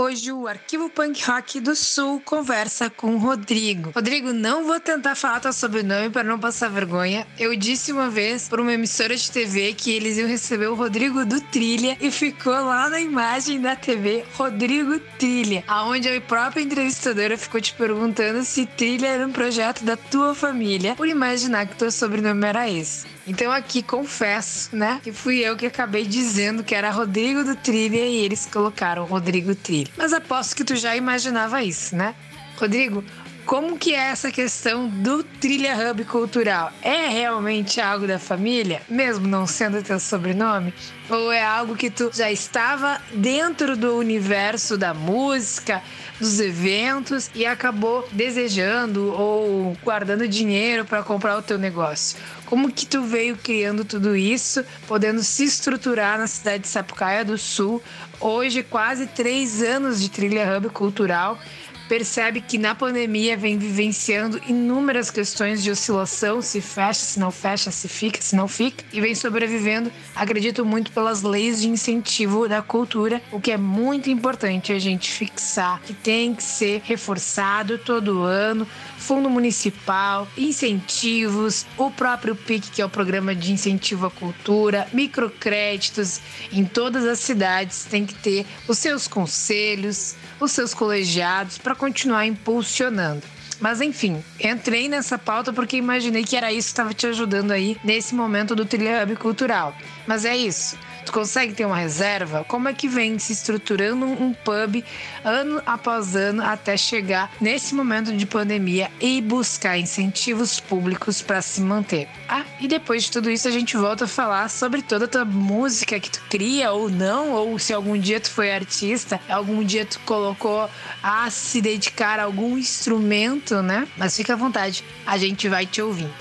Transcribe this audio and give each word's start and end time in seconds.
Hoje 0.00 0.30
o 0.30 0.46
Arquivo 0.46 0.88
Punk 0.88 1.20
Rock 1.24 1.58
do 1.58 1.74
Sul 1.74 2.22
conversa 2.24 2.88
com 2.88 3.16
o 3.16 3.18
Rodrigo. 3.18 3.90
Rodrigo, 3.92 4.32
não 4.32 4.64
vou 4.64 4.78
tentar 4.78 5.16
falar 5.16 5.40
teu 5.40 5.52
sobrenome 5.52 6.08
para 6.08 6.22
não 6.22 6.38
passar 6.38 6.70
vergonha. 6.70 7.26
Eu 7.36 7.56
disse 7.56 7.90
uma 7.90 8.08
vez 8.08 8.48
para 8.48 8.62
uma 8.62 8.72
emissora 8.72 9.16
de 9.16 9.28
TV 9.28 9.74
que 9.74 9.90
eles 9.90 10.16
iam 10.16 10.28
receber 10.28 10.68
o 10.68 10.76
Rodrigo 10.76 11.24
do 11.24 11.40
Trilha 11.40 11.98
e 12.00 12.12
ficou 12.12 12.52
lá 12.52 12.88
na 12.88 13.00
imagem 13.00 13.60
da 13.60 13.74
TV 13.74 14.24
Rodrigo 14.34 15.00
Trilha, 15.18 15.64
aonde 15.66 16.08
a 16.08 16.20
própria 16.20 16.62
entrevistadora 16.62 17.36
ficou 17.36 17.60
te 17.60 17.74
perguntando 17.74 18.44
se 18.44 18.66
Trilha 18.66 19.08
era 19.08 19.26
um 19.26 19.32
projeto 19.32 19.82
da 19.82 19.96
tua 19.96 20.32
família, 20.32 20.94
por 20.94 21.08
imaginar 21.08 21.66
que 21.66 21.74
teu 21.74 21.90
sobrenome 21.90 22.46
era 22.46 22.70
esse. 22.70 23.17
Então 23.28 23.52
aqui 23.52 23.82
confesso, 23.82 24.74
né, 24.74 25.00
que 25.02 25.12
fui 25.12 25.40
eu 25.40 25.54
que 25.54 25.66
acabei 25.66 26.06
dizendo 26.06 26.64
que 26.64 26.74
era 26.74 26.90
Rodrigo 26.90 27.44
do 27.44 27.54
Trilha 27.54 28.06
e 28.06 28.16
eles 28.24 28.46
colocaram 28.46 29.04
Rodrigo 29.04 29.54
Trilha. 29.54 29.90
Mas 29.98 30.14
aposto 30.14 30.56
que 30.56 30.64
tu 30.64 30.74
já 30.74 30.96
imaginava 30.96 31.62
isso, 31.62 31.94
né? 31.94 32.14
Rodrigo, 32.58 33.04
como 33.48 33.78
que 33.78 33.94
é 33.94 34.10
essa 34.10 34.30
questão 34.30 34.86
do 34.86 35.22
Trilha 35.22 35.74
Hub 35.74 36.04
cultural? 36.04 36.70
É 36.82 37.08
realmente 37.08 37.80
algo 37.80 38.06
da 38.06 38.18
família, 38.18 38.82
mesmo 38.90 39.26
não 39.26 39.46
sendo 39.46 39.82
teu 39.82 39.98
sobrenome? 39.98 40.74
Ou 41.08 41.32
é 41.32 41.42
algo 41.42 41.74
que 41.74 41.88
tu 41.88 42.10
já 42.12 42.30
estava 42.30 43.00
dentro 43.14 43.74
do 43.74 43.96
universo 43.96 44.76
da 44.76 44.92
música, 44.92 45.82
dos 46.20 46.38
eventos 46.40 47.30
e 47.34 47.46
acabou 47.46 48.06
desejando 48.12 49.14
ou 49.14 49.74
guardando 49.82 50.28
dinheiro 50.28 50.84
para 50.84 51.02
comprar 51.02 51.38
o 51.38 51.42
teu 51.42 51.56
negócio? 51.56 52.18
Como 52.44 52.70
que 52.70 52.84
tu 52.84 53.02
veio 53.02 53.34
criando 53.34 53.82
tudo 53.82 54.14
isso, 54.14 54.62
podendo 54.86 55.22
se 55.22 55.44
estruturar 55.44 56.18
na 56.18 56.26
cidade 56.26 56.64
de 56.64 56.68
Sapucaia 56.68 57.24
do 57.24 57.38
Sul? 57.38 57.82
Hoje, 58.20 58.62
quase 58.62 59.06
três 59.06 59.62
anos 59.62 60.02
de 60.02 60.10
Trilha 60.10 60.54
Hub 60.54 60.68
cultural 60.68 61.38
percebe 61.88 62.40
que 62.40 62.58
na 62.58 62.74
pandemia 62.74 63.36
vem 63.36 63.56
vivenciando 63.56 64.40
inúmeras 64.46 65.10
questões 65.10 65.62
de 65.62 65.70
oscilação, 65.70 66.42
se 66.42 66.60
fecha, 66.60 67.00
se 67.00 67.18
não 67.18 67.30
fecha, 67.30 67.70
se 67.70 67.88
fica, 67.88 68.20
se 68.20 68.36
não 68.36 68.46
fica, 68.46 68.84
e 68.92 69.00
vem 69.00 69.14
sobrevivendo, 69.14 69.90
acredito 70.14 70.64
muito 70.64 70.92
pelas 70.92 71.22
leis 71.22 71.60
de 71.60 71.68
incentivo 71.68 72.48
da 72.48 72.60
cultura, 72.60 73.22
o 73.32 73.40
que 73.40 73.50
é 73.50 73.56
muito 73.56 74.10
importante 74.10 74.72
a 74.72 74.78
gente 74.78 75.10
fixar 75.10 75.80
que 75.80 75.94
tem 75.94 76.34
que 76.34 76.42
ser 76.42 76.82
reforçado 76.84 77.78
todo 77.78 78.22
ano, 78.22 78.66
fundo 79.08 79.30
municipal, 79.30 80.28
incentivos, 80.36 81.64
o 81.78 81.90
próprio 81.90 82.36
PIC, 82.36 82.70
que 82.72 82.82
é 82.82 82.84
o 82.84 82.90
programa 82.90 83.34
de 83.34 83.54
incentivo 83.54 84.04
à 84.04 84.10
cultura, 84.10 84.86
microcréditos 84.92 86.20
em 86.52 86.62
todas 86.62 87.06
as 87.06 87.18
cidades 87.18 87.86
tem 87.86 88.04
que 88.04 88.12
ter 88.12 88.44
os 88.68 88.76
seus 88.76 89.08
conselhos, 89.08 90.14
os 90.38 90.52
seus 90.52 90.74
colegiados 90.74 91.56
para 91.56 91.74
continuar 91.74 92.26
impulsionando. 92.26 93.22
Mas 93.58 93.80
enfim, 93.80 94.22
entrei 94.38 94.90
nessa 94.90 95.16
pauta 95.16 95.54
porque 95.54 95.78
imaginei 95.78 96.22
que 96.22 96.36
era 96.36 96.52
isso 96.52 96.68
que 96.68 96.72
estava 96.72 96.92
te 96.92 97.06
ajudando 97.06 97.52
aí 97.52 97.78
nesse 97.82 98.14
momento 98.14 98.54
do 98.54 98.66
Trilha 98.66 99.02
Hub 99.02 99.16
Cultural. 99.16 99.74
Mas 100.06 100.26
é 100.26 100.36
isso. 100.36 100.76
Tu 101.08 101.12
consegue 101.12 101.54
ter 101.54 101.64
uma 101.64 101.74
reserva? 101.74 102.44
Como 102.44 102.68
é 102.68 102.74
que 102.74 102.86
vem 102.86 103.18
se 103.18 103.32
estruturando 103.32 104.04
um 104.04 104.34
pub 104.34 104.84
ano 105.24 105.62
após 105.64 106.14
ano 106.14 106.42
até 106.42 106.76
chegar 106.76 107.32
nesse 107.40 107.74
momento 107.74 108.14
de 108.14 108.26
pandemia 108.26 108.90
e 109.00 109.18
buscar 109.22 109.78
incentivos 109.78 110.60
públicos 110.60 111.22
para 111.22 111.40
se 111.40 111.62
manter? 111.62 112.08
Ah, 112.28 112.44
e 112.60 112.68
depois 112.68 113.04
de 113.04 113.12
tudo 113.12 113.30
isso 113.30 113.48
a 113.48 113.50
gente 113.50 113.74
volta 113.74 114.04
a 114.04 114.06
falar 114.06 114.50
sobre 114.50 114.82
toda 114.82 115.06
a 115.06 115.08
tua 115.08 115.24
música 115.24 115.98
que 115.98 116.10
tu 116.10 116.20
cria 116.28 116.72
ou 116.72 116.90
não, 116.90 117.32
ou 117.32 117.58
se 117.58 117.72
algum 117.72 117.98
dia 117.98 118.20
tu 118.20 118.30
foi 118.30 118.52
artista, 118.52 119.18
algum 119.30 119.64
dia 119.64 119.86
tu 119.86 119.98
colocou 120.00 120.68
a 121.02 121.30
se 121.30 121.62
dedicar 121.62 122.20
a 122.20 122.24
algum 122.24 122.58
instrumento, 122.58 123.62
né? 123.62 123.88
Mas 123.96 124.14
fica 124.14 124.34
à 124.34 124.36
vontade, 124.36 124.84
a 125.06 125.16
gente 125.16 125.48
vai 125.48 125.64
te 125.64 125.80
ouvindo. 125.80 126.12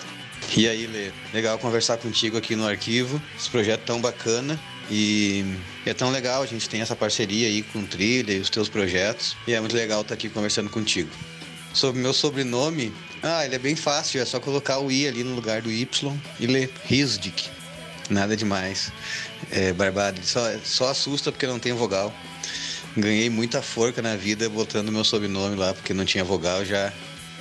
E 0.55 0.67
aí, 0.67 0.87
Lê? 0.87 1.11
Legal 1.33 1.57
conversar 1.59 1.97
contigo 1.97 2.37
aqui 2.37 2.55
no 2.55 2.65
arquivo. 2.65 3.21
Esse 3.37 3.49
projeto 3.49 3.81
tão 3.81 3.99
bacana. 3.99 4.57
E 4.89 5.43
é 5.85 5.93
tão 5.93 6.11
legal, 6.11 6.41
a 6.41 6.45
gente 6.45 6.69
tem 6.69 6.81
essa 6.81 6.95
parceria 6.95 7.47
aí 7.47 7.61
com 7.61 7.79
o 7.79 7.87
Trilha 7.87 8.33
e 8.33 8.39
os 8.39 8.49
teus 8.49 8.69
projetos. 8.69 9.35
E 9.47 9.53
é 9.53 9.59
muito 9.59 9.75
legal 9.75 10.01
estar 10.01 10.13
aqui 10.13 10.29
conversando 10.29 10.69
contigo. 10.69 11.09
Sobre 11.73 12.01
meu 12.01 12.13
sobrenome, 12.13 12.93
ah, 13.21 13.45
ele 13.45 13.55
é 13.55 13.59
bem 13.59 13.75
fácil, 13.75 14.21
é 14.21 14.25
só 14.25 14.39
colocar 14.39 14.79
o 14.79 14.91
I 14.91 15.07
ali 15.07 15.23
no 15.23 15.35
lugar 15.35 15.61
do 15.61 15.71
Y 15.71 16.13
e 16.39 16.47
ler 16.47 16.71
Risdik. 16.85 17.49
Nada 18.09 18.37
demais. 18.37 18.91
É 19.51 19.73
barbado, 19.73 20.19
só, 20.23 20.41
só 20.63 20.89
assusta 20.89 21.31
porque 21.31 21.45
não 21.45 21.59
tem 21.59 21.73
vogal. 21.73 22.13
Ganhei 22.95 23.29
muita 23.29 23.61
forca 23.61 24.01
na 24.01 24.15
vida 24.15 24.49
botando 24.49 24.91
meu 24.91 25.03
sobrenome 25.03 25.55
lá, 25.55 25.73
porque 25.73 25.93
não 25.93 26.05
tinha 26.05 26.23
vogal, 26.23 26.65
já 26.65 26.91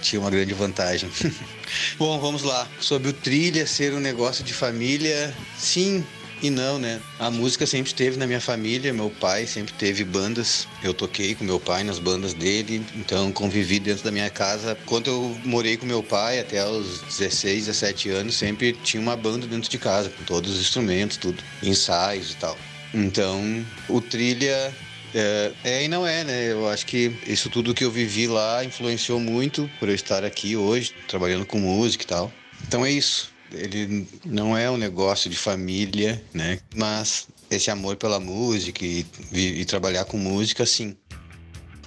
tinha 0.02 0.20
uma 0.20 0.30
grande 0.30 0.52
vantagem. 0.52 1.10
Bom, 1.98 2.18
vamos 2.20 2.42
lá. 2.42 2.68
Sobre 2.80 3.08
o 3.08 3.12
trilha 3.12 3.66
ser 3.66 3.94
um 3.94 4.00
negócio 4.00 4.44
de 4.44 4.52
família, 4.52 5.34
sim, 5.58 6.04
e 6.42 6.50
não, 6.50 6.78
né? 6.78 7.00
A 7.18 7.30
música 7.30 7.66
sempre 7.66 7.90
esteve 7.90 8.16
na 8.16 8.26
minha 8.26 8.40
família, 8.40 8.92
meu 8.92 9.10
pai 9.10 9.46
sempre 9.46 9.72
teve 9.74 10.04
bandas. 10.04 10.68
Eu 10.82 10.92
toquei 10.92 11.34
com 11.34 11.44
meu 11.44 11.58
pai 11.58 11.82
nas 11.82 11.98
bandas 11.98 12.34
dele, 12.34 12.84
então 12.94 13.32
convivi 13.32 13.78
dentro 13.78 14.04
da 14.04 14.10
minha 14.10 14.28
casa. 14.28 14.76
Quando 14.86 15.08
eu 15.08 15.36
morei 15.44 15.76
com 15.76 15.86
meu 15.86 16.02
pai 16.02 16.38
até 16.38 16.64
os 16.66 17.00
16, 17.02 17.66
17 17.66 18.10
anos, 18.10 18.34
sempre 18.34 18.72
tinha 18.72 19.00
uma 19.00 19.16
banda 19.16 19.46
dentro 19.46 19.70
de 19.70 19.78
casa, 19.78 20.10
com 20.10 20.24
todos 20.24 20.54
os 20.54 20.60
instrumentos, 20.60 21.16
tudo, 21.16 21.42
ensaios 21.62 22.32
e 22.32 22.36
tal. 22.36 22.56
Então, 22.92 23.64
o 23.88 24.00
trilha 24.00 24.72
é, 25.14 25.52
é, 25.64 25.84
e 25.84 25.88
não 25.88 26.06
é, 26.06 26.22
né? 26.22 26.52
Eu 26.52 26.68
acho 26.68 26.84
que 26.84 27.16
isso 27.26 27.48
tudo 27.48 27.74
que 27.74 27.84
eu 27.84 27.90
vivi 27.90 28.26
lá 28.26 28.64
influenciou 28.64 29.18
muito 29.18 29.70
por 29.78 29.88
eu 29.88 29.94
estar 29.94 30.24
aqui 30.24 30.56
hoje, 30.56 30.94
trabalhando 31.08 31.46
com 31.46 31.58
música 31.58 32.04
e 32.04 32.06
tal. 32.06 32.32
Então 32.66 32.84
é 32.84 32.90
isso 32.90 33.35
ele 33.56 34.06
não 34.24 34.56
é 34.56 34.70
um 34.70 34.76
negócio 34.76 35.28
de 35.30 35.36
família, 35.36 36.22
né? 36.32 36.58
Mas 36.74 37.28
esse 37.50 37.70
amor 37.70 37.96
pela 37.96 38.20
música 38.20 38.84
e, 38.84 39.06
e, 39.32 39.60
e 39.60 39.64
trabalhar 39.64 40.04
com 40.04 40.16
música, 40.16 40.66
sim. 40.66 40.96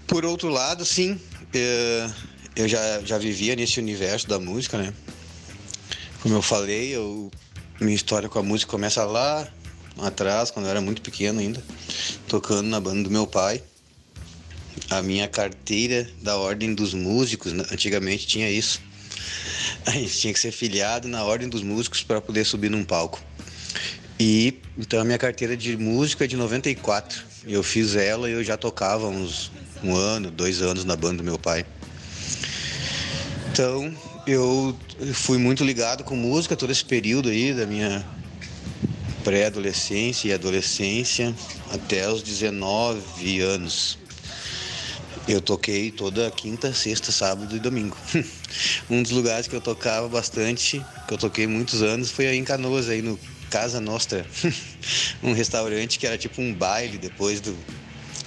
Por 0.07 0.25
outro 0.25 0.49
lado, 0.49 0.85
sim, 0.85 1.19
é, 1.53 2.09
eu 2.55 2.67
já, 2.67 3.01
já 3.01 3.17
vivia 3.17 3.55
nesse 3.55 3.79
universo 3.79 4.27
da 4.27 4.39
música, 4.39 4.77
né? 4.77 4.93
Como 6.21 6.35
eu 6.35 6.41
falei, 6.41 6.95
eu, 6.95 7.31
minha 7.79 7.95
história 7.95 8.27
com 8.27 8.39
a 8.39 8.43
música 8.43 8.71
começa 8.71 9.03
lá 9.05 9.47
atrás, 9.97 10.51
quando 10.51 10.65
eu 10.65 10.71
era 10.71 10.81
muito 10.81 11.01
pequeno 11.01 11.39
ainda, 11.39 11.63
tocando 12.27 12.67
na 12.67 12.79
banda 12.79 13.03
do 13.03 13.11
meu 13.11 13.27
pai. 13.27 13.61
A 14.89 15.01
minha 15.01 15.27
carteira 15.27 16.09
da 16.21 16.37
Ordem 16.37 16.73
dos 16.73 16.93
Músicos, 16.93 17.53
né? 17.53 17.63
antigamente 17.71 18.25
tinha 18.25 18.49
isso 18.49 18.81
a 19.85 19.91
gente 19.91 20.17
tinha 20.19 20.33
que 20.33 20.39
ser 20.39 20.51
filiado 20.51 21.07
na 21.07 21.23
ordem 21.23 21.47
dos 21.47 21.63
músicos 21.63 22.03
para 22.03 22.21
poder 22.21 22.45
subir 22.45 22.69
num 22.69 22.83
palco. 22.83 23.21
E 24.19 24.59
então 24.77 24.99
a 24.99 25.03
minha 25.05 25.17
carteira 25.17 25.55
de 25.55 25.77
música 25.77 26.25
é 26.25 26.27
de 26.27 26.35
94. 26.35 27.23
Eu 27.47 27.63
fiz 27.63 27.95
ela 27.95 28.29
e 28.29 28.33
eu 28.33 28.43
já 28.43 28.57
tocava 28.57 29.07
uns 29.07 29.51
um 29.83 29.95
ano, 29.95 30.29
dois 30.29 30.61
anos 30.61 30.83
na 30.83 30.95
banda 30.95 31.17
do 31.17 31.23
meu 31.23 31.39
pai. 31.39 31.65
Então 33.51 33.93
eu 34.27 34.77
fui 35.13 35.37
muito 35.37 35.63
ligado 35.63 36.03
com 36.03 36.15
música 36.15 36.55
todo 36.55 36.71
esse 36.71 36.83
período 36.83 37.29
aí 37.29 37.53
da 37.53 37.65
minha 37.65 38.05
pré-adolescência 39.23 40.29
e 40.29 40.33
adolescência 40.33 41.35
até 41.71 42.09
os 42.09 42.23
19 42.23 43.41
anos. 43.41 43.98
Eu 45.29 45.39
toquei 45.39 45.91
toda 45.91 46.31
quinta, 46.31 46.73
sexta, 46.73 47.11
sábado 47.11 47.55
e 47.55 47.59
domingo. 47.59 47.95
um 48.89 49.03
dos 49.03 49.11
lugares 49.11 49.47
que 49.47 49.55
eu 49.55 49.61
tocava 49.61 50.09
bastante, 50.09 50.83
que 51.07 51.13
eu 51.13 51.19
toquei 51.19 51.45
muitos 51.45 51.83
anos, 51.83 52.09
foi 52.09 52.25
aí 52.25 52.35
em 52.35 52.43
Canoas, 52.43 52.89
aí 52.89 53.03
no 53.03 53.17
Casa 53.47 53.79
Nostra. 53.79 54.25
um 55.21 55.31
restaurante 55.31 55.99
que 55.99 56.07
era 56.07 56.17
tipo 56.17 56.41
um 56.41 56.51
baile 56.51 56.97
depois 56.97 57.39
do, 57.41 57.55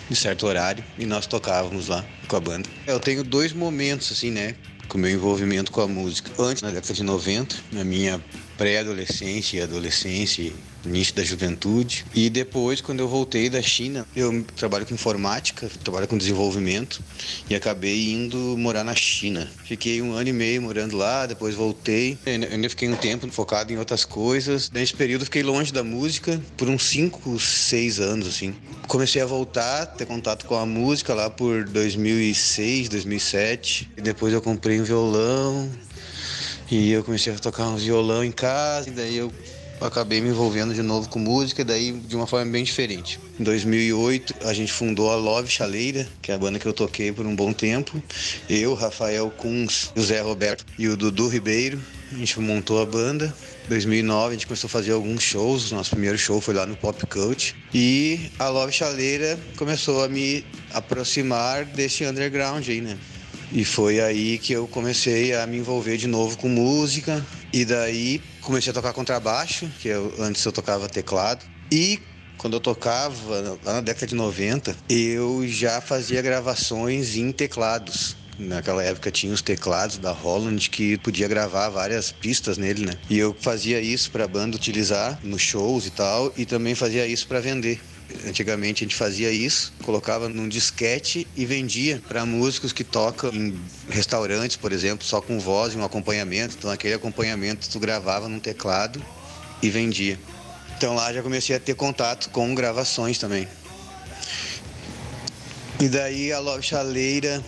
de 0.08 0.14
certo 0.14 0.46
horário 0.46 0.84
e 0.96 1.04
nós 1.04 1.26
tocávamos 1.26 1.88
lá 1.88 2.04
com 2.28 2.36
a 2.36 2.40
banda. 2.40 2.68
Eu 2.86 3.00
tenho 3.00 3.24
dois 3.24 3.52
momentos 3.52 4.12
assim, 4.12 4.30
né, 4.30 4.54
com 4.86 4.96
o 4.96 5.00
meu 5.00 5.10
envolvimento 5.10 5.72
com 5.72 5.80
a 5.80 5.88
música. 5.88 6.30
Antes, 6.40 6.62
na 6.62 6.70
década 6.70 6.94
de 6.94 7.02
90, 7.02 7.56
na 7.72 7.82
minha 7.82 8.22
pré-adolescência 8.62 9.64
adolescência 9.64 10.52
início 10.84 11.14
da 11.14 11.22
juventude. 11.22 12.04
E 12.14 12.28
depois, 12.28 12.80
quando 12.80 13.00
eu 13.00 13.08
voltei 13.08 13.48
da 13.48 13.62
China, 13.62 14.06
eu 14.14 14.44
trabalho 14.56 14.86
com 14.86 14.94
informática, 14.94 15.70
trabalho 15.82 16.08
com 16.08 16.18
desenvolvimento 16.18 17.00
e 17.48 17.54
acabei 17.54 18.12
indo 18.12 18.56
morar 18.58 18.84
na 18.84 18.94
China. 18.94 19.48
Fiquei 19.64 20.02
um 20.02 20.12
ano 20.12 20.28
e 20.28 20.32
meio 20.32 20.62
morando 20.62 20.96
lá, 20.96 21.26
depois 21.26 21.54
voltei. 21.54 22.18
Eu 22.26 22.32
ainda 22.52 22.68
fiquei 22.68 22.88
um 22.88 22.96
tempo 22.96 23.30
focado 23.30 23.72
em 23.72 23.78
outras 23.78 24.04
coisas. 24.04 24.70
Nesse 24.70 24.94
período, 24.94 25.24
fiquei 25.24 25.42
longe 25.42 25.72
da 25.72 25.84
música 25.84 26.40
por 26.56 26.68
uns 26.68 26.84
5, 26.84 27.38
6 27.38 28.00
anos, 28.00 28.26
assim. 28.26 28.54
Comecei 28.88 29.22
a 29.22 29.26
voltar, 29.26 29.86
ter 29.86 30.06
contato 30.06 30.46
com 30.46 30.56
a 30.56 30.66
música 30.66 31.14
lá 31.14 31.30
por 31.30 31.64
2006, 31.64 32.88
2007. 32.88 33.90
E 33.96 34.00
depois 34.00 34.32
eu 34.32 34.42
comprei 34.42 34.80
um 34.80 34.84
violão, 34.84 35.70
e 36.72 36.90
eu 36.90 37.04
comecei 37.04 37.30
a 37.30 37.38
tocar 37.38 37.68
um 37.68 37.76
violão 37.76 38.24
em 38.24 38.32
casa, 38.32 38.88
e 38.88 38.92
daí 38.92 39.14
eu 39.14 39.30
acabei 39.78 40.22
me 40.22 40.30
envolvendo 40.30 40.72
de 40.72 40.80
novo 40.80 41.06
com 41.06 41.18
música, 41.18 41.62
daí 41.62 41.92
de 41.92 42.16
uma 42.16 42.26
forma 42.26 42.50
bem 42.50 42.64
diferente. 42.64 43.20
Em 43.38 43.44
2008, 43.44 44.36
a 44.46 44.54
gente 44.54 44.72
fundou 44.72 45.10
a 45.10 45.16
Love 45.16 45.50
Chaleira, 45.50 46.08
que 46.22 46.32
é 46.32 46.34
a 46.34 46.38
banda 46.38 46.58
que 46.58 46.64
eu 46.64 46.72
toquei 46.72 47.12
por 47.12 47.26
um 47.26 47.36
bom 47.36 47.52
tempo. 47.52 48.02
Eu, 48.48 48.72
Rafael 48.72 49.30
Kunz, 49.30 49.92
o 49.94 50.00
Zé 50.00 50.22
Roberto 50.22 50.64
e 50.78 50.88
o 50.88 50.96
Dudu 50.96 51.28
Ribeiro. 51.28 51.78
A 52.10 52.14
gente 52.14 52.40
montou 52.40 52.80
a 52.80 52.86
banda. 52.86 53.34
Em 53.66 53.68
2009 53.68 54.28
a 54.28 54.32
gente 54.32 54.46
começou 54.46 54.68
a 54.68 54.70
fazer 54.70 54.92
alguns 54.92 55.22
shows. 55.22 55.72
Nosso 55.72 55.90
primeiro 55.90 56.16
show 56.16 56.40
foi 56.40 56.54
lá 56.54 56.64
no 56.64 56.74
Pop 56.74 57.06
Cult. 57.06 57.54
E 57.74 58.30
a 58.38 58.48
Love 58.48 58.72
Chaleira 58.72 59.38
começou 59.56 60.02
a 60.02 60.08
me 60.08 60.42
aproximar 60.72 61.66
desse 61.66 62.06
underground 62.06 62.66
aí, 62.66 62.80
né? 62.80 62.96
E 63.54 63.66
foi 63.66 64.00
aí 64.00 64.38
que 64.38 64.54
eu 64.54 64.66
comecei 64.66 65.34
a 65.34 65.46
me 65.46 65.58
envolver 65.58 65.98
de 65.98 66.06
novo 66.06 66.38
com 66.38 66.48
música. 66.48 67.24
E 67.52 67.66
daí 67.66 68.22
comecei 68.40 68.70
a 68.70 68.74
tocar 68.74 68.94
contrabaixo, 68.94 69.70
que 69.78 69.88
eu, 69.88 70.14
antes 70.18 70.42
eu 70.42 70.52
tocava 70.52 70.88
teclado. 70.88 71.44
E 71.70 72.00
quando 72.38 72.54
eu 72.54 72.60
tocava, 72.60 73.58
lá 73.62 73.74
na 73.74 73.80
década 73.82 74.06
de 74.06 74.14
90, 74.14 74.74
eu 74.88 75.46
já 75.46 75.82
fazia 75.82 76.22
gravações 76.22 77.14
em 77.14 77.30
teclados. 77.30 78.16
Naquela 78.38 78.82
época 78.82 79.10
tinha 79.10 79.32
os 79.32 79.42
teclados 79.42 79.98
da 79.98 80.12
Holland 80.12 80.70
que 80.70 80.96
podia 80.98 81.28
gravar 81.28 81.68
várias 81.68 82.10
pistas 82.10 82.56
nele, 82.56 82.86
né? 82.86 82.94
E 83.10 83.18
eu 83.18 83.36
fazia 83.38 83.80
isso 83.80 84.10
para 84.10 84.24
a 84.24 84.28
banda 84.28 84.56
utilizar 84.56 85.20
nos 85.22 85.42
shows 85.42 85.86
e 85.86 85.90
tal, 85.90 86.32
e 86.36 86.46
também 86.46 86.74
fazia 86.74 87.06
isso 87.06 87.28
para 87.28 87.38
vender. 87.40 87.78
Antigamente 88.26 88.82
a 88.82 88.86
gente 88.86 88.96
fazia 88.96 89.30
isso, 89.30 89.72
colocava 89.82 90.28
num 90.28 90.48
disquete 90.48 91.26
e 91.36 91.44
vendia 91.44 92.00
para 92.08 92.24
músicos 92.24 92.72
que 92.72 92.84
tocam 92.84 93.30
em 93.32 93.58
restaurantes, 93.88 94.56
por 94.56 94.72
exemplo, 94.72 95.04
só 95.04 95.20
com 95.20 95.38
voz 95.38 95.74
e 95.74 95.76
um 95.76 95.84
acompanhamento. 95.84 96.56
Então 96.58 96.70
aquele 96.70 96.94
acompanhamento 96.94 97.68
tu 97.68 97.78
gravava 97.78 98.28
num 98.28 98.38
teclado 98.38 99.02
e 99.62 99.70
vendia. 99.70 100.18
Então 100.76 100.94
lá 100.94 101.12
já 101.12 101.22
comecei 101.22 101.54
a 101.54 101.60
ter 101.60 101.74
contato 101.74 102.30
com 102.30 102.54
gravações 102.54 103.18
também. 103.18 103.46
E 105.80 105.88
daí 105.88 106.32
a 106.32 106.38
Love 106.38 106.62
Chaleira, 106.62 107.42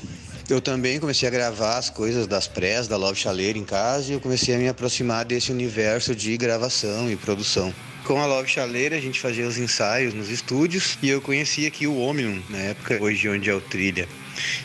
eu 0.48 0.60
também 0.60 0.98
comecei 0.98 1.28
a 1.28 1.30
gravar 1.30 1.78
as 1.78 1.88
coisas 1.88 2.26
das 2.26 2.46
prés 2.46 2.88
da 2.88 2.96
Love 2.96 3.18
Chaleira 3.18 3.58
em 3.58 3.64
casa 3.64 4.10
e 4.10 4.12
eu 4.14 4.20
comecei 4.20 4.54
a 4.54 4.58
me 4.58 4.68
aproximar 4.68 5.24
desse 5.24 5.52
universo 5.52 6.14
de 6.14 6.36
gravação 6.36 7.10
e 7.10 7.16
produção. 7.16 7.72
Com 8.04 8.20
a 8.20 8.26
Love 8.26 8.46
Chaleira, 8.46 8.96
a 8.96 9.00
gente 9.00 9.18
fazia 9.18 9.48
os 9.48 9.56
ensaios 9.56 10.12
nos 10.12 10.28
estúdios 10.28 10.98
e 11.02 11.08
eu 11.08 11.22
conhecia 11.22 11.68
aqui 11.68 11.86
o 11.86 11.98
Omnium, 11.98 12.42
na 12.50 12.58
época, 12.58 12.98
hoje 13.02 13.26
onde 13.30 13.48
é 13.48 13.54
o 13.54 13.62
Trilha. 13.62 14.06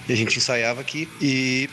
E 0.09 0.11
a 0.11 0.15
gente 0.15 0.37
ensaiava 0.37 0.81
aqui 0.81 1.07
e 1.21 1.69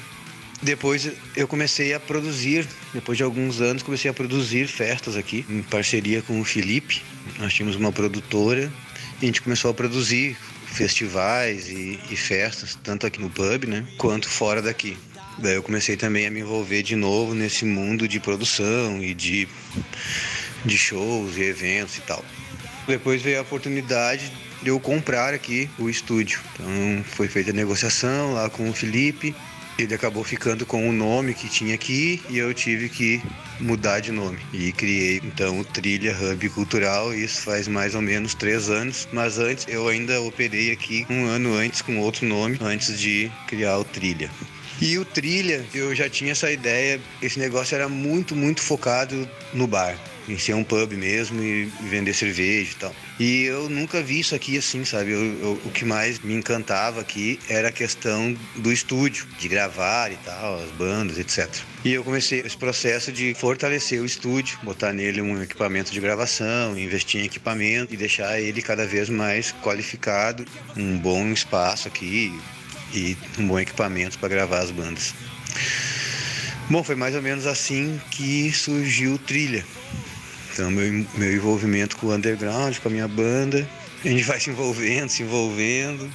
depois 0.63 1.11
eu 1.35 1.49
comecei 1.49 1.93
a 1.93 1.99
produzir, 1.99 2.69
depois 2.95 3.19
de 3.19 3.25
alguns 3.25 3.61
anos, 3.61 3.83
comecei 3.83 4.09
a 4.09 4.15
produzir 4.15 4.69
festas 4.69 5.17
aqui, 5.17 5.45
em 5.51 5.61
parceria 5.61 6.23
com 6.23 6.41
o 6.41 6.45
Felipe. 6.45 7.03
Nós 7.37 7.53
tínhamos 7.53 7.75
uma 7.75 7.91
produtora 7.91 8.73
e 9.21 9.25
a 9.25 9.27
gente 9.27 9.43
começou 9.43 9.73
a 9.73 9.75
produzir 9.75 10.37
festivais 10.67 11.69
e, 11.69 11.99
e 12.09 12.17
festas, 12.17 12.79
tanto 12.81 13.09
aqui 13.09 13.21
no 13.21 13.29
pub, 13.29 13.65
né, 13.65 13.85
quanto 13.99 14.29
fora 14.29 14.63
daqui. 14.63 14.97
Daí 15.39 15.55
eu 15.55 15.63
comecei 15.65 15.97
também 15.97 16.29
a 16.29 16.31
me 16.31 16.41
envolver 16.41 16.83
de 16.83 16.95
novo 16.95 17.35
nesse 17.35 17.65
mundo 17.65 18.07
de 18.07 18.21
produção 18.21 19.03
e 19.03 19.13
de 19.13 19.49
de 20.67 20.77
shows 20.77 21.37
e 21.37 21.43
eventos 21.43 21.97
e 21.97 22.01
tal. 22.03 22.25
Depois 22.87 23.23
veio 23.23 23.39
a 23.39 23.43
oportunidade 23.43 24.33
de 24.63 24.69
eu 24.69 24.79
comprar 24.79 25.35
aqui 25.35 25.69
o 25.79 25.89
estúdio. 25.89 26.41
Então 26.55 27.05
foi 27.05 27.29
feita 27.29 27.51
a 27.51 27.55
negociação 27.55 28.33
lá 28.33 28.49
com 28.51 28.69
o 28.69 28.73
Felipe. 28.73 29.35
Ele 29.79 29.95
acabou 29.95 30.25
ficando 30.25 30.65
com 30.65 30.89
o 30.89 30.93
nome 30.93 31.35
que 31.35 31.49
tinha 31.49 31.75
aqui 31.75 32.23
e 32.31 32.39
eu 32.39 32.55
tive 32.55 32.89
que 32.89 33.23
mudar 33.61 34.01
de 34.01 34.11
nome. 34.11 34.39
E 34.53 34.73
criei 34.73 35.21
então 35.23 35.61
o 35.61 35.65
Trilha 35.65 36.17
Hub 36.17 36.49
Cultural, 36.51 37.13
isso 37.13 37.43
faz 37.43 37.69
mais 37.69 37.95
ou 37.95 38.01
menos 38.01 38.33
três 38.33 38.71
anos. 38.71 39.07
Mas 39.13 39.39
antes 39.39 39.67
eu 39.69 39.87
ainda 39.89 40.21
operei 40.23 40.73
aqui 40.73 41.07
um 41.11 41.27
ano 41.27 41.55
antes 41.55 41.83
com 41.83 41.99
outro 41.99 42.27
nome, 42.27 42.59
antes 42.63 42.99
de 42.99 43.31
criar 43.47 43.79
o 43.79 43.85
Trilha. 43.85 44.31
E 44.81 44.97
o 44.97 45.05
Trilha, 45.05 45.65
eu 45.75 45.95
já 45.95 46.09
tinha 46.09 46.33
essa 46.33 46.51
ideia, 46.51 47.01
esse 47.21 47.39
negócio 47.39 47.75
era 47.75 47.89
muito, 47.89 48.35
muito 48.35 48.63
focado 48.63 49.29
no 49.53 49.67
bar 49.67 49.99
em 50.29 50.39
ser 50.39 50.55
um 50.55 50.65
pub 50.65 50.93
mesmo 50.93 51.43
e 51.43 51.65
vender 51.83 52.15
cerveja 52.15 52.73
e 52.73 52.75
tal. 52.75 52.95
E 53.19 53.45
eu 53.45 53.69
nunca 53.69 54.03
vi 54.03 54.21
isso 54.21 54.35
aqui 54.35 54.59
assim, 54.59 54.85
sabe? 54.85 55.13
Eu, 55.13 55.21
eu, 55.41 55.61
o 55.65 55.71
que 55.71 55.85
mais 55.85 56.19
me 56.21 56.35
encantava 56.35 57.01
aqui 57.01 57.39
era 57.49 57.69
a 57.69 57.73
questão 57.73 58.37
do 58.57 58.73
estúdio, 58.73 59.27
de 59.39 59.49
gravar 59.49 60.13
e 60.13 60.17
tal, 60.25 60.63
as 60.63 60.71
bandas, 60.73 61.19
etc. 61.19 61.49
E 61.85 61.93
eu 61.93 62.03
comecei 62.03 62.41
esse 62.41 62.57
processo 62.57 63.13
de 63.13 63.35
fortalecer 63.35 64.01
o 64.01 64.05
estúdio, 64.05 64.59
botar 64.63 64.93
nele 64.93 65.21
um 65.21 65.43
equipamento 65.43 65.93
de 65.93 66.01
gravação, 66.01 66.77
investir 66.77 67.21
em 67.21 67.25
equipamento 67.25 67.95
e 67.95 67.97
deixar 67.97 68.41
ele 68.41 68.61
cada 68.61 68.87
vez 68.87 69.09
mais 69.09 69.53
qualificado, 69.63 70.45
um 70.77 70.99
bom 70.99 71.31
espaço 71.33 71.87
aqui 71.87 72.39
e 72.93 73.17
um 73.39 73.47
bom 73.47 73.59
equipamento 73.59 74.19
para 74.19 74.29
gravar 74.29 74.59
as 74.59 74.71
bandas. 74.71 75.15
Bom, 76.69 76.83
foi 76.83 76.97
mais 76.97 77.15
ou 77.15 77.23
menos 77.23 77.47
assim 77.47 78.01
que 78.11 78.53
surgiu 78.53 79.15
o 79.15 79.19
Trilha. 79.19 79.65
Então, 80.57 80.71
meu, 80.71 81.07
meu 81.17 81.35
envolvimento 81.35 81.99
com 81.99 82.07
o 82.07 82.15
underground, 82.15 82.79
com 82.79 82.89
a 82.89 82.91
minha 82.91 83.07
banda, 83.07 83.69
a 84.03 84.09
gente 84.09 84.23
vai 84.23 84.41
se 84.41 84.49
envolvendo, 84.49 85.11
se 85.11 85.23
envolvendo 85.23 86.11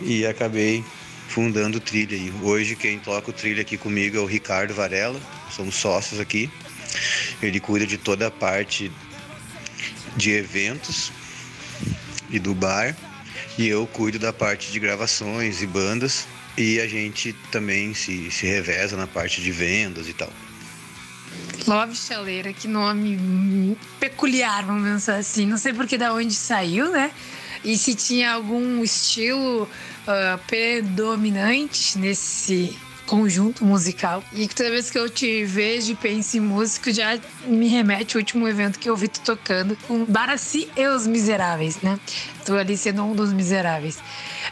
e 0.00 0.26
acabei 0.26 0.84
fundando 1.28 1.78
o 1.78 1.80
Trilha. 1.80 2.16
E 2.16 2.32
hoje 2.42 2.74
quem 2.74 2.98
toca 2.98 3.30
o 3.30 3.32
Trilha 3.32 3.62
aqui 3.62 3.76
comigo 3.76 4.16
é 4.16 4.20
o 4.20 4.26
Ricardo 4.26 4.74
Varela, 4.74 5.20
somos 5.54 5.76
sócios 5.76 6.18
aqui. 6.18 6.50
Ele 7.40 7.60
cuida 7.60 7.86
de 7.86 7.96
toda 7.96 8.26
a 8.26 8.30
parte 8.30 8.90
de 10.16 10.32
eventos 10.32 11.12
e 12.28 12.40
do 12.40 12.52
bar 12.56 12.96
e 13.56 13.68
eu 13.68 13.86
cuido 13.86 14.18
da 14.18 14.32
parte 14.32 14.72
de 14.72 14.80
gravações 14.80 15.62
e 15.62 15.66
bandas 15.68 16.26
e 16.58 16.80
a 16.80 16.88
gente 16.88 17.32
também 17.52 17.94
se, 17.94 18.32
se 18.32 18.46
reveza 18.46 18.96
na 18.96 19.06
parte 19.06 19.40
de 19.40 19.52
vendas 19.52 20.08
e 20.08 20.12
tal. 20.12 20.32
Love 21.66 21.94
Chaleira, 21.94 22.52
que 22.52 22.66
nome 22.66 23.76
peculiar, 23.98 24.64
vamos 24.64 24.88
pensar 24.88 25.16
assim. 25.16 25.46
Não 25.46 25.58
sei 25.58 25.72
porque 25.72 25.96
da 25.98 26.12
onde 26.12 26.34
saiu, 26.34 26.90
né? 26.90 27.10
E 27.62 27.76
se 27.76 27.94
tinha 27.94 28.32
algum 28.32 28.82
estilo 28.82 29.64
uh, 29.64 30.38
predominante 30.46 31.98
nesse 31.98 32.76
conjunto 33.10 33.64
musical. 33.64 34.22
E 34.32 34.46
toda 34.46 34.70
vez 34.70 34.88
que 34.88 34.96
eu 34.96 35.10
te 35.10 35.44
vejo 35.44 35.92
e 35.92 35.94
penso 35.96 36.36
em 36.36 36.40
músico, 36.40 36.92
já 36.92 37.18
me 37.44 37.66
remete 37.66 38.16
ao 38.16 38.20
último 38.20 38.46
evento 38.46 38.78
que 38.78 38.88
eu 38.88 38.96
vi 38.96 39.08
tu 39.08 39.20
tocando 39.20 39.76
com 39.88 40.04
Baraci 40.04 40.70
e 40.76 40.86
os 40.86 41.08
Miseráveis, 41.08 41.78
né? 41.82 41.98
Tô 42.46 42.54
ali 42.54 42.76
sendo 42.76 43.02
um 43.02 43.12
dos 43.12 43.32
miseráveis. 43.32 43.98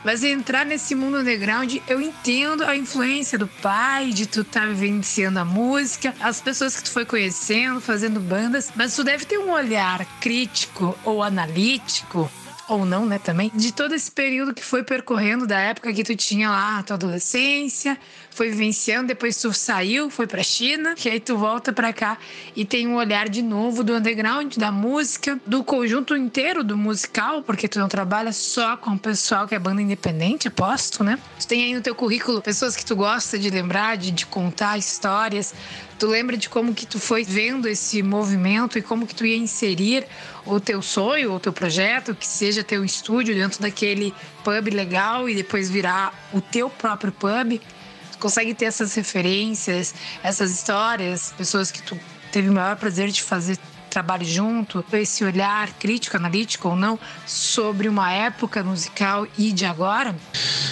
Mas 0.04 0.22
entrar 0.22 0.64
nesse 0.64 0.94
mundo 0.94 1.18
underground, 1.18 1.76
eu 1.88 2.00
entendo 2.00 2.64
a 2.64 2.76
influência 2.76 3.38
do 3.38 3.46
pai, 3.46 4.10
de 4.10 4.26
tu 4.26 4.43
estar 4.43 4.60
tá 4.60 4.67
vivenciando 4.67 5.38
a 5.38 5.44
música, 5.44 6.14
as 6.20 6.40
pessoas 6.40 6.76
que 6.76 6.84
tu 6.84 6.90
foi 6.90 7.05
conhecendo, 7.05 7.81
fazendo 7.81 8.20
bandas, 8.20 8.70
mas 8.74 8.94
tu 8.94 9.05
deve 9.05 9.24
ter 9.24 9.38
um 9.38 9.50
olhar 9.50 10.05
crítico 10.20 10.96
ou 11.05 11.22
analítico 11.22 12.31
ou 12.69 12.84
não, 12.84 13.06
né, 13.06 13.19
também, 13.19 13.51
de 13.55 13.72
todo 13.72 13.94
esse 13.94 14.10
período 14.10 14.53
que 14.55 14.65
foi 14.65 14.82
percorrendo 14.82 15.46
da 15.46 15.58
época 15.58 15.93
que 15.93 16.05
tu 16.05 16.15
tinha 16.15 16.51
lá 16.51 16.79
a 16.79 16.82
tua 16.82 16.94
adolescência, 16.94 17.98
foi 18.31 18.51
vivenciando, 18.51 19.08
depois 19.08 19.37
tu 19.41 19.53
saiu, 19.53 20.10
foi 20.10 20.27
pra 20.27 20.43
China, 20.43 20.94
que 20.94 21.08
aí 21.08 21.19
tu 21.19 21.37
volta 21.37 21.72
pra 21.72 21.93
cá 21.93 22.19
e 22.55 22.65
tem 22.65 22.87
um 22.87 22.94
olhar 22.94 23.29
de 23.29 23.43
novo 23.43 23.82
do 23.82 23.94
underground, 23.94 24.56
da 24.56 24.70
música, 24.70 25.41
do 25.44 25.65
conjunto 25.65 26.15
inteiro 26.15 26.63
do 26.63 26.77
musical, 26.77 27.43
porque 27.43 27.67
tu 27.67 27.79
não 27.79 27.89
trabalha 27.89 28.32
só 28.32 28.77
com 28.77 28.91
o 28.91 28.98
pessoal 28.98 29.48
que 29.48 29.55
é 29.55 29.58
banda 29.58 29.82
independente, 29.82 30.46
aposto, 30.46 31.03
né? 31.03 31.19
Tu 31.41 31.48
tem 31.48 31.65
aí 31.65 31.75
no 31.75 31.81
teu 31.81 31.94
currículo 31.94 32.41
pessoas 32.41 32.77
que 32.77 32.84
tu 32.84 32.94
gosta 32.94 33.39
de 33.39 33.51
lembrar, 33.51 33.96
de, 33.96 34.10
de 34.10 34.27
contar 34.27 34.79
histórias, 34.79 35.53
Tu 35.98 36.06
lembra 36.06 36.36
de 36.36 36.48
como 36.48 36.72
que 36.72 36.86
tu 36.86 37.00
foi 37.00 37.24
vendo 37.24 37.67
esse 37.67 38.02
movimento 38.05 38.78
e 38.78 38.82
como 38.82 39.05
que 39.05 39.14
tu 39.14 39.26
ia 39.26 39.36
inserir 39.36 40.06
o 40.46 40.60
teu 40.60 40.81
sonho, 40.81 41.32
o 41.32 41.40
teu 41.40 41.52
projeto, 41.52 42.14
que 42.14 42.26
seja 42.26 42.62
ter 42.62 42.78
um 42.78 42.84
estúdio 42.84 43.34
dentro 43.34 43.60
daquele 43.60 44.14
pub 44.44 44.69
legal 44.72 45.28
e 45.28 45.34
depois 45.34 45.69
virar 45.69 46.14
o 46.32 46.40
teu 46.40 46.70
próprio 46.70 47.10
pub? 47.10 47.60
Tu 48.12 48.19
consegue 48.19 48.55
ter 48.55 48.67
essas 48.67 48.94
referências, 48.94 49.93
essas 50.22 50.52
histórias, 50.52 51.34
pessoas 51.36 51.72
que 51.72 51.82
tu 51.82 51.98
teve 52.31 52.48
o 52.48 52.52
maior 52.52 52.76
prazer 52.76 53.08
de 53.08 53.20
fazer 53.20 53.58
trabalho 53.88 54.24
junto, 54.24 54.84
esse 54.93 55.24
olhar 55.24 55.72
crítico, 55.81 56.17
analítico 56.17 56.69
ou 56.69 56.76
não, 56.76 56.96
sobre 57.26 57.88
uma 57.88 58.12
época 58.12 58.62
musical 58.62 59.26
e 59.36 59.50
de 59.50 59.64
agora? 59.64 60.14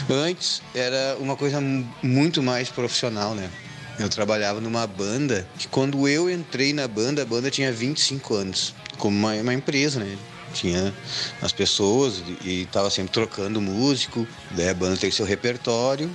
Antes 0.08 0.62
era 0.72 1.16
uma 1.18 1.34
coisa 1.34 1.60
muito 2.00 2.42
mais 2.42 2.68
profissional, 2.68 3.34
né? 3.34 3.50
Eu 3.98 4.08
trabalhava 4.10 4.60
numa 4.60 4.86
banda 4.86 5.46
que 5.58 5.66
quando 5.68 6.06
eu 6.06 6.28
entrei 6.30 6.72
na 6.72 6.86
banda, 6.86 7.22
a 7.22 7.24
banda 7.24 7.50
tinha 7.50 7.72
25 7.72 8.34
anos, 8.34 8.74
como 8.98 9.16
uma, 9.16 9.34
uma 9.34 9.54
empresa, 9.54 9.98
né? 9.98 10.18
Tinha 10.52 10.94
as 11.40 11.52
pessoas 11.52 12.22
e 12.44 12.62
estava 12.62 12.90
sempre 12.90 13.12
trocando 13.12 13.60
músico, 13.60 14.26
daí 14.50 14.68
a 14.68 14.74
banda 14.74 14.96
tem 14.96 15.10
seu 15.10 15.24
repertório 15.24 16.10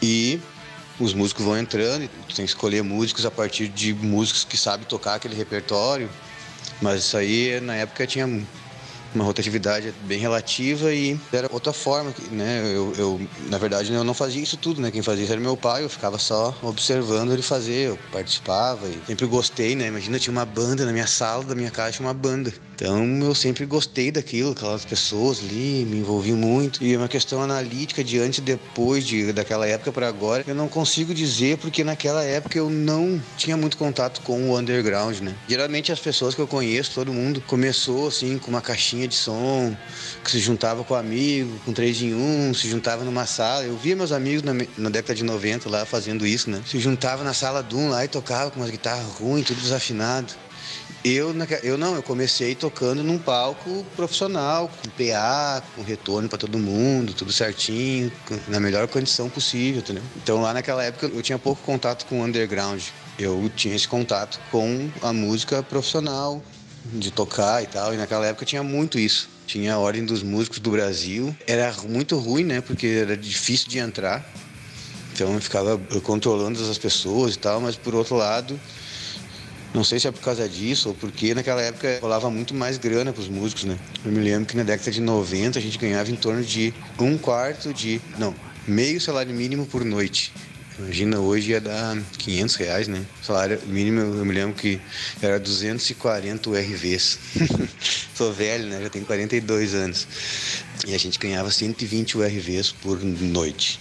e 0.00 0.40
os 0.98 1.12
músicos 1.12 1.44
vão 1.44 1.58
entrando, 1.58 2.08
tu 2.28 2.34
tem 2.34 2.44
que 2.44 2.50
escolher 2.50 2.82
músicos 2.82 3.26
a 3.26 3.30
partir 3.30 3.68
de 3.68 3.92
músicos 3.92 4.44
que 4.44 4.56
sabem 4.56 4.86
tocar 4.86 5.14
aquele 5.14 5.34
repertório. 5.34 6.08
Mas 6.80 7.00
isso 7.00 7.16
aí, 7.16 7.60
na 7.60 7.76
época, 7.76 8.06
tinha 8.06 8.26
uma 9.14 9.24
rotatividade 9.24 9.92
bem 10.02 10.18
relativa 10.18 10.92
e 10.92 11.18
era 11.32 11.48
outra 11.52 11.72
forma, 11.72 12.14
né? 12.30 12.62
Eu, 12.64 12.92
eu, 12.96 13.20
na 13.48 13.58
verdade, 13.58 13.92
eu 13.92 14.04
não 14.04 14.14
fazia 14.14 14.42
isso 14.42 14.56
tudo, 14.56 14.80
né? 14.80 14.90
Quem 14.90 15.02
fazia 15.02 15.24
isso 15.24 15.32
era 15.32 15.40
meu 15.40 15.56
pai, 15.56 15.84
eu 15.84 15.88
ficava 15.88 16.18
só 16.18 16.56
observando 16.62 17.32
ele 17.32 17.42
fazer, 17.42 17.88
eu 17.88 17.98
participava 18.10 18.88
e 18.88 18.98
sempre 19.06 19.26
gostei, 19.26 19.74
né? 19.76 19.88
Imagina, 19.88 20.18
tinha 20.18 20.32
uma 20.32 20.46
banda 20.46 20.84
na 20.84 20.92
minha 20.92 21.06
sala, 21.06 21.44
da 21.44 21.54
minha 21.54 21.70
casa 21.70 21.92
tinha 21.92 22.06
uma 22.06 22.14
banda. 22.14 22.52
Então 22.74 23.06
eu 23.22 23.34
sempre 23.34 23.64
gostei 23.64 24.10
daquilo, 24.10 24.52
aquelas 24.52 24.84
pessoas 24.84 25.38
ali, 25.38 25.86
me 25.88 25.98
envolvi 25.98 26.32
muito. 26.32 26.82
E 26.82 26.94
é 26.94 26.98
uma 26.98 27.08
questão 27.08 27.40
analítica 27.40 28.02
de 28.02 28.18
antes 28.18 28.38
e 28.38 28.42
depois 28.42 29.06
de, 29.06 29.32
daquela 29.32 29.66
época 29.66 29.92
para 29.92 30.08
agora, 30.08 30.44
eu 30.46 30.54
não 30.54 30.68
consigo 30.68 31.14
dizer 31.14 31.58
porque 31.58 31.84
naquela 31.84 32.24
época 32.24 32.58
eu 32.58 32.68
não 32.68 33.22
tinha 33.36 33.56
muito 33.56 33.76
contato 33.76 34.20
com 34.22 34.50
o 34.50 34.58
underground, 34.58 35.20
né? 35.20 35.34
Geralmente 35.48 35.92
as 35.92 36.00
pessoas 36.00 36.34
que 36.34 36.40
eu 36.40 36.46
conheço, 36.48 36.92
todo 36.94 37.12
mundo 37.12 37.40
começou 37.46 38.08
assim 38.08 38.36
com 38.36 38.50
uma 38.50 38.60
caixinha 38.60 39.01
de 39.08 39.14
som, 39.14 39.76
que 40.24 40.30
se 40.30 40.38
juntava 40.38 40.84
com 40.84 40.94
amigo, 40.94 41.58
com 41.64 41.72
três 41.72 42.00
em 42.00 42.14
um, 42.14 42.52
se 42.54 42.68
juntava 42.68 43.04
numa 43.04 43.26
sala. 43.26 43.64
Eu 43.64 43.76
via 43.76 43.96
meus 43.96 44.12
amigos 44.12 44.42
na, 44.42 44.52
na 44.76 44.90
década 44.90 45.14
de 45.14 45.24
90 45.24 45.68
lá 45.68 45.84
fazendo 45.84 46.26
isso, 46.26 46.50
né? 46.50 46.62
Se 46.66 46.78
juntava 46.78 47.24
na 47.24 47.34
sala 47.34 47.62
de 47.62 47.74
um 47.74 47.88
lá 47.88 48.04
e 48.04 48.08
tocava 48.08 48.50
com 48.50 48.60
umas 48.60 48.70
guitarras 48.70 49.06
ruins, 49.18 49.46
tudo 49.46 49.60
desafinado. 49.60 50.32
Eu, 51.04 51.34
eu 51.64 51.76
não, 51.76 51.96
eu 51.96 52.02
comecei 52.02 52.54
tocando 52.54 53.02
num 53.02 53.18
palco 53.18 53.84
profissional, 53.96 54.68
com 54.68 54.88
PA, 54.90 55.60
com 55.74 55.82
retorno 55.82 56.28
para 56.28 56.38
todo 56.38 56.60
mundo, 56.60 57.12
tudo 57.12 57.32
certinho, 57.32 58.12
na 58.46 58.60
melhor 58.60 58.86
condição 58.86 59.28
possível, 59.28 59.80
entendeu? 59.80 60.02
Então 60.22 60.40
lá 60.40 60.54
naquela 60.54 60.84
época 60.84 61.10
eu 61.12 61.20
tinha 61.20 61.38
pouco 61.38 61.60
contato 61.62 62.06
com 62.06 62.20
o 62.20 62.24
underground. 62.24 62.80
Eu 63.18 63.50
tinha 63.56 63.74
esse 63.74 63.88
contato 63.88 64.40
com 64.52 64.88
a 65.02 65.12
música 65.12 65.60
profissional, 65.60 66.40
de 66.84 67.10
tocar 67.10 67.62
e 67.62 67.66
tal, 67.66 67.94
e 67.94 67.96
naquela 67.96 68.26
época 68.26 68.44
tinha 68.44 68.62
muito 68.62 68.98
isso. 68.98 69.28
Tinha 69.46 69.74
a 69.74 69.78
Ordem 69.78 70.04
dos 70.04 70.22
Músicos 70.22 70.58
do 70.58 70.70
Brasil. 70.70 71.36
Era 71.46 71.74
muito 71.88 72.16
ruim, 72.16 72.44
né? 72.44 72.60
Porque 72.60 72.86
era 72.86 73.16
difícil 73.16 73.68
de 73.68 73.78
entrar. 73.78 74.24
Então 75.12 75.32
eu 75.34 75.40
ficava 75.40 75.78
controlando 76.02 76.58
as 76.70 76.78
pessoas 76.78 77.34
e 77.34 77.38
tal, 77.38 77.60
mas 77.60 77.76
por 77.76 77.94
outro 77.94 78.16
lado, 78.16 78.58
não 79.74 79.84
sei 79.84 80.00
se 80.00 80.08
é 80.08 80.12
por 80.12 80.22
causa 80.22 80.48
disso 80.48 80.90
ou 80.90 80.94
porque 80.94 81.34
naquela 81.34 81.60
época 81.60 81.98
rolava 82.00 82.30
muito 82.30 82.54
mais 82.54 82.78
grana 82.78 83.12
para 83.12 83.20
os 83.20 83.28
músicos, 83.28 83.64
né? 83.64 83.78
Eu 84.04 84.10
me 84.10 84.20
lembro 84.20 84.46
que 84.46 84.56
na 84.56 84.62
década 84.62 84.90
de 84.90 85.00
90 85.00 85.58
a 85.58 85.62
gente 85.62 85.78
ganhava 85.78 86.10
em 86.10 86.16
torno 86.16 86.42
de 86.42 86.72
um 86.98 87.18
quarto 87.18 87.74
de. 87.74 88.00
Não, 88.18 88.34
meio 88.66 89.00
salário 89.00 89.34
mínimo 89.34 89.66
por 89.66 89.84
noite. 89.84 90.32
Imagina, 90.82 91.20
hoje 91.20 91.52
ia 91.52 91.60
dar 91.60 91.96
500 92.18 92.56
reais, 92.56 92.88
né? 92.88 93.04
Salário 93.22 93.60
mínimo, 93.66 94.00
eu 94.00 94.24
me 94.24 94.34
lembro 94.34 94.54
que 94.54 94.80
era 95.22 95.38
240 95.38 96.50
URVs. 96.50 97.18
Sou 98.14 98.32
velho, 98.32 98.66
né? 98.66 98.82
Já 98.82 98.90
tenho 98.90 99.04
42 99.04 99.74
anos. 99.74 100.08
E 100.86 100.92
a 100.92 100.98
gente 100.98 101.20
ganhava 101.20 101.50
120 101.52 102.18
URVs 102.18 102.72
por 102.72 103.00
noite, 103.02 103.78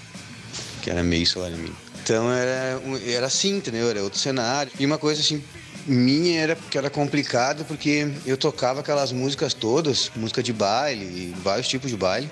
que 0.83 0.91
era 0.91 1.01
meio 1.01 1.25
salário 1.25 1.57
mínimo. 1.57 1.75
Então 2.03 2.31
era, 2.31 2.79
era 3.05 3.25
assim, 3.25 3.57
entendeu? 3.57 3.89
Era 3.89 4.03
outro 4.03 4.19
cenário. 4.19 4.71
E 4.79 4.85
uma 4.85 4.99
coisa 4.99 5.21
assim, 5.21 5.43
minha 5.87 6.39
era 6.39 6.55
que 6.55 6.77
era 6.77 6.89
complicado 6.89 7.65
porque 7.65 8.11
eu 8.27 8.37
tocava 8.37 8.81
aquelas 8.81 9.11
músicas 9.11 9.55
todas, 9.55 10.11
música 10.15 10.43
de 10.43 10.53
baile, 10.53 11.35
vários 11.43 11.67
tipos 11.67 11.89
de 11.89 11.97
baile. 11.97 12.29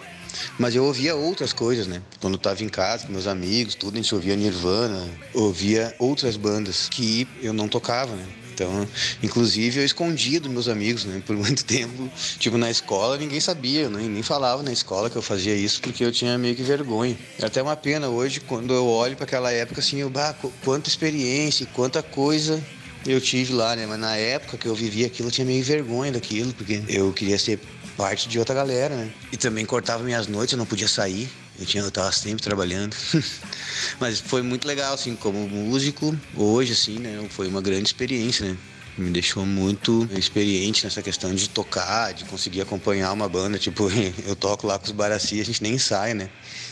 Mas 0.58 0.76
eu 0.76 0.84
ouvia 0.84 1.16
outras 1.16 1.54
coisas, 1.54 1.88
né? 1.88 2.02
Quando 2.20 2.34
eu 2.34 2.38
estava 2.38 2.64
em 2.64 2.70
casa 2.70 3.08
com 3.08 3.14
meus 3.14 3.28
amigos, 3.28 3.76
tudo, 3.76 3.96
a 3.96 4.02
gente 4.02 4.14
ouvia 4.14 4.36
Nirvana, 4.36 5.08
ouvia 5.34 5.96
outras 6.00 6.36
bandas 6.38 6.90
que 6.90 7.28
eu 7.42 7.54
não 7.54 7.68
tocava, 7.68 8.16
né? 8.16 8.26
Então, 8.54 8.86
inclusive, 9.24 9.80
eu 9.80 9.86
escondia 9.86 10.38
dos 10.38 10.52
meus 10.52 10.68
amigos, 10.68 11.06
né? 11.06 11.24
Por 11.26 11.34
muito 11.36 11.64
tempo. 11.66 12.12
Tipo, 12.38 12.58
na 12.58 12.70
escola, 12.70 13.18
ninguém 13.18 13.40
sabia, 13.40 13.90
nem, 13.90 14.10
nem 14.10 14.22
falava 14.22 14.62
na 14.62 14.74
escola 14.74 15.10
que 15.10 15.16
eu 15.16 15.22
fazia 15.22 15.56
isso, 15.56 15.82
porque 15.82 16.04
eu 16.04 16.12
tinha 16.12 16.38
meio 16.38 16.56
que 16.56 16.64
vergonha. 16.64 17.18
É 17.40 17.46
até 17.46 17.62
uma 17.62 17.78
pena 17.78 18.10
hoje, 18.10 18.42
quando 18.42 18.74
eu 18.74 18.86
olho 18.86 19.16
para 19.16 19.24
aquela 19.24 19.52
época, 19.52 19.80
assim, 19.80 20.00
eu, 20.00 20.10
bah, 20.10 20.36
quanta 20.64 20.90
experiência, 20.90 21.66
quanta 21.74 22.04
coisa 22.04 22.62
eu 23.06 23.20
tive 23.22 23.54
lá, 23.54 23.76
né? 23.76 23.86
Mas 23.86 24.00
na 24.00 24.16
época 24.16 24.58
que 24.58 24.68
eu 24.68 24.76
vivia 24.76 25.08
aquilo, 25.08 25.30
eu 25.30 25.32
tinha 25.32 25.46
meio 25.46 25.64
vergonha 25.64 26.12
daquilo, 26.12 26.54
porque 26.54 26.84
eu 26.88 27.12
queria 27.14 27.38
ser 27.38 27.60
parte 27.96 28.30
de 28.30 28.40
outra 28.40 28.56
galera, 28.56 28.96
né? 28.96 29.12
E 29.32 29.38
também 29.38 29.66
cortava 29.66 30.04
minhas 30.04 30.28
noites, 30.28 30.54
eu 30.54 30.58
não 30.58 30.66
podia 30.66 30.88
sair. 30.88 31.30
Eu, 31.60 31.66
tinha, 31.66 31.84
eu 31.84 31.92
tava 31.92 32.12
sempre 32.12 32.42
trabalhando. 32.42 32.96
Mas 34.00 34.20
foi 34.20 34.42
muito 34.42 34.66
legal, 34.66 34.94
assim, 34.94 35.16
como 35.16 35.48
músico, 35.50 36.16
hoje, 36.36 36.72
assim, 36.72 37.00
né? 37.00 37.28
Foi 37.30 37.48
uma 37.48 37.62
grande 37.62 37.88
experiência, 37.88 38.46
né? 38.46 38.58
Me 38.98 39.10
deixou 39.12 39.46
muito 39.46 40.08
experiente 40.18 40.84
nessa 40.84 41.02
questão 41.02 41.34
de 41.34 41.50
tocar, 41.50 42.14
de 42.14 42.26
conseguir 42.26 42.62
acompanhar 42.62 43.12
uma 43.14 43.30
banda. 43.30 43.58
Tipo, 43.58 43.90
eu 44.26 44.36
toco 44.36 44.68
lá 44.68 44.78
com 44.78 44.86
os 44.86 44.92
Baraci, 44.92 45.40
a 45.40 45.46
gente 45.46 45.64
nem 45.64 45.74
ensaia, 45.74 46.14
né? 46.14 46.30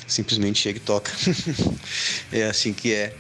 Simplesmente 0.08 0.60
chega 0.60 0.78
e 0.78 0.82
toca. 0.82 1.12
é 2.32 2.44
assim 2.44 2.74
que 2.74 2.94
é. 2.94 3.14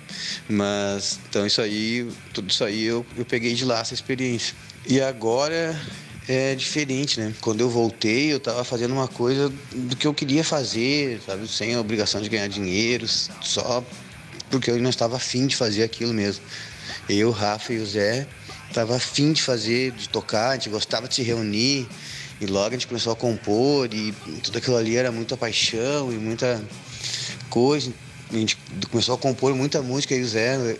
Mas, 0.50 1.20
então 1.30 1.46
isso 1.46 1.62
aí, 1.62 2.08
tudo 2.34 2.50
isso 2.50 2.64
aí 2.64 2.84
eu, 2.84 3.06
eu 3.18 3.26
peguei 3.26 3.54
de 3.54 3.66
lá 3.66 3.80
essa 3.80 3.94
experiência. 3.94 4.56
E 4.86 5.02
agora 5.02 5.80
é 6.28 6.56
diferente, 6.56 7.20
né? 7.20 7.34
Quando 7.42 7.62
eu 7.62 7.70
voltei, 7.70 8.32
eu 8.32 8.38
estava 8.38 8.64
fazendo 8.64 8.94
uma 8.94 9.08
coisa 9.08 9.52
do 9.74 9.96
que 9.96 10.06
eu 10.06 10.14
queria 10.14 10.44
fazer, 10.44 11.22
sabe? 11.26 11.48
Sem 11.48 11.76
a 11.76 11.80
obrigação 11.80 12.22
de 12.22 12.30
ganhar 12.30 12.48
dinheiro, 12.48 13.08
só 13.08 13.84
porque 14.50 14.72
eu 14.72 14.80
não 14.80 14.90
estava 14.90 15.16
afim 15.16 15.48
de 15.48 15.56
fazer 15.56 15.84
aquilo 15.84 16.14
mesmo. 16.14 16.44
Eu, 17.10 17.32
Rafa 17.32 17.74
e 17.74 17.80
o 17.80 17.86
Zé 17.86 18.28
estava 18.70 18.96
afim 18.96 19.34
de 19.34 19.42
fazer, 19.42 19.92
de 19.92 20.10
tocar, 20.10 20.50
a 20.50 20.54
gente 20.54 20.70
gostava 20.70 21.08
de 21.08 21.16
se 21.16 21.24
reunir. 21.24 21.88
E 22.40 22.46
logo 22.46 22.68
a 22.68 22.72
gente 22.72 22.86
começou 22.86 23.12
a 23.12 23.16
compor 23.16 23.92
e 23.92 24.14
tudo 24.44 24.60
aquilo 24.60 24.78
ali 24.78 24.96
era 24.96 25.12
muita 25.12 25.36
paixão 25.36 26.14
e 26.14 26.18
muita 26.18 26.64
coisa. 27.50 27.92
A 28.32 28.36
gente 28.36 28.58
começou 28.92 29.16
a 29.16 29.18
compor 29.18 29.56
muita 29.56 29.82
música 29.82 30.14
e 30.14 30.22
o 30.22 30.28
Zé, 30.28 30.78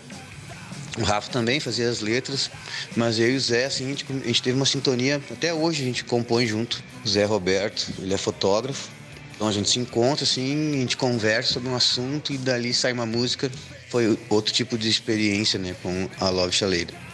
o 0.98 1.02
Rafa 1.02 1.30
também 1.30 1.58
fazia 1.58 1.88
as 1.88 2.00
letras, 2.00 2.50
mas 2.96 3.18
eu 3.18 3.32
e 3.32 3.36
o 3.36 3.40
Zé, 3.40 3.64
assim, 3.64 3.86
a 3.86 3.88
gente, 3.88 4.06
a 4.08 4.26
gente 4.26 4.42
teve 4.42 4.56
uma 4.56 4.66
sintonia, 4.66 5.20
até 5.30 5.52
hoje 5.52 5.82
a 5.82 5.86
gente 5.86 6.04
compõe 6.04 6.46
junto. 6.46 6.82
O 7.04 7.08
Zé 7.08 7.24
Roberto, 7.24 7.92
ele 7.98 8.14
é 8.14 8.18
fotógrafo, 8.18 8.88
então 9.34 9.48
a 9.48 9.52
gente 9.52 9.70
se 9.70 9.78
encontra, 9.78 10.24
assim, 10.24 10.74
a 10.74 10.80
gente 10.80 10.96
conversa 10.96 11.52
sobre 11.54 11.68
um 11.68 11.74
assunto 11.74 12.32
e 12.32 12.38
dali 12.38 12.74
sai 12.74 12.92
uma 12.92 13.06
música. 13.06 13.50
Foi 13.88 14.18
outro 14.28 14.52
tipo 14.52 14.76
de 14.76 14.88
experiência, 14.88 15.58
né, 15.58 15.74
com 15.82 16.08
a 16.20 16.28
Love 16.28 16.52
Chaleira. 16.52 17.07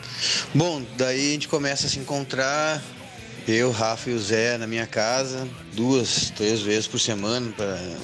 Bom, 0.54 0.82
daí 0.96 1.30
a 1.30 1.32
gente 1.32 1.48
começa 1.48 1.86
a 1.86 1.90
se 1.90 1.98
encontrar, 1.98 2.82
eu, 3.46 3.70
Rafa 3.70 4.08
e 4.08 4.14
o 4.14 4.18
Zé 4.18 4.56
na 4.56 4.66
minha 4.66 4.86
casa, 4.86 5.46
duas, 5.74 6.30
três 6.30 6.60
vezes 6.60 6.86
por 6.86 6.98
semana 6.98 7.52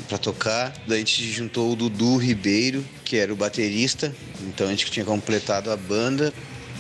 para 0.09 0.19
tocar. 0.19 0.73
Daí 0.87 0.97
a 0.97 0.99
gente 0.99 1.33
juntou 1.33 1.73
o 1.73 1.76
Dudu 1.76 2.17
Ribeiro, 2.17 2.85
que 3.05 3.17
era 3.17 3.33
o 3.33 3.37
baterista, 3.37 4.14
então 4.43 4.67
a 4.67 4.71
gente 4.71 4.90
tinha 4.90 5.05
completado 5.05 5.71
a 5.71 5.76
banda. 5.76 6.33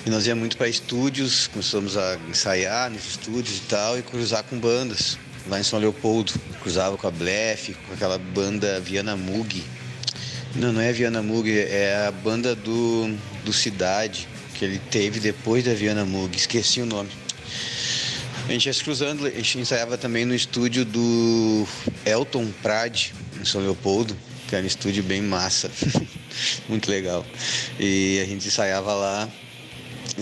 E 0.04 0.08
nós 0.08 0.26
ia 0.26 0.34
muito 0.34 0.56
para 0.56 0.68
estúdios, 0.68 1.46
começamos 1.48 1.96
a 1.96 2.18
ensaiar 2.28 2.90
nos 2.90 3.06
estúdios 3.06 3.58
e 3.58 3.60
tal, 3.62 3.98
e 3.98 4.02
cruzar 4.02 4.42
com 4.44 4.58
bandas. 4.58 5.18
Lá 5.46 5.60
em 5.60 5.62
São 5.62 5.78
Leopoldo, 5.78 6.32
cruzava 6.62 6.96
com 6.96 7.06
a 7.06 7.10
Blef, 7.10 7.74
com 7.86 7.94
aquela 7.94 8.18
banda 8.18 8.80
Viana 8.80 9.16
Mug. 9.16 9.62
Não, 10.54 10.72
não 10.72 10.80
é 10.80 10.92
Viana 10.92 11.22
Mug, 11.22 11.50
é 11.50 12.06
a 12.06 12.10
banda 12.10 12.54
do, 12.54 13.14
do 13.44 13.52
Cidade, 13.52 14.26
que 14.60 14.64
ele 14.66 14.78
teve 14.90 15.20
depois 15.20 15.64
da 15.64 15.72
Viana 15.72 16.04
Mug, 16.04 16.36
esqueci 16.36 16.82
o 16.82 16.86
nome. 16.86 17.08
A 18.46 18.52
gente 18.52 18.66
ia 18.66 18.72
se 18.74 18.84
cruzando, 18.84 19.24
a 19.24 19.30
gente 19.30 19.58
ensaiava 19.58 19.96
também 19.96 20.26
no 20.26 20.34
estúdio 20.34 20.84
do 20.84 21.66
Elton 22.04 22.46
Prade, 22.60 23.14
em 23.40 23.44
São 23.46 23.62
Leopoldo, 23.62 24.14
que 24.46 24.54
era 24.54 24.62
um 24.62 24.66
estúdio 24.66 25.02
bem 25.02 25.22
massa, 25.22 25.70
muito 26.68 26.90
legal. 26.90 27.24
E 27.78 28.20
a 28.22 28.26
gente 28.26 28.46
ensaiava 28.46 28.92
lá, 28.92 29.30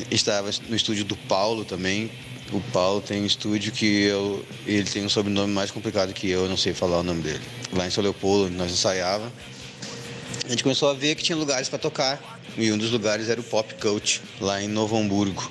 estava 0.08 0.48
no 0.68 0.76
estúdio 0.76 1.04
do 1.04 1.16
Paulo 1.16 1.64
também. 1.64 2.08
O 2.52 2.60
Paulo 2.60 3.00
tem 3.00 3.22
um 3.22 3.26
estúdio 3.26 3.72
que 3.72 4.04
eu, 4.04 4.46
ele 4.64 4.88
tem 4.88 5.04
um 5.04 5.08
sobrenome 5.08 5.52
mais 5.52 5.72
complicado 5.72 6.12
que 6.12 6.30
eu, 6.30 6.42
eu 6.42 6.48
não 6.48 6.56
sei 6.56 6.72
falar 6.72 7.00
o 7.00 7.02
nome 7.02 7.22
dele. 7.22 7.42
Lá 7.72 7.88
em 7.88 7.90
São 7.90 8.04
Leopoldo, 8.04 8.54
nós 8.54 8.70
ensaiava. 8.70 9.32
A 10.44 10.48
gente 10.48 10.62
começou 10.62 10.90
a 10.90 10.94
ver 10.94 11.14
que 11.14 11.22
tinha 11.22 11.36
lugares 11.36 11.68
para 11.68 11.78
tocar. 11.78 12.20
E 12.56 12.72
um 12.72 12.78
dos 12.78 12.90
lugares 12.90 13.28
era 13.28 13.40
o 13.40 13.44
Pop 13.44 13.72
Coach, 13.74 14.20
lá 14.40 14.60
em 14.60 14.68
Novo 14.68 14.96
Hamburgo. 14.96 15.50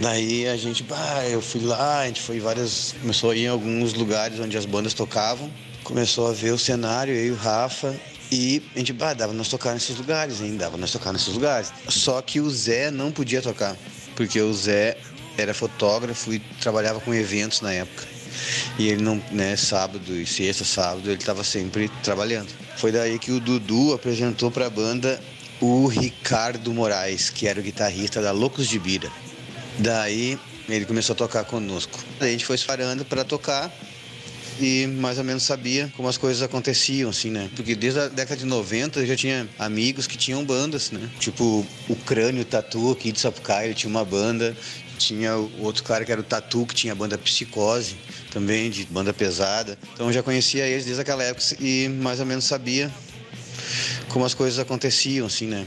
Daí 0.00 0.48
a 0.48 0.56
gente, 0.56 0.82
bah, 0.82 1.26
eu 1.28 1.42
fui 1.42 1.60
lá, 1.60 2.00
a 2.00 2.06
gente 2.06 2.20
foi 2.20 2.40
várias. 2.40 2.94
Começou 3.00 3.30
a 3.30 3.36
ir 3.36 3.44
em 3.44 3.48
alguns 3.48 3.92
lugares 3.92 4.40
onde 4.40 4.56
as 4.56 4.64
bandas 4.64 4.94
tocavam. 4.94 5.50
Começou 5.84 6.28
a 6.28 6.32
ver 6.32 6.52
o 6.52 6.58
cenário, 6.58 7.14
eu 7.14 7.26
e 7.26 7.30
o 7.30 7.36
Rafa. 7.36 7.94
E 8.32 8.62
a 8.74 8.78
gente, 8.78 8.92
bah, 8.92 9.12
dava 9.12 9.32
nós 9.32 9.48
tocar 9.48 9.74
nesses 9.74 9.96
lugares, 9.96 10.40
hein? 10.40 10.56
Dava 10.56 10.76
nós 10.76 10.90
tocar 10.90 11.12
nesses 11.12 11.34
lugares. 11.34 11.72
Só 11.88 12.22
que 12.22 12.40
o 12.40 12.48
Zé 12.50 12.90
não 12.90 13.12
podia 13.12 13.42
tocar, 13.42 13.76
porque 14.16 14.40
o 14.40 14.52
Zé 14.54 14.96
era 15.36 15.52
fotógrafo 15.52 16.32
e 16.32 16.38
trabalhava 16.60 17.00
com 17.00 17.12
eventos 17.12 17.60
na 17.60 17.72
época. 17.72 18.06
E 18.78 18.88
ele 18.88 19.02
não, 19.02 19.22
né, 19.30 19.56
sábado 19.56 20.14
e 20.14 20.24
sexta, 20.24 20.64
sábado, 20.64 21.10
ele 21.10 21.20
estava 21.20 21.44
sempre 21.44 21.88
trabalhando. 22.02 22.48
Foi 22.80 22.90
daí 22.90 23.18
que 23.18 23.30
o 23.30 23.38
Dudu 23.38 23.92
apresentou 23.92 24.50
para 24.50 24.66
a 24.66 24.70
banda 24.70 25.20
o 25.60 25.86
Ricardo 25.86 26.72
Moraes, 26.72 27.28
que 27.28 27.46
era 27.46 27.60
o 27.60 27.62
guitarrista 27.62 28.22
da 28.22 28.32
Loucos 28.32 28.66
de 28.66 28.78
Bira. 28.78 29.12
Daí 29.78 30.38
ele 30.66 30.86
começou 30.86 31.12
a 31.12 31.16
tocar 31.16 31.44
conosco. 31.44 31.98
A 32.18 32.24
gente 32.24 32.46
foi 32.46 32.56
parando 32.56 33.04
para 33.04 33.22
tocar 33.22 33.70
e 34.58 34.86
mais 34.86 35.18
ou 35.18 35.24
menos 35.24 35.42
sabia 35.42 35.92
como 35.94 36.08
as 36.08 36.16
coisas 36.16 36.42
aconteciam, 36.42 37.10
assim, 37.10 37.30
né? 37.30 37.50
Porque 37.54 37.74
desde 37.74 38.00
a 38.00 38.08
década 38.08 38.40
de 38.40 38.46
90 38.46 39.00
eu 39.00 39.06
já 39.06 39.14
tinha 39.14 39.46
amigos 39.58 40.06
que 40.06 40.16
tinham 40.16 40.42
bandas, 40.42 40.90
né? 40.90 41.06
Tipo 41.18 41.66
o 41.86 41.96
Crânio 41.96 42.46
Tatu 42.46 42.92
aqui 42.92 43.12
de 43.12 43.20
Sapucaia, 43.20 43.66
ele 43.66 43.74
tinha 43.74 43.90
uma 43.90 44.06
banda. 44.06 44.56
Tinha 44.96 45.36
o 45.36 45.62
outro 45.62 45.82
cara 45.82 46.02
que 46.04 46.12
era 46.12 46.20
o 46.20 46.24
Tatu, 46.24 46.64
que 46.64 46.74
tinha 46.74 46.92
a 46.94 46.96
banda 46.96 47.18
Psicose, 47.18 47.96
também 48.30 48.70
de 48.70 48.84
banda 48.86 49.12
pesada. 49.12 49.78
Então 49.94 50.12
já 50.12 50.22
conhecia 50.22 50.66
eles 50.66 50.84
desde 50.84 51.02
aquela 51.02 51.22
época 51.22 51.44
e 51.60 51.88
mais 51.88 52.20
ou 52.20 52.26
menos 52.26 52.44
sabia 52.44 52.90
como 54.08 54.24
as 54.24 54.34
coisas 54.34 54.58
aconteciam, 54.58 55.26
assim, 55.26 55.46
né? 55.46 55.66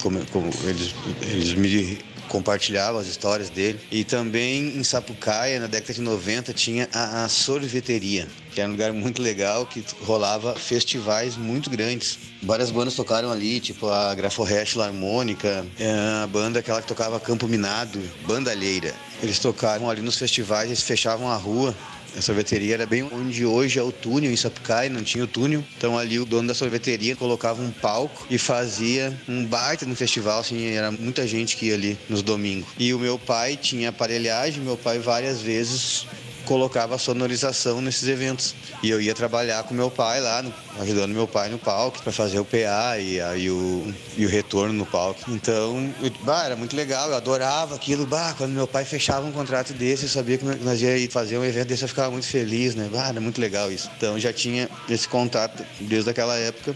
Como, 0.00 0.24
como 0.26 0.50
eles, 0.64 0.94
eles 1.22 1.54
me 1.54 1.98
compartilhava 2.28 3.00
as 3.00 3.06
histórias 3.06 3.50
dele. 3.50 3.80
E 3.90 4.04
também 4.04 4.76
em 4.76 4.84
Sapucaia, 4.84 5.60
na 5.60 5.66
década 5.66 5.94
de 5.94 6.00
90, 6.00 6.52
tinha 6.52 6.88
a, 6.92 7.24
a 7.24 7.28
sorveteria, 7.28 8.26
que 8.52 8.60
era 8.60 8.68
um 8.68 8.72
lugar 8.72 8.92
muito 8.92 9.22
legal, 9.22 9.66
que 9.66 9.84
rolava 10.02 10.54
festivais 10.54 11.36
muito 11.36 11.70
grandes. 11.70 12.18
Várias 12.42 12.70
bandas 12.70 12.94
tocaram 12.94 13.30
ali, 13.30 13.60
tipo 13.60 13.88
a 13.88 14.14
Graforrest 14.14 14.76
Harmônica, 14.76 15.66
é, 15.78 16.22
a 16.22 16.26
banda 16.26 16.58
aquela 16.58 16.82
que 16.82 16.88
tocava 16.88 17.20
Campo 17.20 17.46
Minado, 17.46 18.00
Bandalheira. 18.26 18.94
Eles 19.24 19.38
tocaram 19.38 19.88
ali 19.88 20.02
nos 20.02 20.16
festivais, 20.16 20.66
eles 20.66 20.82
fechavam 20.82 21.28
a 21.28 21.36
rua 21.36 21.74
a 22.16 22.22
sorveteria 22.22 22.74
era 22.74 22.86
bem 22.86 23.02
onde 23.02 23.44
hoje 23.44 23.78
é 23.78 23.82
o 23.82 23.90
túnel, 23.90 24.30
em 24.30 24.36
Sapucaí, 24.36 24.88
não 24.88 25.02
tinha 25.02 25.24
o 25.24 25.26
túnel. 25.26 25.64
Então 25.76 25.98
ali 25.98 26.18
o 26.18 26.24
dono 26.24 26.46
da 26.46 26.54
sorveteria 26.54 27.16
colocava 27.16 27.60
um 27.60 27.70
palco 27.70 28.26
e 28.30 28.38
fazia 28.38 29.18
um 29.28 29.44
baita 29.44 29.84
no 29.84 29.96
festival, 29.96 30.40
assim, 30.40 30.66
era 30.66 30.92
muita 30.92 31.26
gente 31.26 31.56
que 31.56 31.66
ia 31.66 31.74
ali 31.74 31.98
nos 32.08 32.22
domingos. 32.22 32.68
E 32.78 32.94
o 32.94 32.98
meu 32.98 33.18
pai 33.18 33.56
tinha 33.56 33.88
aparelhagem, 33.88 34.62
meu 34.62 34.76
pai 34.76 34.98
várias 35.00 35.40
vezes 35.40 36.06
colocava 36.44 36.98
sonorização 36.98 37.80
nesses 37.80 38.08
eventos. 38.08 38.54
E 38.82 38.90
eu 38.90 39.00
ia 39.00 39.14
trabalhar 39.14 39.62
com 39.64 39.74
meu 39.74 39.90
pai 39.90 40.20
lá, 40.20 40.42
no, 40.42 40.52
ajudando 40.80 41.12
meu 41.12 41.26
pai 41.26 41.48
no 41.48 41.58
palco 41.58 42.02
para 42.02 42.12
fazer 42.12 42.38
o 42.38 42.44
PA 42.44 42.98
e, 42.98 43.20
aí 43.20 43.50
o, 43.50 43.94
e 44.16 44.26
o 44.26 44.28
retorno 44.28 44.72
no 44.72 44.86
palco. 44.86 45.20
Então, 45.28 45.92
eu, 46.02 46.10
bah, 46.20 46.44
era 46.44 46.56
muito 46.56 46.76
legal, 46.76 47.08
eu 47.10 47.16
adorava 47.16 47.74
aquilo. 47.74 48.06
Bah, 48.06 48.34
quando 48.36 48.52
meu 48.52 48.66
pai 48.66 48.84
fechava 48.84 49.26
um 49.26 49.32
contrato 49.32 49.72
desse, 49.72 50.04
eu 50.04 50.08
sabia 50.08 50.38
que 50.38 50.44
nós 50.44 50.80
ia 50.80 51.10
fazer 51.10 51.38
um 51.38 51.44
evento 51.44 51.68
desse, 51.68 51.82
eu 51.82 51.88
ficava 51.88 52.10
muito 52.10 52.26
feliz, 52.26 52.74
né? 52.74 52.88
Bah, 52.92 53.08
era 53.08 53.20
muito 53.20 53.40
legal 53.40 53.70
isso. 53.70 53.90
Então, 53.96 54.18
já 54.18 54.32
tinha 54.32 54.68
esse 54.88 55.08
contato 55.08 55.64
desde 55.80 56.10
aquela 56.10 56.36
época. 56.36 56.74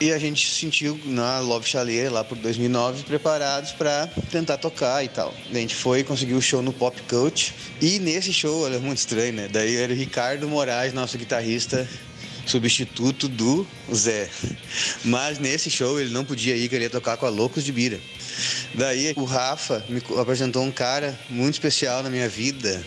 E 0.00 0.12
a 0.12 0.18
gente 0.18 0.48
se 0.48 0.60
sentiu 0.60 0.98
na 1.06 1.40
Love 1.40 1.68
Chaleira 1.68 2.08
lá 2.08 2.22
por 2.22 2.38
2009 2.38 3.02
preparados 3.02 3.72
para 3.72 4.06
tentar 4.30 4.56
tocar 4.56 5.04
e 5.04 5.08
tal. 5.08 5.34
A 5.50 5.54
gente 5.54 5.74
foi 5.74 6.04
conseguiu 6.04 6.38
o 6.38 6.42
show 6.42 6.62
no 6.62 6.72
Pop 6.72 7.00
Coach 7.08 7.52
e 7.80 7.98
nesse 7.98 8.32
show, 8.32 8.62
olha, 8.62 8.78
muito 8.78 8.98
estranho, 8.98 9.32
né? 9.32 9.48
Daí 9.48 9.76
era 9.76 9.92
o 9.92 9.96
Ricardo 9.96 10.48
Moraes, 10.48 10.92
nosso 10.92 11.18
guitarrista 11.18 11.88
substituto 12.46 13.28
do 13.28 13.66
Zé. 13.92 14.30
Mas 15.04 15.38
nesse 15.38 15.70
show 15.70 16.00
ele 16.00 16.10
não 16.10 16.24
podia 16.24 16.56
ir, 16.56 16.68
queria 16.68 16.88
tocar 16.88 17.16
com 17.16 17.26
a 17.26 17.28
Loucos 17.28 17.64
de 17.64 17.72
Bira. 17.72 18.00
Daí 18.74 19.12
o 19.16 19.24
Rafa 19.24 19.84
me 19.88 20.00
apresentou 20.20 20.62
um 20.62 20.70
cara 20.70 21.18
muito 21.28 21.54
especial 21.54 22.02
na 22.02 22.10
minha 22.10 22.28
vida, 22.28 22.84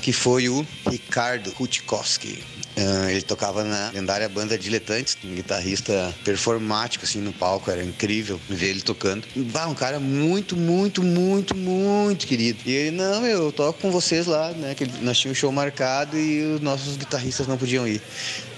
que 0.00 0.12
foi 0.12 0.48
o 0.48 0.64
Ricardo 0.88 1.50
Rutkowski. 1.50 2.42
Uh, 2.76 3.08
ele 3.08 3.22
tocava 3.22 3.62
na 3.62 3.90
lendária 3.90 4.28
banda 4.28 4.58
Diletantes, 4.58 5.16
um 5.24 5.32
guitarrista 5.32 6.12
performático 6.24 7.04
assim 7.04 7.20
no 7.20 7.32
palco, 7.32 7.70
era 7.70 7.84
incrível 7.84 8.40
ver 8.48 8.70
ele 8.70 8.80
tocando. 8.80 9.24
Bah, 9.36 9.68
um 9.68 9.74
cara 9.74 10.00
muito, 10.00 10.56
muito, 10.56 11.00
muito, 11.00 11.56
muito 11.56 12.26
querido. 12.26 12.58
E 12.66 12.72
ele, 12.72 12.96
não, 12.96 13.24
eu 13.24 13.52
toco 13.52 13.80
com 13.80 13.92
vocês 13.92 14.26
lá, 14.26 14.50
né? 14.50 14.74
Que 14.74 14.86
nós 15.02 15.18
tínhamos 15.18 15.38
um 15.38 15.40
show 15.40 15.52
marcado 15.52 16.18
e 16.18 16.54
os 16.54 16.60
nossos 16.60 16.96
guitarristas 16.96 17.46
não 17.46 17.56
podiam 17.56 17.86
ir. 17.86 18.02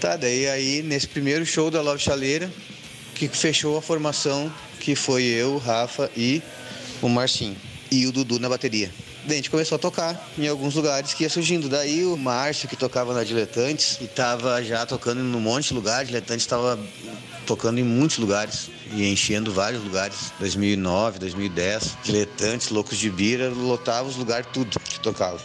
Tá, 0.00 0.16
daí 0.16 0.48
aí 0.48 0.82
nesse 0.82 1.08
primeiro 1.08 1.44
show 1.44 1.70
da 1.70 1.82
Love 1.82 2.00
Chaleira, 2.02 2.50
que 3.14 3.28
fechou 3.28 3.76
a 3.76 3.82
formação, 3.82 4.52
que 4.80 4.94
foi 4.94 5.24
eu, 5.24 5.58
Rafa 5.58 6.10
e 6.16 6.42
o 7.02 7.08
Marcinho. 7.08 7.56
E 7.90 8.06
o 8.06 8.12
Dudu 8.12 8.38
na 8.40 8.48
bateria. 8.48 8.90
Daí 9.26 9.34
a 9.34 9.36
gente 9.38 9.50
começou 9.50 9.74
a 9.74 9.78
tocar 9.78 10.28
em 10.38 10.46
alguns 10.46 10.76
lugares 10.76 11.12
que 11.12 11.24
ia 11.24 11.28
surgindo. 11.28 11.68
Daí 11.68 12.04
o 12.04 12.16
Márcio, 12.16 12.68
que 12.68 12.76
tocava 12.76 13.12
na 13.12 13.24
Diletantes, 13.24 13.98
e 14.00 14.04
estava 14.04 14.62
já 14.62 14.86
tocando 14.86 15.20
em 15.20 15.34
um 15.34 15.40
monte 15.40 15.68
de 15.68 15.74
lugares. 15.74 16.06
Diletantes 16.06 16.44
estava 16.44 16.78
tocando 17.44 17.80
em 17.80 17.82
muitos 17.82 18.18
lugares 18.18 18.70
e 18.92 19.10
enchendo 19.10 19.52
vários 19.52 19.82
lugares. 19.82 20.32
2009, 20.38 21.18
2010, 21.18 21.96
Diletantes, 22.04 22.68
Loucos 22.68 22.96
de 22.98 23.10
Bira, 23.10 23.48
lotava 23.48 24.08
os 24.08 24.14
lugares 24.14 24.46
tudo 24.52 24.78
que 24.78 25.00
tocava. 25.00 25.40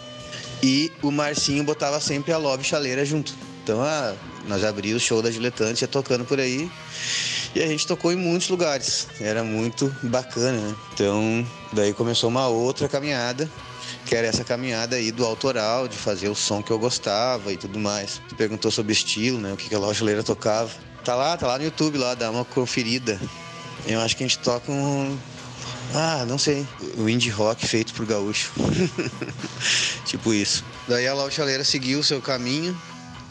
E 0.61 0.91
o 1.01 1.09
Marcinho 1.09 1.63
botava 1.63 1.99
sempre 1.99 2.31
a 2.31 2.37
Love 2.37 2.63
Chaleira 2.63 3.03
junto. 3.03 3.33
Então, 3.63 3.81
ah, 3.81 4.13
nós 4.47 4.63
abríamos 4.63 5.01
o 5.01 5.05
show 5.05 5.23
da 5.23 5.31
Diletantes, 5.31 5.81
ia 5.81 5.87
tocando 5.87 6.23
por 6.23 6.39
aí. 6.39 6.69
E 7.55 7.63
a 7.63 7.65
gente 7.65 7.87
tocou 7.87 8.11
em 8.11 8.15
muitos 8.15 8.47
lugares. 8.47 9.07
Era 9.19 9.43
muito 9.43 9.93
bacana, 10.03 10.59
né? 10.59 10.75
Então, 10.93 11.47
daí 11.73 11.93
começou 11.93 12.29
uma 12.29 12.47
outra 12.47 12.87
caminhada 12.87 13.49
que 14.05 14.15
era 14.15 14.27
essa 14.27 14.43
caminhada 14.43 14.95
aí 14.95 15.11
do 15.11 15.25
autoral, 15.25 15.87
de 15.87 15.95
fazer 15.95 16.29
o 16.29 16.35
som 16.35 16.61
que 16.61 16.71
eu 16.71 16.79
gostava 16.79 17.51
e 17.53 17.57
tudo 17.57 17.79
mais. 17.79 18.21
Você 18.27 18.35
perguntou 18.35 18.71
sobre 18.71 18.93
estilo, 18.93 19.39
né? 19.39 19.53
O 19.53 19.57
que 19.57 19.73
a 19.73 19.79
Loja 19.79 20.23
tocava. 20.23 20.71
Tá 21.03 21.15
lá, 21.15 21.35
tá 21.35 21.47
lá 21.47 21.57
no 21.57 21.63
YouTube, 21.63 21.97
lá, 21.97 22.13
dá 22.13 22.29
uma 22.29 22.45
conferida. 22.45 23.19
Eu 23.87 23.99
acho 24.01 24.15
que 24.15 24.23
a 24.23 24.27
gente 24.27 24.39
toca 24.39 24.71
um. 24.71 25.17
Ah, 25.93 26.25
não 26.27 26.37
sei. 26.37 26.65
O 26.97 27.09
indie 27.09 27.29
rock 27.29 27.65
feito 27.67 27.93
por 27.93 28.05
gaúcho. 28.05 28.51
tipo 30.05 30.33
isso. 30.33 30.63
Daí 30.87 31.07
a 31.07 31.13
Loja 31.13 31.37
Chaleira 31.37 31.63
seguiu 31.63 31.99
o 31.99 32.03
seu 32.03 32.21
caminho, 32.21 32.79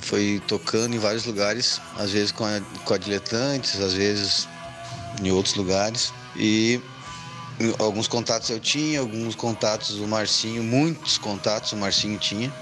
foi 0.01 0.43
tocando 0.47 0.95
em 0.95 0.99
vários 0.99 1.25
lugares, 1.25 1.81
às 1.97 2.11
vezes 2.11 2.33
com 2.33 2.45
a, 2.45 2.61
com 2.85 2.95
a 2.95 2.99
Diletantes, 2.99 3.81
às 3.81 3.95
vezes 3.95 4.49
em 5.23 5.31
outros 5.31 5.55
lugares. 5.55 6.13
E 6.37 6.81
alguns 7.79 8.09
contatos 8.09 8.49
eu 8.51 8.59
tinha, 8.59 9.01
alguns 9.01 9.35
contatos 9.35 9.99
o 9.99 10.07
Marcinho, 10.07 10.63
muitos 10.63 11.19
contatos 11.19 11.73
o 11.73 11.77
Marcinho 11.77 12.19
tinha. 12.19 12.53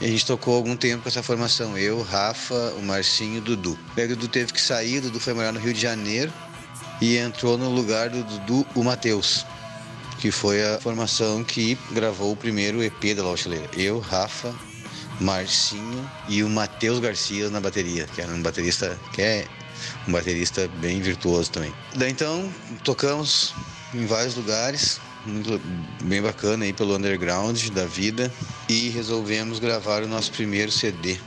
E 0.00 0.04
a 0.04 0.08
gente 0.08 0.26
tocou 0.26 0.56
algum 0.56 0.76
tempo 0.76 1.04
com 1.04 1.08
essa 1.08 1.22
formação, 1.22 1.78
eu, 1.78 2.02
Rafa, 2.02 2.74
o 2.76 2.82
Marcinho 2.82 3.36
e 3.36 3.38
o 3.38 3.40
Dudu. 3.40 3.78
Aí 3.96 4.04
o 4.04 4.08
Dudu 4.08 4.28
teve 4.28 4.52
que 4.52 4.60
sair, 4.60 4.98
o 4.98 5.02
Dudu 5.02 5.20
foi 5.20 5.34
morar 5.34 5.52
no 5.52 5.60
Rio 5.60 5.72
de 5.72 5.80
Janeiro 5.80 6.32
e 7.00 7.16
entrou 7.16 7.56
no 7.56 7.68
lugar 7.70 8.10
do 8.10 8.22
Dudu 8.24 8.66
o 8.74 8.82
Matheus, 8.82 9.46
que 10.18 10.30
foi 10.30 10.62
a 10.62 10.78
formação 10.80 11.44
que 11.44 11.78
gravou 11.92 12.32
o 12.32 12.36
primeiro 12.36 12.82
EP 12.82 13.14
da 13.16 13.22
Lauchleira. 13.22 13.68
Eu, 13.76 14.00
Rafa, 14.00 14.52
Marcinho 15.20 16.10
e 16.28 16.42
o 16.42 16.48
Matheus 16.48 16.98
Garcia 16.98 17.48
na 17.50 17.60
bateria, 17.60 18.06
que 18.06 18.20
era 18.20 18.32
um 18.32 18.42
baterista 18.42 18.98
que 19.12 19.22
é 19.22 19.46
um 20.08 20.12
baterista 20.12 20.68
bem 20.80 21.00
virtuoso 21.00 21.50
também. 21.50 21.72
Daí 21.94 22.10
então 22.10 22.50
tocamos 22.84 23.54
em 23.94 24.06
vários 24.06 24.34
lugares, 24.34 25.00
muito, 25.26 25.60
bem 26.02 26.22
bacana 26.22 26.64
aí 26.64 26.72
pelo 26.72 26.96
underground 26.96 27.68
da 27.70 27.84
vida 27.84 28.32
e 28.68 28.88
resolvemos 28.88 29.58
gravar 29.58 30.02
o 30.02 30.08
nosso 30.08 30.32
primeiro 30.32 30.70
CD. 30.70 31.18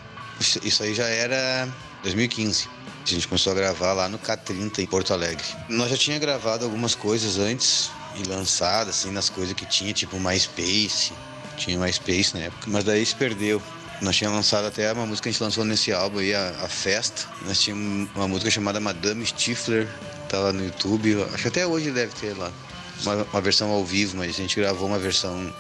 Isso 0.64 0.84
aí 0.84 0.94
já 0.94 1.08
era 1.08 1.68
2015. 2.04 2.68
A 3.06 3.10
gente 3.10 3.28
começou 3.28 3.52
a 3.52 3.56
gravar 3.56 3.94
lá 3.94 4.08
no 4.08 4.18
K30 4.18 4.80
em 4.80 4.86
Porto 4.86 5.14
Alegre. 5.14 5.44
Nós 5.70 5.90
já 5.90 5.98
tinha 5.98 6.18
gravado 6.18 6.64
algumas 6.64 6.96
coisas 6.96 7.38
antes 7.38 7.92
e 8.16 8.24
lançado 8.28 8.90
assim 8.90 9.12
nas 9.12 9.30
coisas 9.30 9.54
que 9.54 9.66
tinha, 9.66 9.94
tipo 9.94 10.20
MySpace. 10.20 11.12
Tinha 11.58 11.78
MySpace 11.78 12.34
na 12.34 12.46
época, 12.46 12.66
mas 12.68 12.84
daí 12.84 13.06
se 13.06 13.16
perdeu. 13.16 13.62
Nós 14.02 14.16
tínhamos 14.16 14.38
lançado 14.38 14.66
até 14.66 14.92
uma 14.92 15.06
música 15.06 15.24
que 15.24 15.30
a 15.30 15.32
gente 15.32 15.44
lançou 15.44 15.64
nesse 15.64 15.92
álbum 15.94 16.20
aí, 16.20 16.34
a, 16.34 16.50
a 16.64 16.68
Festa. 16.68 17.28
Nós 17.46 17.62
tínhamos 17.62 18.10
uma 18.16 18.28
música 18.28 18.50
chamada 18.50 18.80
Madame 18.80 19.26
Stifler, 19.26 19.88
tá 20.34 20.40
lá 20.40 20.52
no 20.52 20.66
YouTube. 20.66 21.24
Acho 21.32 21.44
que 21.44 21.48
até 21.48 21.68
hoje 21.68 21.92
deve 21.92 22.14
ter 22.16 22.36
lá. 22.36 22.52
Uma, 23.04 23.24
uma, 23.24 23.42
versão 23.42 23.70
ao 23.70 23.86
vivo, 23.86 24.18
mas 24.18 24.30
a 24.30 24.34
gente 24.34 24.56
gravou 24.56 24.88
uma 24.88 24.98
versão 24.98 25.54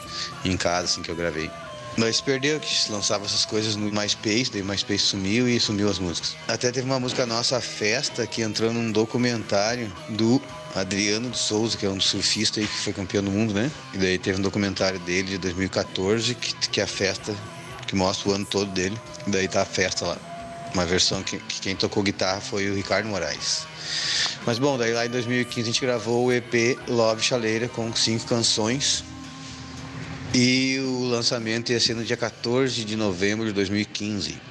em 0.43 0.57
casa, 0.57 0.85
assim, 0.85 1.01
que 1.01 1.09
eu 1.09 1.15
gravei. 1.15 1.49
Nós 1.95 2.19
perdeu 2.19 2.59
que 2.59 2.91
lançava 2.91 3.25
essas 3.25 3.45
coisas 3.45 3.75
no 3.75 3.91
MySpace, 3.91 4.49
daí 4.51 4.61
o 4.61 4.65
MySpace 4.65 5.03
sumiu 5.03 5.47
e 5.47 5.59
sumiu 5.59 5.89
as 5.89 5.99
músicas. 5.99 6.35
Até 6.47 6.71
teve 6.71 6.87
uma 6.87 6.99
música 6.99 7.25
nossa, 7.25 7.61
Festa, 7.61 8.25
que 8.25 8.41
entrou 8.41 8.73
num 8.73 8.91
documentário 8.91 9.91
do 10.09 10.41
Adriano 10.73 11.29
de 11.29 11.37
Souza, 11.37 11.77
que 11.77 11.85
é 11.85 11.89
um 11.89 12.01
surfista 12.01 12.59
aí 12.59 12.65
que 12.65 12.77
foi 12.77 12.93
campeão 12.93 13.23
do 13.23 13.29
mundo, 13.29 13.53
né? 13.53 13.69
E 13.93 13.97
daí 13.97 14.17
teve 14.17 14.39
um 14.39 14.41
documentário 14.41 14.99
dele 14.99 15.29
de 15.29 15.37
2014, 15.37 16.33
que, 16.33 16.55
que 16.69 16.81
é 16.81 16.83
a 16.83 16.87
festa, 16.87 17.35
que 17.85 17.95
mostra 17.95 18.29
o 18.29 18.33
ano 18.33 18.45
todo 18.45 18.71
dele. 18.71 18.99
E 19.27 19.29
daí 19.29 19.47
tá 19.47 19.61
a 19.61 19.65
festa 19.65 20.07
lá. 20.07 20.32
Uma 20.73 20.85
versão 20.85 21.21
que, 21.21 21.37
que 21.37 21.61
quem 21.61 21.75
tocou 21.75 22.01
guitarra 22.01 22.41
foi 22.41 22.69
o 22.69 22.75
Ricardo 22.75 23.07
Moraes. 23.07 23.67
Mas 24.45 24.57
bom, 24.57 24.77
daí 24.77 24.93
lá 24.93 25.05
em 25.05 25.09
2015 25.09 25.61
a 25.61 25.65
gente 25.65 25.81
gravou 25.81 26.25
o 26.25 26.31
EP 26.31 26.77
Love 26.87 27.21
Chaleira 27.21 27.67
com 27.67 27.93
cinco 27.95 28.25
canções. 28.25 29.03
E 30.33 30.79
o 30.79 31.03
lançamento 31.03 31.71
ia 31.71 31.79
ser 31.79 31.95
no 31.95 32.03
dia 32.03 32.17
14 32.17 32.83
de 32.83 32.95
novembro 32.95 33.45
de 33.45 33.51
2015. 33.53 34.41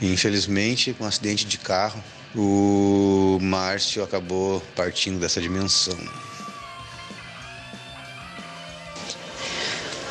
E, 0.00 0.12
infelizmente, 0.12 0.94
com 0.94 1.04
um 1.04 1.06
acidente 1.06 1.44
de 1.44 1.58
carro, 1.58 2.02
o 2.34 3.38
Márcio 3.42 4.04
acabou 4.04 4.60
partindo 4.76 5.18
dessa 5.18 5.40
dimensão. 5.40 5.98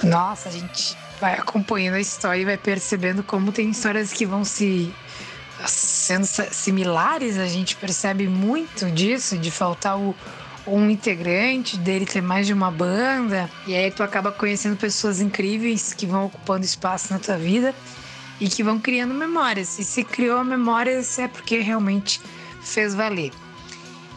Nossa, 0.04 0.50
a 0.50 0.52
gente 0.52 0.98
vai 1.20 1.34
acompanhando 1.34 1.96
a 1.96 2.00
história 2.00 2.42
e 2.42 2.46
vai 2.46 2.58
percebendo 2.58 3.24
como 3.24 3.52
tem 3.52 3.70
histórias 3.70 4.12
que 4.12 4.26
vão 4.26 4.44
se 4.44 4.94
sendo 5.66 6.26
similares, 6.26 7.38
a 7.38 7.48
gente 7.48 7.76
percebe 7.76 8.28
muito 8.28 8.90
disso, 8.92 9.38
de 9.38 9.52
faltar 9.52 9.98
o, 9.98 10.16
um 10.66 10.90
integrante, 10.90 11.78
dele 11.78 12.06
ter 12.06 12.22
mais 12.22 12.48
de 12.48 12.54
uma 12.54 12.72
banda, 12.72 13.50
e 13.66 13.76
aí 13.76 13.92
tu 13.92 14.04
acaba 14.04 14.32
conhecendo 14.32 14.78
pessoas 14.78 15.20
incríveis 15.20 15.94
que 15.94 16.06
vão 16.06 16.26
ocupando 16.26 16.64
espaço 16.64 17.12
na 17.12 17.20
tua 17.20 17.38
vida 17.38 17.74
e 18.40 18.48
que 18.48 18.64
vão 18.64 18.80
criando 18.80 19.14
memórias. 19.14 19.78
E 19.80 19.84
se 19.84 20.04
criou 20.04 20.44
memórias 20.44 21.20
é 21.20 21.28
porque 21.28 21.60
realmente 21.60 22.22
fez 22.62 22.94
valer. 22.94 23.32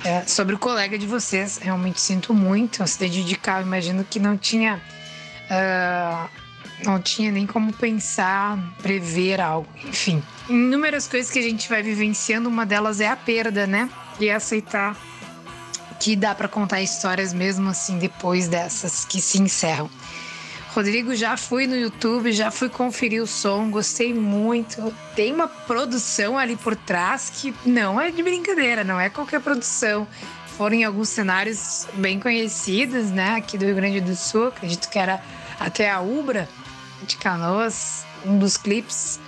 É, 0.05 0.23
sobre 0.27 0.55
o 0.55 0.59
colega 0.59 0.99
de 0.99 1.07
vocês, 1.07 1.59
realmente 1.59 2.01
sinto 2.01 2.35
muito. 2.35 2.87
Se 2.87 2.99
dedicar, 2.99 3.63
imagino 3.63 4.05
que 4.05 4.19
não 4.19 4.37
tinha. 4.37 4.83
Uh, 5.49 6.42
não 6.85 7.01
tinha 7.01 7.31
nem 7.31 7.47
como 7.47 7.73
pensar, 7.73 8.59
prever 8.83 9.41
algo, 9.41 9.69
enfim. 9.85 10.23
Inúmeras 10.49 11.07
coisas 11.07 11.31
que 11.31 11.39
a 11.39 11.43
gente 11.43 11.69
vai 11.69 11.83
vivenciando, 11.83 12.49
uma 12.49 12.67
delas 12.67 13.01
é 13.01 13.09
a 13.09 13.17
perda, 13.17 13.67
né? 13.67 13.89
E 14.21 14.31
aceitar 14.31 14.97
que 16.01 16.17
dá 16.17 16.35
para 16.35 16.49
contar 16.49 16.83
histórias 16.83 17.33
mesmo 17.33 17.71
assim 17.71 17.97
depois 17.97 18.49
dessas 18.49 19.05
que 19.05 19.21
se 19.21 19.41
encerram. 19.41 19.89
Rodrigo, 20.75 21.15
já 21.15 21.37
fui 21.37 21.67
no 21.67 21.77
YouTube, 21.77 22.33
já 22.33 22.51
fui 22.51 22.69
conferir 22.69 23.23
o 23.23 23.27
som, 23.27 23.71
gostei 23.71 24.13
muito. 24.13 24.93
Tem 25.15 25.33
uma 25.33 25.47
produção 25.47 26.39
ali 26.39 26.57
por 26.57 26.75
trás 26.75 27.31
que 27.31 27.55
não 27.65 28.01
é 28.01 28.11
de 28.11 28.23
brincadeira, 28.23 28.83
não 28.83 28.99
é 28.99 29.11
qualquer 29.11 29.41
produção. 29.41 30.09
Foram 30.57 30.77
em 30.77 30.85
alguns 30.85 31.11
cenários 31.11 31.87
bem 31.95 32.19
conhecidos, 32.19 33.11
né, 33.11 33.37
aqui 33.37 33.57
do 33.57 33.65
Rio 33.67 33.75
Grande 33.75 34.01
do 34.01 34.17
Sul, 34.17 34.49
acredito 34.49 34.89
que 34.89 34.99
era 34.99 35.23
até 35.61 35.91
a 35.91 36.01
Ubra 36.01 36.49
de 37.07 37.17
Canoas, 37.17 38.05
um 38.25 38.39
dos 38.39 38.57
clipes. 38.57 39.21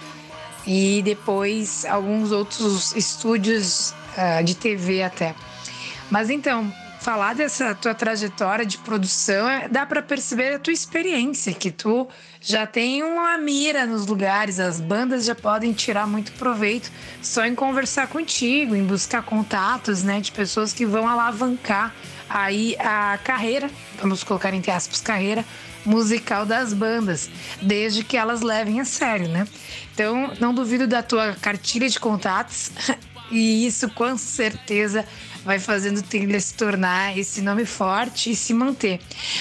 E 0.66 1.02
depois 1.02 1.84
alguns 1.84 2.32
outros 2.32 2.96
estúdios 2.96 3.94
uh, 4.16 4.42
de 4.42 4.54
TV 4.54 5.02
até. 5.02 5.34
Mas 6.10 6.30
então, 6.30 6.72
falar 7.04 7.34
dessa 7.34 7.74
tua 7.74 7.92
trajetória 7.94 8.64
de 8.64 8.78
produção, 8.78 9.46
é, 9.46 9.68
dá 9.68 9.84
para 9.84 10.00
perceber 10.00 10.54
a 10.54 10.58
tua 10.58 10.72
experiência, 10.72 11.52
que 11.52 11.70
tu 11.70 12.08
já 12.40 12.66
tem 12.66 13.02
uma 13.02 13.37
mira 13.37 13.84
nos 13.84 14.06
lugares, 14.06 14.58
as 14.58 14.80
bandas 14.80 15.26
já 15.26 15.34
podem 15.34 15.74
tirar 15.74 16.06
muito 16.06 16.32
proveito 16.32 16.90
só 17.20 17.44
em 17.44 17.54
conversar 17.54 18.06
contigo, 18.08 18.74
em 18.74 18.84
buscar 18.84 19.22
contatos, 19.22 20.02
né, 20.02 20.18
de 20.18 20.32
pessoas 20.32 20.72
que 20.72 20.87
vão 20.87 21.06
alavancar 21.06 21.94
aí 22.26 22.74
a 22.78 23.18
carreira, 23.22 23.70
vamos 24.00 24.24
colocar 24.24 24.54
entre 24.54 24.70
aspas, 24.70 25.02
carreira 25.02 25.44
musical 25.85 26.47
das 26.47 26.73
bandas, 26.73 27.29
desde 27.61 28.03
que 28.05 28.16
elas 28.16 28.40
levem 28.40 28.81
a 28.81 28.85
sério, 28.85 29.29
né? 29.29 29.47
Então, 29.92 30.33
não 30.40 30.55
duvido 30.55 30.87
da 30.87 31.03
tua 31.03 31.35
cartilha 31.35 31.88
de 31.88 32.01
contatos 32.01 32.70
e 33.31 33.66
isso 33.66 33.88
com 33.90 34.16
certeza 34.16 35.05
vai 35.44 35.59
fazendo 35.59 36.02
Trilha 36.02 36.40
se 36.40 36.54
tornar 36.54 37.16
esse 37.16 37.42
nome 37.42 37.64
forte 37.64 38.30
e 38.30 38.37
se 38.37 38.54
manter. 38.54 39.00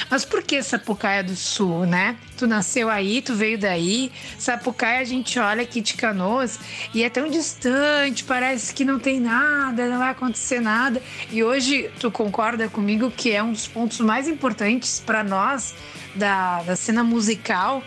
Mas 0.09 0.25
por 0.25 0.43
que 0.43 0.61
Sapucaia 0.61 1.23
do 1.23 1.35
Sul, 1.35 1.85
né? 1.85 2.17
Tu 2.37 2.45
nasceu 2.45 2.89
aí, 2.89 3.21
tu 3.21 3.33
veio 3.33 3.57
daí. 3.57 4.11
Sapucaia 4.37 4.99
a 4.99 5.03
gente 5.03 5.39
olha 5.39 5.63
aqui 5.63 5.81
de 5.81 5.93
Canoas 5.93 6.59
e 6.93 7.03
é 7.03 7.09
tão 7.09 7.29
distante, 7.29 8.23
parece 8.23 8.73
que 8.73 8.83
não 8.83 8.99
tem 8.99 9.19
nada, 9.19 9.87
não 9.87 9.99
vai 9.99 10.09
acontecer 10.09 10.59
nada. 10.59 11.01
E 11.31 11.43
hoje 11.43 11.89
tu 11.99 12.11
concorda 12.11 12.67
comigo 12.67 13.09
que 13.09 13.31
é 13.31 13.41
um 13.41 13.53
dos 13.53 13.67
pontos 13.67 13.99
mais 14.01 14.27
importantes 14.27 15.01
para 15.05 15.23
nós 15.23 15.73
da, 16.15 16.61
da 16.63 16.75
cena 16.75 17.03
musical, 17.03 17.83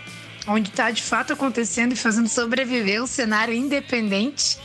onde 0.46 0.70
está 0.70 0.90
de 0.90 1.02
fato 1.02 1.33
acontecendo 1.33 1.92
e 1.92 1.96
fazendo 1.96 2.29
sobreviver 2.29 3.02
um 3.02 3.07
cenário 3.07 3.52
independente 3.52 4.59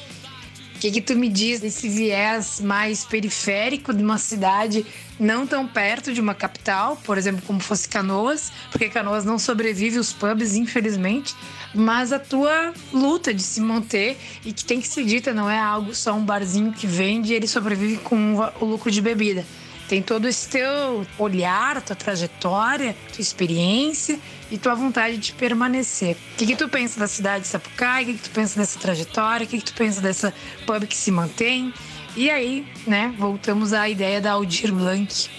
que, 0.82 0.90
que 0.90 1.02
tu 1.02 1.16
me 1.16 1.30
diz 1.30 1.60
desse 1.60 1.88
viés 1.88 2.60
mais 2.60 3.06
periférico 3.06 3.94
de 3.94 4.02
uma 4.02 4.18
cidade 4.18 4.84
não 5.20 5.46
tão 5.46 5.68
perto 5.68 6.12
de 6.12 6.20
uma 6.20 6.34
capital, 6.34 7.00
por 7.04 7.20
exemplo, 7.20 7.44
como 7.46 7.60
fosse 7.60 7.88
Canoas, 7.88 8.52
porque 8.72 8.90
Canoas 8.90 9.24
não 9.24 9.38
sobrevive 9.38 10.00
os 10.00 10.12
pubs, 10.12 10.56
infelizmente, 10.56 11.36
mas 11.76 12.12
a 12.12 12.18
tua 12.18 12.74
luta 12.92 13.32
de 13.32 13.44
se 13.44 13.62
manter 13.62 14.18
e 14.44 14.52
que 14.52 14.66
tem 14.66 14.82
que 14.82 14.88
ser 14.88 15.06
dita, 15.06 15.32
não 15.32 15.48
é 15.48 15.60
algo 15.60 15.94
só 15.94 16.16
um 16.16 16.26
barzinho 16.26 16.74
que 16.74 16.88
vende 16.88 17.32
e 17.32 17.36
ele 17.36 17.48
sobrevive 17.48 17.98
com 17.98 18.38
o 18.60 18.66
lucro 18.66 18.90
de 18.90 19.02
bebida. 19.02 19.46
Tem 19.92 20.02
todo 20.02 20.26
esse 20.26 20.48
teu 20.48 21.06
olhar, 21.20 21.82
tua 21.82 21.98
trajetória, 21.98 22.96
tua 23.14 23.22
experiência 23.22 24.18
e 24.50 24.58
tua 24.58 24.74
vontade 24.74 25.18
de 25.18 25.34
permanecer. 25.34 26.16
O 26.16 26.38
que, 26.38 26.46
que 26.46 26.56
tu 26.56 26.70
pensa 26.70 26.98
da 26.98 27.08
cidade 27.08 27.42
de 27.42 27.50
Sapucaí? 27.50 28.04
O 28.04 28.08
que, 28.08 28.14
que 28.14 28.22
tu 28.22 28.30
pensa 28.30 28.58
dessa 28.58 28.80
trajetória? 28.80 29.46
O 29.46 29.50
que, 29.50 29.58
que 29.58 29.66
tu 29.66 29.74
pensa 29.74 30.00
dessa 30.00 30.34
pub 30.66 30.86
que 30.88 30.96
se 30.96 31.12
mantém? 31.12 31.74
E 32.16 32.30
aí, 32.30 32.66
né, 32.88 33.14
voltamos 33.18 33.74
à 33.74 33.90
ideia 33.90 34.22
da 34.22 34.32
Aldir 34.32 34.74
Blanc. 34.74 35.30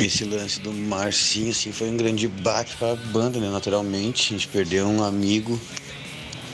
Esse 0.00 0.24
lance 0.24 0.58
do 0.58 0.72
Marcinho, 0.72 1.50
assim, 1.50 1.70
foi 1.70 1.88
um 1.90 1.96
grande 1.96 2.26
baque 2.26 2.74
para 2.74 2.94
a 2.94 2.96
banda, 2.96 3.38
né? 3.38 3.48
Naturalmente, 3.50 4.34
a 4.34 4.36
gente 4.36 4.48
perdeu 4.48 4.84
um 4.88 5.04
amigo. 5.04 5.60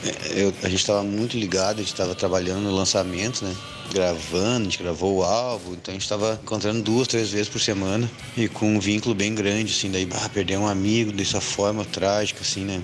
É, 0.05 0.43
eu, 0.43 0.53
a 0.61 0.69
gente 0.69 0.81
estava 0.81 1.01
muito 1.01 1.35
ligado, 1.35 1.77
a 1.77 1.81
gente 1.81 1.93
estava 1.93 2.13
trabalhando 2.13 2.61
no 2.61 2.75
lançamento, 2.75 3.43
né? 3.43 3.55
Gravando, 3.93 4.61
a 4.61 4.63
gente 4.63 4.81
gravou 4.81 5.17
o 5.17 5.23
álbum, 5.23 5.73
então 5.73 5.91
a 5.91 5.93
gente 5.93 6.03
estava 6.03 6.39
encontrando 6.41 6.81
duas, 6.81 7.07
três 7.07 7.29
vezes 7.29 7.49
por 7.49 7.59
semana 7.59 8.09
e 8.35 8.47
com 8.47 8.75
um 8.75 8.79
vínculo 8.79 9.13
bem 9.13 9.35
grande, 9.35 9.71
assim, 9.71 9.91
daí, 9.91 10.07
ah, 10.13 10.29
perder 10.29 10.57
um 10.57 10.67
amigo 10.67 11.11
dessa 11.11 11.41
forma 11.41 11.83
trágica, 11.85 12.41
assim, 12.41 12.63
né? 12.63 12.81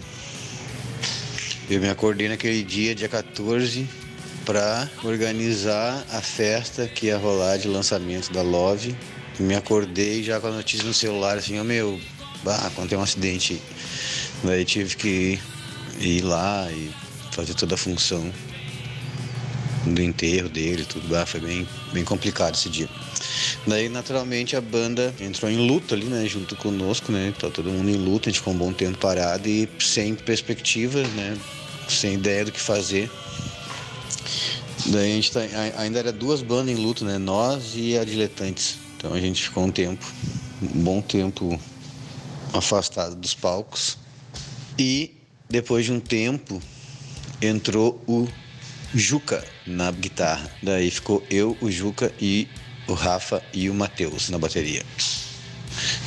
Eu 1.69 1.81
me 1.81 1.89
acordei 1.89 2.29
naquele 2.29 2.63
dia, 2.63 2.95
dia 2.95 3.09
14, 3.09 3.87
para 4.45 4.89
organizar 5.03 6.05
a 6.11 6.21
festa 6.21 6.87
que 6.87 7.07
ia 7.07 7.17
rolar 7.17 7.57
de 7.57 7.67
lançamento 7.67 8.31
da 8.31 8.41
Love. 8.41 8.95
Me 9.37 9.55
acordei 9.55 10.23
já 10.23 10.39
com 10.39 10.47
a 10.47 10.51
notícia 10.51 10.85
no 10.85 10.93
celular, 10.93 11.37
assim, 11.37 11.57
ó, 11.57 11.61
oh, 11.61 11.65
meu, 11.65 11.99
bah, 12.43 12.67
aconteceu 12.67 12.99
um 12.99 13.03
acidente. 13.03 13.61
Daí 14.43 14.63
tive 14.63 14.95
que 14.95 15.39
ir 15.99 16.21
lá 16.21 16.69
e 16.71 16.89
fazer 17.31 17.53
toda 17.53 17.75
a 17.75 17.77
função 17.77 18.31
do 19.93 20.01
enterro 20.01 20.49
dele, 20.49 20.85
tudo 20.85 21.11
lá, 21.11 21.25
foi 21.25 21.39
bem, 21.39 21.67
bem 21.93 22.03
complicado 22.03 22.55
esse 22.55 22.69
dia. 22.69 22.89
Daí, 23.65 23.89
naturalmente, 23.89 24.55
a 24.55 24.61
banda 24.61 25.13
entrou 25.19 25.49
em 25.49 25.57
luta 25.57 25.95
ali, 25.95 26.05
né, 26.05 26.25
junto 26.25 26.55
conosco, 26.55 27.11
né, 27.11 27.33
tá 27.37 27.49
todo 27.49 27.69
mundo 27.69 27.89
em 27.89 27.95
luta, 27.95 28.29
a 28.29 28.31
gente 28.31 28.39
ficou 28.39 28.53
um 28.53 28.57
bom 28.57 28.73
tempo 28.73 28.97
parado 28.97 29.47
e 29.47 29.67
sem 29.79 30.15
perspectiva, 30.15 31.01
né, 31.01 31.37
sem 31.87 32.13
ideia 32.13 32.45
do 32.45 32.51
que 32.51 32.59
fazer. 32.59 33.09
Daí 34.87 35.11
a 35.11 35.15
gente 35.15 35.31
tá, 35.31 35.41
ainda 35.77 35.99
era 35.99 36.11
duas 36.11 36.41
bandas 36.41 36.77
em 36.77 36.81
luta, 36.81 37.03
né, 37.03 37.17
nós 37.17 37.73
e 37.75 37.97
a 37.97 38.03
Diletantes. 38.03 38.77
Então 38.97 39.13
a 39.13 39.19
gente 39.19 39.43
ficou 39.43 39.65
um 39.65 39.71
tempo, 39.71 40.05
um 40.61 40.83
bom 40.83 41.01
tempo 41.01 41.59
afastado 42.53 43.15
dos 43.15 43.33
palcos. 43.33 43.97
E 44.77 45.15
depois 45.49 45.85
de 45.85 45.91
um 45.91 45.99
tempo 45.99 46.61
entrou 47.41 48.01
o 48.07 48.27
Juca 48.93 49.43
na 49.67 49.91
guitarra. 49.91 50.49
Daí 50.63 50.89
ficou 50.89 51.23
eu, 51.29 51.57
o 51.61 51.69
Juca 51.69 52.11
e 52.19 52.47
o 52.87 52.93
Rafa 52.93 53.43
e 53.53 53.69
o 53.69 53.73
Matheus 53.73 54.29
na 54.29 54.39
bateria. 54.39 54.83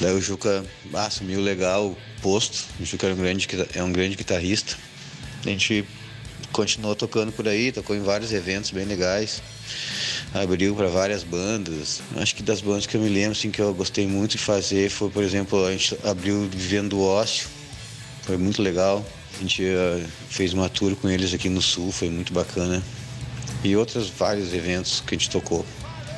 Daí 0.00 0.12
o 0.12 0.20
Juca 0.20 0.64
assumiu 0.94 1.40
legal 1.40 1.86
o 1.88 1.96
posto. 2.22 2.64
O 2.80 2.84
Juca 2.84 3.06
é 3.06 3.12
um 3.12 3.16
grande, 3.16 3.46
é 3.74 3.82
um 3.82 3.92
grande 3.92 4.16
guitarrista. 4.16 4.76
A 5.44 5.48
gente 5.48 5.84
continuou 6.52 6.94
tocando 6.96 7.32
por 7.32 7.46
aí, 7.46 7.70
tocou 7.70 7.94
em 7.94 8.00
vários 8.00 8.32
eventos 8.32 8.70
bem 8.70 8.84
legais. 8.84 9.42
Abriu 10.32 10.74
para 10.74 10.88
várias 10.88 11.22
bandas. 11.22 12.00
Acho 12.16 12.34
que 12.34 12.42
das 12.42 12.60
bandas 12.60 12.86
que 12.86 12.96
eu 12.96 13.00
me 13.00 13.08
lembro 13.08 13.32
assim, 13.32 13.50
que 13.50 13.60
eu 13.60 13.74
gostei 13.74 14.06
muito 14.06 14.32
de 14.32 14.38
fazer 14.38 14.88
foi, 14.90 15.10
por 15.10 15.22
exemplo, 15.22 15.64
a 15.64 15.72
gente 15.72 15.96
abriu 16.04 16.48
Vivendo 16.50 16.98
o 16.98 17.02
Ócio. 17.02 17.48
Foi 18.22 18.36
muito 18.36 18.62
legal. 18.62 19.04
A 19.36 19.40
gente 19.40 19.62
uh, 19.62 20.06
fez 20.28 20.52
uma 20.52 20.68
tour 20.68 20.94
com 20.96 21.08
eles 21.08 21.32
aqui 21.32 21.48
no 21.48 21.62
sul, 21.62 21.90
foi 21.90 22.10
muito 22.10 22.32
bacana. 22.32 22.82
E 23.62 23.76
outros 23.76 24.08
vários 24.08 24.54
eventos 24.54 25.02
que 25.06 25.14
a 25.14 25.18
gente 25.18 25.30
tocou. 25.30 25.64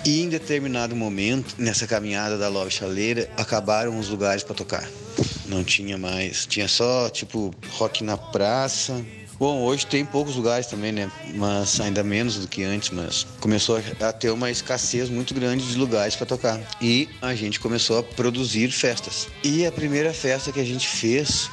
E 0.04 0.20
em 0.20 0.28
determinado 0.28 0.96
momento, 0.96 1.54
nessa 1.58 1.86
caminhada 1.86 2.36
da 2.36 2.48
Love 2.48 2.70
Chaleira, 2.70 3.30
acabaram 3.36 3.98
os 3.98 4.08
lugares 4.08 4.42
para 4.42 4.54
tocar. 4.54 4.88
Não 5.46 5.62
tinha 5.62 5.96
mais. 5.96 6.44
Tinha 6.44 6.66
só, 6.66 7.08
tipo, 7.08 7.54
rock 7.70 8.02
na 8.02 8.16
praça. 8.16 9.04
Bom, 9.38 9.60
hoje 9.62 9.86
tem 9.86 10.04
poucos 10.04 10.36
lugares 10.36 10.66
também, 10.66 10.92
né? 10.92 11.10
Mas 11.34 11.80
ainda 11.80 12.02
menos 12.02 12.36
do 12.36 12.48
que 12.48 12.62
antes, 12.62 12.90
mas 12.90 13.26
começou 13.40 13.80
a 14.00 14.12
ter 14.12 14.30
uma 14.30 14.50
escassez 14.50 15.08
muito 15.08 15.34
grande 15.34 15.66
de 15.66 15.76
lugares 15.76 16.14
para 16.14 16.26
tocar. 16.26 16.60
E 16.80 17.08
a 17.20 17.34
gente 17.34 17.58
começou 17.58 17.98
a 17.98 18.02
produzir 18.02 18.70
festas. 18.70 19.28
E 19.42 19.66
a 19.66 19.72
primeira 19.72 20.12
festa 20.12 20.52
que 20.52 20.60
a 20.60 20.64
gente 20.64 20.86
fez 20.86 21.50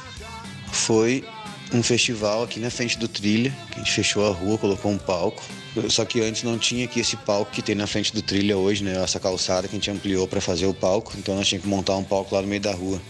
foi 0.72 1.24
um 1.72 1.82
festival 1.82 2.44
aqui 2.44 2.58
na 2.60 2.70
frente 2.70 2.98
do 2.98 3.08
Trilha, 3.08 3.52
que 3.70 3.76
a 3.76 3.78
gente 3.78 3.92
fechou 3.92 4.26
a 4.26 4.32
rua, 4.32 4.58
colocou 4.58 4.90
um 4.90 4.98
palco. 4.98 5.42
Só 5.88 6.04
que 6.04 6.20
antes 6.20 6.42
não 6.42 6.58
tinha 6.58 6.84
aqui 6.84 7.00
esse 7.00 7.16
palco 7.16 7.52
que 7.52 7.62
tem 7.62 7.74
na 7.74 7.86
frente 7.86 8.12
do 8.12 8.20
Trilha 8.20 8.56
hoje, 8.56 8.82
né? 8.82 9.02
Essa 9.02 9.20
calçada 9.20 9.68
que 9.68 9.76
a 9.76 9.78
gente 9.78 9.90
ampliou 9.90 10.26
para 10.26 10.40
fazer 10.40 10.66
o 10.66 10.74
palco. 10.74 11.12
Então 11.16 11.36
nós 11.36 11.46
tínhamos 11.46 11.64
que 11.64 11.70
montar 11.70 11.96
um 11.96 12.04
palco 12.04 12.34
lá 12.34 12.42
no 12.42 12.48
meio 12.48 12.60
da 12.60 12.72
rua. 12.72 13.00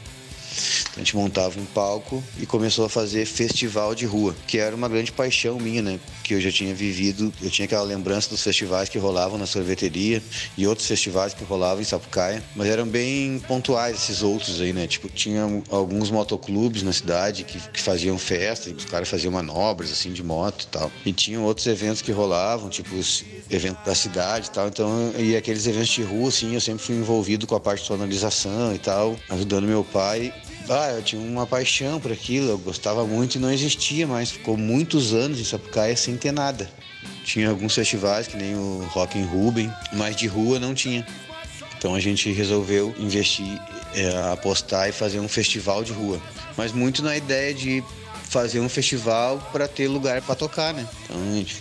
Então 0.91 0.97
a 0.97 0.99
gente 1.01 1.17
montava 1.17 1.59
um 1.61 1.65
palco 1.65 2.23
e 2.39 2.47
começou 2.47 2.85
a 2.85 2.89
fazer 2.89 3.25
festival 3.27 3.95
de 3.95 4.07
rua, 4.07 4.35
que 4.47 4.59
era 4.59 4.75
uma 4.75 4.89
grande 4.89 5.13
paixão 5.13 5.59
minha, 5.59 5.83
né? 5.83 6.01
Que 6.25 6.35
eu 6.35 6.41
já 6.41 6.51
tinha 6.51 6.75
vivido, 6.75 7.33
eu 7.41 7.51
tinha 7.51 7.67
aquela 7.67 7.83
lembrança 7.83 8.29
dos 8.29 8.43
festivais 8.43 8.89
que 8.89 8.99
rolavam 8.99 9.39
na 9.39 9.47
sorveteria 9.47 10.23
e 10.57 10.67
outros 10.67 10.87
festivais 10.89 11.33
que 11.33 11.45
rolavam 11.45 11.81
em 11.81 11.85
Sapucaia, 11.85 12.43
mas 12.57 12.69
eram 12.69 12.87
bem 12.87 13.39
pontuais 13.47 13.97
esses 13.97 14.23
outros 14.23 14.61
aí, 14.61 14.73
né? 14.73 14.87
Tipo, 14.87 15.09
tinha 15.09 15.47
alguns 15.71 16.11
motoclubes 16.11 16.83
na 16.83 16.93
cidade 16.93 17.45
que, 17.45 17.61
que 17.61 17.81
faziam 17.81 18.19
festa 18.19 18.69
e 18.71 18.73
os 18.73 18.85
caras 18.85 19.09
faziam 19.09 19.33
manobras 19.33 19.93
assim 19.93 20.13
de 20.13 20.23
moto 20.23 20.65
e 20.65 20.67
tal. 20.67 20.91
E 21.05 21.13
tinham 21.13 21.45
outros 21.45 21.67
eventos 21.67 22.03
que 22.03 22.13
rolavam, 22.13 22.69
tipo 22.69 22.95
os 22.97 23.25
eventos 23.49 23.85
da 23.85 23.95
cidade 23.95 24.49
e 24.49 24.51
tal. 24.51 24.69
Então, 24.69 25.13
e 25.19 25.37
aqueles 25.37 25.67
eventos 25.67 25.91
de 25.91 26.03
rua, 26.03 26.29
assim, 26.29 26.55
eu 26.55 26.61
sempre 26.61 26.83
fui 26.83 26.97
envolvido 26.97 27.47
com 27.47 27.55
a 27.55 27.61
parte 27.61 27.83
de 27.83 27.87
sonorização 27.87 28.75
e 28.75 28.79
tal, 28.79 29.17
ajudando 29.29 29.67
meu 29.67 29.85
pai 29.85 30.33
ah, 30.69 30.93
eu 30.93 31.03
tinha 31.03 31.21
uma 31.21 31.47
paixão 31.47 31.99
por 32.01 32.13
aquilo, 32.13 32.51
eu 32.51 32.59
gostava 32.59 33.05
muito 33.07 33.37
e 33.37 33.39
não 33.39 33.51
existia 33.51 34.07
mais. 34.07 34.31
Ficou 34.31 34.57
muitos 34.57 35.13
anos 35.13 35.41
em 35.41 35.45
Sapucaia 35.45 35.97
sem 35.97 36.17
ter 36.17 36.33
nada. 36.33 36.71
Tinha 37.25 37.49
alguns 37.49 37.75
festivais, 37.75 38.27
que 38.27 38.37
nem 38.37 38.55
o 38.55 38.87
Rock 38.91 39.19
em 39.19 39.25
Ruben, 39.25 39.73
mas 39.93 40.17
de 40.17 40.27
rua 40.27 40.59
não 40.59 40.75
tinha. 40.75 41.07
Então 41.77 41.95
a 41.95 42.01
gente 42.01 42.31
resolveu 42.33 42.95
investir, 42.99 43.61
é, 43.95 44.33
apostar 44.33 44.89
e 44.89 44.93
fazer 44.93 45.19
um 45.19 45.29
festival 45.29 45.83
de 45.83 45.93
rua. 45.93 46.21
Mas 46.57 46.73
muito 46.73 47.03
na 47.03 47.17
ideia 47.17 47.55
de 47.55 47.83
fazer 48.25 48.61
um 48.61 48.69
festival 48.69 49.39
para 49.51 49.67
ter 49.67 49.89
lugar 49.89 50.23
para 50.23 50.35
tocar, 50.35 50.75
né? 50.75 50.87
Então 51.05 51.17
a 51.17 51.37
gente 51.37 51.57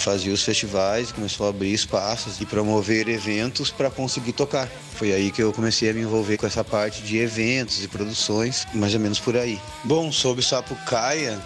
fazia 0.00 0.32
os 0.32 0.42
festivais, 0.42 1.12
começou 1.12 1.46
a 1.46 1.50
abrir 1.50 1.72
espaços 1.72 2.40
e 2.40 2.46
promover 2.46 3.08
eventos 3.08 3.70
para 3.70 3.90
conseguir 3.90 4.32
tocar. 4.32 4.68
Foi 4.94 5.12
aí 5.12 5.30
que 5.30 5.42
eu 5.42 5.52
comecei 5.52 5.90
a 5.90 5.92
me 5.92 6.00
envolver 6.00 6.36
com 6.36 6.46
essa 6.46 6.62
parte 6.62 7.02
de 7.02 7.18
eventos 7.18 7.82
e 7.82 7.88
produções, 7.88 8.66
mais 8.74 8.94
ou 8.94 9.00
menos 9.00 9.18
por 9.18 9.36
aí. 9.36 9.60
Bom, 9.84 10.12
sobre 10.12 10.44
Sapucaia, 10.44 11.40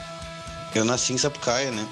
eu 0.75 0.85
nasci 0.85 1.13
em 1.13 1.19
Sapucaia, 1.19 1.71
né? 1.71 1.87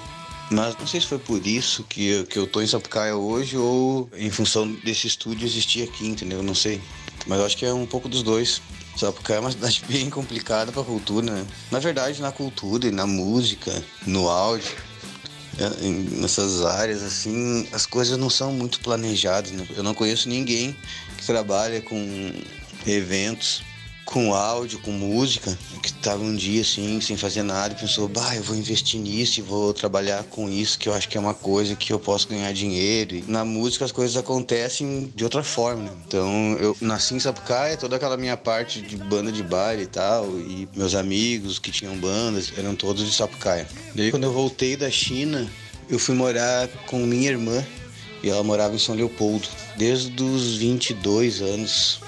Mas 0.49 0.77
não 0.77 0.87
sei 0.87 1.01
se 1.01 1.07
foi 1.07 1.19
por 1.19 1.45
isso 1.45 1.83
que 1.83 2.07
eu, 2.07 2.25
que 2.25 2.39
eu 2.39 2.47
tô 2.47 2.61
em 2.61 2.67
Sapucaia 2.67 3.15
hoje 3.15 3.57
ou 3.57 4.09
em 4.15 4.29
função 4.29 4.71
desse 4.83 5.07
estúdio 5.07 5.45
existir 5.45 5.83
aqui, 5.83 6.07
entendeu? 6.07 6.41
Não 6.41 6.55
sei. 6.55 6.81
Mas 7.25 7.41
acho 7.41 7.57
que 7.57 7.65
é 7.65 7.73
um 7.73 7.85
pouco 7.85 8.07
dos 8.07 8.23
dois. 8.23 8.61
Sapucaia 8.95 9.37
é 9.37 9.41
uma 9.41 9.51
cidade 9.51 9.83
bem 9.89 10.09
complicada 10.09 10.71
para 10.71 10.83
cultura, 10.83 11.31
né? 11.31 11.45
Na 11.69 11.79
verdade, 11.79 12.21
na 12.21 12.31
cultura 12.31 12.87
e 12.87 12.91
na 12.91 13.05
música, 13.05 13.83
no 14.05 14.29
áudio, 14.29 14.71
nessas 16.19 16.63
áreas 16.63 17.03
assim, 17.03 17.67
as 17.71 17.85
coisas 17.85 18.17
não 18.17 18.29
são 18.29 18.51
muito 18.51 18.79
planejadas. 18.79 19.51
Né? 19.51 19.67
Eu 19.75 19.83
não 19.83 19.93
conheço 19.93 20.29
ninguém 20.29 20.75
que 21.17 21.25
trabalha 21.25 21.81
com 21.81 22.31
eventos 22.85 23.63
com 24.07 24.33
áudio, 24.33 24.79
com 24.79 24.91
música, 24.91 25.57
que 25.83 25.89
estava 25.89 26.23
um 26.23 26.35
dia 26.35 26.61
assim, 26.61 26.99
sem 27.01 27.17
fazer 27.17 27.43
nada, 27.43 27.73
e 27.73 27.77
pensou, 27.77 28.07
bah, 28.07 28.35
eu 28.35 28.41
vou 28.41 28.55
investir 28.55 28.99
nisso 28.99 29.39
e 29.39 29.43
vou 29.43 29.73
trabalhar 29.73 30.23
com 30.23 30.49
isso, 30.49 30.79
que 30.79 30.87
eu 30.87 30.93
acho 30.93 31.09
que 31.09 31.17
é 31.17 31.19
uma 31.19 31.33
coisa 31.33 31.75
que 31.75 31.91
eu 31.91 31.99
posso 31.99 32.27
ganhar 32.27 32.51
dinheiro. 32.53 33.15
E 33.15 33.23
na 33.27 33.43
música 33.43 33.83
as 33.83 33.91
coisas 33.91 34.15
acontecem 34.15 35.11
de 35.13 35.23
outra 35.23 35.43
forma, 35.43 35.83
né? 35.83 35.91
Então 36.07 36.57
eu 36.59 36.75
nasci 36.79 37.15
em 37.15 37.19
Sapucaia, 37.19 37.75
toda 37.75 37.97
aquela 37.97 38.15
minha 38.15 38.37
parte 38.37 38.81
de 38.81 38.95
banda 38.95 39.31
de 39.31 39.43
baile 39.43 39.83
e 39.83 39.87
tal, 39.87 40.25
e 40.39 40.67
meus 40.73 40.95
amigos 40.95 41.59
que 41.59 41.69
tinham 41.69 41.95
bandas 41.97 42.51
eram 42.57 42.75
todos 42.75 43.05
de 43.05 43.13
Sapucaia. 43.13 43.67
Daí 43.93 44.09
quando 44.09 44.23
eu 44.23 44.31
voltei 44.31 44.77
da 44.77 44.89
China, 44.89 45.45
eu 45.89 45.99
fui 45.99 46.15
morar 46.15 46.69
com 46.87 46.99
minha 46.99 47.29
irmã, 47.29 47.63
e 48.23 48.29
ela 48.29 48.43
morava 48.43 48.73
em 48.73 48.79
São 48.79 48.95
Leopoldo. 48.95 49.47
Desde 49.75 50.23
os 50.23 50.55
22 50.55 51.41
anos 51.41 51.99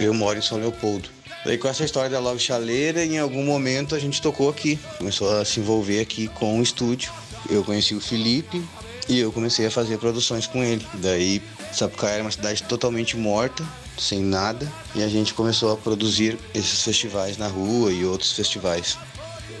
eu 0.00 0.14
moro 0.14 0.38
em 0.38 0.42
São 0.42 0.58
Leopoldo. 0.58 1.17
Daí 1.44 1.56
com 1.56 1.68
essa 1.68 1.84
história 1.84 2.10
da 2.10 2.18
Love 2.18 2.40
Chaleira, 2.40 3.04
em 3.04 3.18
algum 3.18 3.44
momento 3.44 3.94
a 3.94 3.98
gente 3.98 4.20
tocou 4.20 4.48
aqui. 4.48 4.78
Começou 4.98 5.30
a 5.38 5.44
se 5.44 5.60
envolver 5.60 6.00
aqui 6.00 6.28
com 6.28 6.58
o 6.58 6.62
estúdio. 6.62 7.12
Eu 7.48 7.62
conheci 7.62 7.94
o 7.94 8.00
Felipe 8.00 8.62
e 9.08 9.18
eu 9.20 9.32
comecei 9.32 9.66
a 9.66 9.70
fazer 9.70 9.98
produções 9.98 10.46
com 10.46 10.62
ele. 10.62 10.84
Daí 10.94 11.40
Sapucaia 11.72 12.14
era 12.14 12.24
uma 12.24 12.30
cidade 12.30 12.62
totalmente 12.64 13.16
morta, 13.16 13.64
sem 13.96 14.20
nada, 14.20 14.70
e 14.94 15.02
a 15.02 15.08
gente 15.08 15.32
começou 15.32 15.72
a 15.72 15.76
produzir 15.76 16.36
esses 16.54 16.82
festivais 16.82 17.38
na 17.38 17.48
rua 17.48 17.92
e 17.92 18.04
outros 18.04 18.32
festivais. 18.32 18.98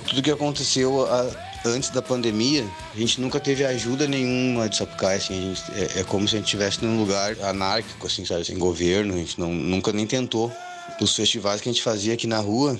Tudo 0.06 0.22
que 0.22 0.30
aconteceu 0.30 1.06
a, 1.06 1.30
antes 1.64 1.90
da 1.90 2.02
pandemia, 2.02 2.66
a 2.94 2.98
gente 2.98 3.20
nunca 3.20 3.38
teve 3.38 3.64
ajuda 3.64 4.06
nenhuma 4.06 4.68
de 4.68 4.76
Sapucaia, 4.76 5.18
assim, 5.18 5.54
gente, 5.54 5.62
é, 5.72 6.00
é, 6.00 6.04
como 6.04 6.26
se 6.26 6.34
a 6.34 6.38
gente 6.38 6.46
estivesse 6.46 6.84
num 6.84 6.98
lugar 6.98 7.36
anárquico, 7.42 8.06
assim, 8.06 8.24
sabe, 8.24 8.44
sem 8.44 8.58
governo, 8.58 9.14
a 9.14 9.18
gente 9.18 9.38
não, 9.38 9.54
nunca 9.54 9.92
nem 9.92 10.06
tentou 10.06 10.52
dos 10.98 11.14
festivais 11.14 11.60
que 11.60 11.68
a 11.68 11.72
gente 11.72 11.82
fazia 11.82 12.14
aqui 12.14 12.26
na 12.26 12.38
rua. 12.38 12.78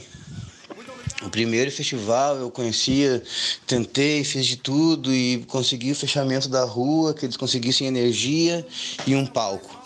O 1.22 1.30
primeiro 1.30 1.70
festival 1.70 2.36
eu 2.36 2.50
conhecia, 2.50 3.22
tentei, 3.66 4.22
fiz 4.22 4.46
de 4.46 4.56
tudo 4.56 5.12
e 5.12 5.44
consegui 5.48 5.90
o 5.90 5.94
fechamento 5.94 6.48
da 6.48 6.64
rua, 6.64 7.12
que 7.12 7.26
eles 7.26 7.36
conseguissem 7.36 7.86
energia 7.88 8.64
e 9.06 9.16
um 9.16 9.26
palco. 9.26 9.76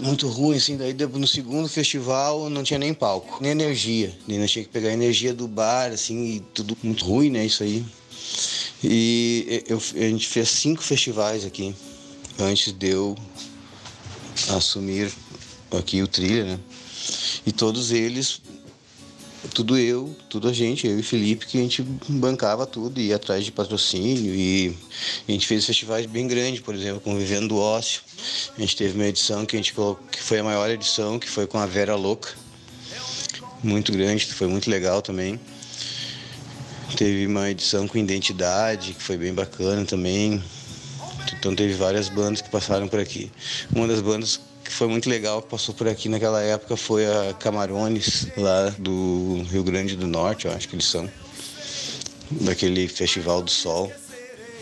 Muito 0.00 0.26
ruim, 0.26 0.56
assim, 0.56 0.76
daí 0.76 0.94
no 0.94 1.26
segundo 1.26 1.68
festival 1.68 2.48
não 2.48 2.62
tinha 2.62 2.78
nem 2.78 2.94
palco, 2.94 3.38
nem 3.42 3.52
energia. 3.52 4.16
Nem 4.26 4.44
tinha 4.46 4.64
que 4.64 4.70
pegar 4.70 4.88
a 4.88 4.92
energia 4.92 5.34
do 5.34 5.46
bar, 5.46 5.92
assim, 5.92 6.36
e 6.36 6.40
tudo 6.40 6.76
muito 6.82 7.04
ruim, 7.04 7.30
né, 7.30 7.44
isso 7.44 7.62
aí. 7.62 7.84
E 8.82 9.64
eu, 9.68 9.78
a 9.78 10.08
gente 10.08 10.26
fez 10.26 10.48
cinco 10.48 10.82
festivais 10.82 11.44
aqui, 11.44 11.74
antes 12.38 12.72
de 12.72 12.88
eu 12.88 13.14
assumir 14.48 15.12
aqui 15.70 16.02
o 16.02 16.08
trilha, 16.08 16.44
né? 16.44 16.60
E 17.46 17.52
todos 17.52 17.92
eles, 17.92 18.40
tudo 19.52 19.76
eu, 19.76 20.14
tudo 20.28 20.48
a 20.48 20.52
gente, 20.52 20.86
eu 20.86 20.98
e 20.98 21.02
Felipe, 21.02 21.46
que 21.46 21.58
a 21.58 21.60
gente 21.60 21.82
bancava 22.08 22.66
tudo, 22.66 23.00
ia 23.00 23.16
atrás 23.16 23.44
de 23.44 23.52
patrocínio 23.52 24.34
e 24.34 24.74
a 25.28 25.32
gente 25.32 25.46
fez 25.46 25.64
festivais 25.64 26.06
bem 26.06 26.26
grandes, 26.26 26.60
por 26.60 26.74
exemplo, 26.74 27.00
com 27.00 27.16
Vivendo 27.16 27.48
do 27.48 27.58
Ócio. 27.58 28.00
A 28.56 28.60
gente 28.60 28.76
teve 28.76 28.94
uma 28.94 29.06
edição 29.06 29.44
que 29.44 29.56
a 29.56 29.58
gente 29.58 29.74
que 30.10 30.22
foi 30.22 30.38
a 30.38 30.44
maior 30.44 30.70
edição, 30.70 31.18
que 31.18 31.28
foi 31.28 31.46
com 31.46 31.58
a 31.58 31.66
Vera 31.66 31.94
Louca. 31.94 32.30
Muito 33.62 33.92
grande, 33.92 34.26
foi 34.26 34.46
muito 34.46 34.70
legal 34.70 35.02
também. 35.02 35.38
Teve 36.96 37.26
uma 37.26 37.50
edição 37.50 37.88
com 37.88 37.98
Identidade, 37.98 38.94
que 38.94 39.02
foi 39.02 39.16
bem 39.16 39.34
bacana 39.34 39.84
também. 39.84 40.42
Então 41.32 41.54
teve 41.54 41.74
várias 41.74 42.08
bandas 42.08 42.40
que 42.40 42.50
passaram 42.50 42.88
por 42.88 43.00
aqui. 43.00 43.30
Uma 43.74 43.86
das 43.86 44.00
bandas 44.00 44.40
que 44.64 44.72
foi 44.72 44.88
muito 44.88 45.08
legal, 45.08 45.42
passou 45.42 45.74
por 45.74 45.86
aqui 45.86 46.08
naquela 46.08 46.40
época, 46.40 46.76
foi 46.76 47.04
a 47.06 47.34
Camarones, 47.34 48.28
lá 48.36 48.70
do 48.78 49.44
Rio 49.50 49.62
Grande 49.62 49.94
do 49.94 50.06
Norte, 50.06 50.46
eu 50.46 50.52
acho 50.52 50.68
que 50.68 50.74
eles 50.74 50.86
são, 50.86 51.08
daquele 52.30 52.88
Festival 52.88 53.42
do 53.42 53.50
Sol. 53.50 53.92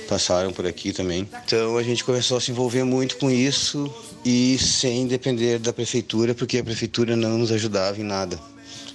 Passaram 0.09 0.53
por 0.53 0.67
aqui 0.67 0.93
também. 0.93 1.27
Então 1.47 1.79
a 1.79 1.83
gente 1.83 2.05
começou 2.05 2.37
a 2.37 2.41
se 2.41 2.51
envolver 2.51 2.85
muito 2.85 3.17
com 3.17 3.31
isso 3.31 3.91
e 4.25 4.59
sem 4.59 5.07
depender 5.07 5.59
da 5.59 5.73
prefeitura, 5.73 6.35
porque 6.35 6.59
a 6.59 6.65
prefeitura 6.65 7.17
não 7.17 7.39
nos 7.39 7.51
ajudava 7.51 7.99
em 7.99 8.05
nada. 8.05 8.39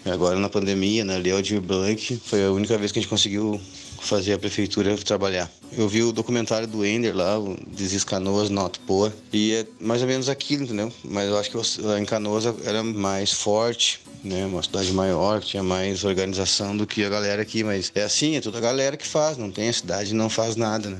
Agora 0.06 0.38
na 0.38 0.50
pandemia, 0.50 1.04
na 1.04 1.18
Lei 1.18 1.32
Aldir 1.32 1.60
Blanc, 1.60 2.22
foi 2.26 2.46
a 2.46 2.52
única 2.52 2.78
vez 2.78 2.92
que 2.92 3.00
a 3.00 3.02
gente 3.02 3.10
conseguiu 3.10 3.60
fazer 4.08 4.34
a 4.34 4.40
prefeitura 4.40 4.96
trabalhar. 4.98 5.52
Eu 5.72 5.88
vi 5.88 6.02
o 6.02 6.12
documentário 6.12 6.68
do 6.68 6.86
Ender 6.86 7.16
lá, 7.16 7.38
o 7.38 7.58
Desis 7.68 8.04
Canoas 8.04 8.50
Not 8.50 8.80
Poor, 8.80 9.12
e 9.32 9.54
é 9.54 9.66
mais 9.80 10.02
ou 10.02 10.08
menos 10.08 10.30
aquilo, 10.30 10.64
entendeu? 10.64 10.92
Mas 11.04 11.28
eu 11.30 11.38
acho 11.38 11.52
que 11.52 11.58
em 12.00 12.06
Canoas 12.06 12.46
era 12.66 12.82
mais 12.84 13.34
forte, 13.34 14.00
né? 14.24 14.46
Uma 14.46 14.64
cidade 14.64 14.92
maior, 14.94 15.42
tinha 15.42 15.62
mais 15.62 16.04
organização 16.04 16.76
do 16.76 16.88
que 16.88 17.04
a 17.04 17.10
galera 17.10 17.42
aqui, 17.42 17.64
mas 17.64 17.92
é 17.94 18.04
assim, 18.04 18.36
é 18.36 18.42
toda 18.42 18.58
a 18.58 18.62
galera 18.62 18.96
que 18.98 19.06
faz, 19.06 19.38
não 19.38 19.52
tem 19.52 19.70
a 19.70 19.74
cidade, 19.74 20.14
não 20.14 20.30
faz 20.30 20.56
nada, 20.56 20.90
né? 20.90 21.00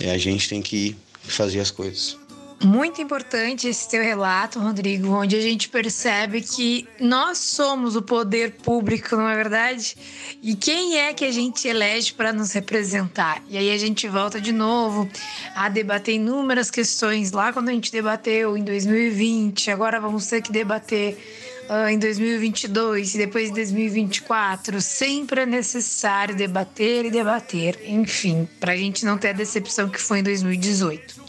É 0.00 0.10
a 0.10 0.18
gente 0.18 0.48
tem 0.48 0.60
que 0.60 0.76
ir 0.76 0.96
fazer 1.22 1.60
as 1.60 1.70
coisas. 1.70 2.16
Muito 2.64 3.02
importante 3.02 3.66
esse 3.66 3.88
teu 3.88 4.02
relato, 4.02 4.60
Rodrigo, 4.60 5.08
onde 5.08 5.34
a 5.34 5.40
gente 5.40 5.68
percebe 5.68 6.40
que 6.40 6.86
nós 7.00 7.38
somos 7.38 7.96
o 7.96 8.02
poder 8.02 8.52
público, 8.52 9.16
não 9.16 9.28
é 9.28 9.34
verdade? 9.34 9.96
E 10.40 10.54
quem 10.54 10.98
é 10.98 11.12
que 11.12 11.24
a 11.24 11.32
gente 11.32 11.66
elege 11.66 12.12
para 12.12 12.32
nos 12.32 12.52
representar? 12.52 13.42
E 13.48 13.58
aí 13.58 13.70
a 13.72 13.78
gente 13.78 14.06
volta 14.06 14.40
de 14.40 14.52
novo 14.52 15.08
a 15.56 15.68
debater 15.68 16.14
inúmeras 16.14 16.70
questões 16.70 17.32
lá 17.32 17.52
quando 17.52 17.68
a 17.68 17.72
gente 17.72 17.90
debateu 17.90 18.56
em 18.56 18.62
2020, 18.62 19.68
agora 19.70 20.00
vamos 20.00 20.26
ter 20.28 20.40
que 20.40 20.52
debater 20.52 21.18
uh, 21.68 21.88
em 21.88 21.98
2022 21.98 23.16
e 23.16 23.18
depois 23.18 23.50
em 23.50 23.54
2024. 23.54 24.80
Sempre 24.80 25.40
é 25.40 25.46
necessário 25.46 26.36
debater 26.36 27.06
e 27.06 27.10
debater, 27.10 27.80
enfim, 27.86 28.48
para 28.60 28.72
a 28.72 28.76
gente 28.76 29.04
não 29.04 29.18
ter 29.18 29.30
a 29.30 29.32
decepção 29.32 29.88
que 29.88 30.00
foi 30.00 30.20
em 30.20 30.22
2018. 30.22 31.22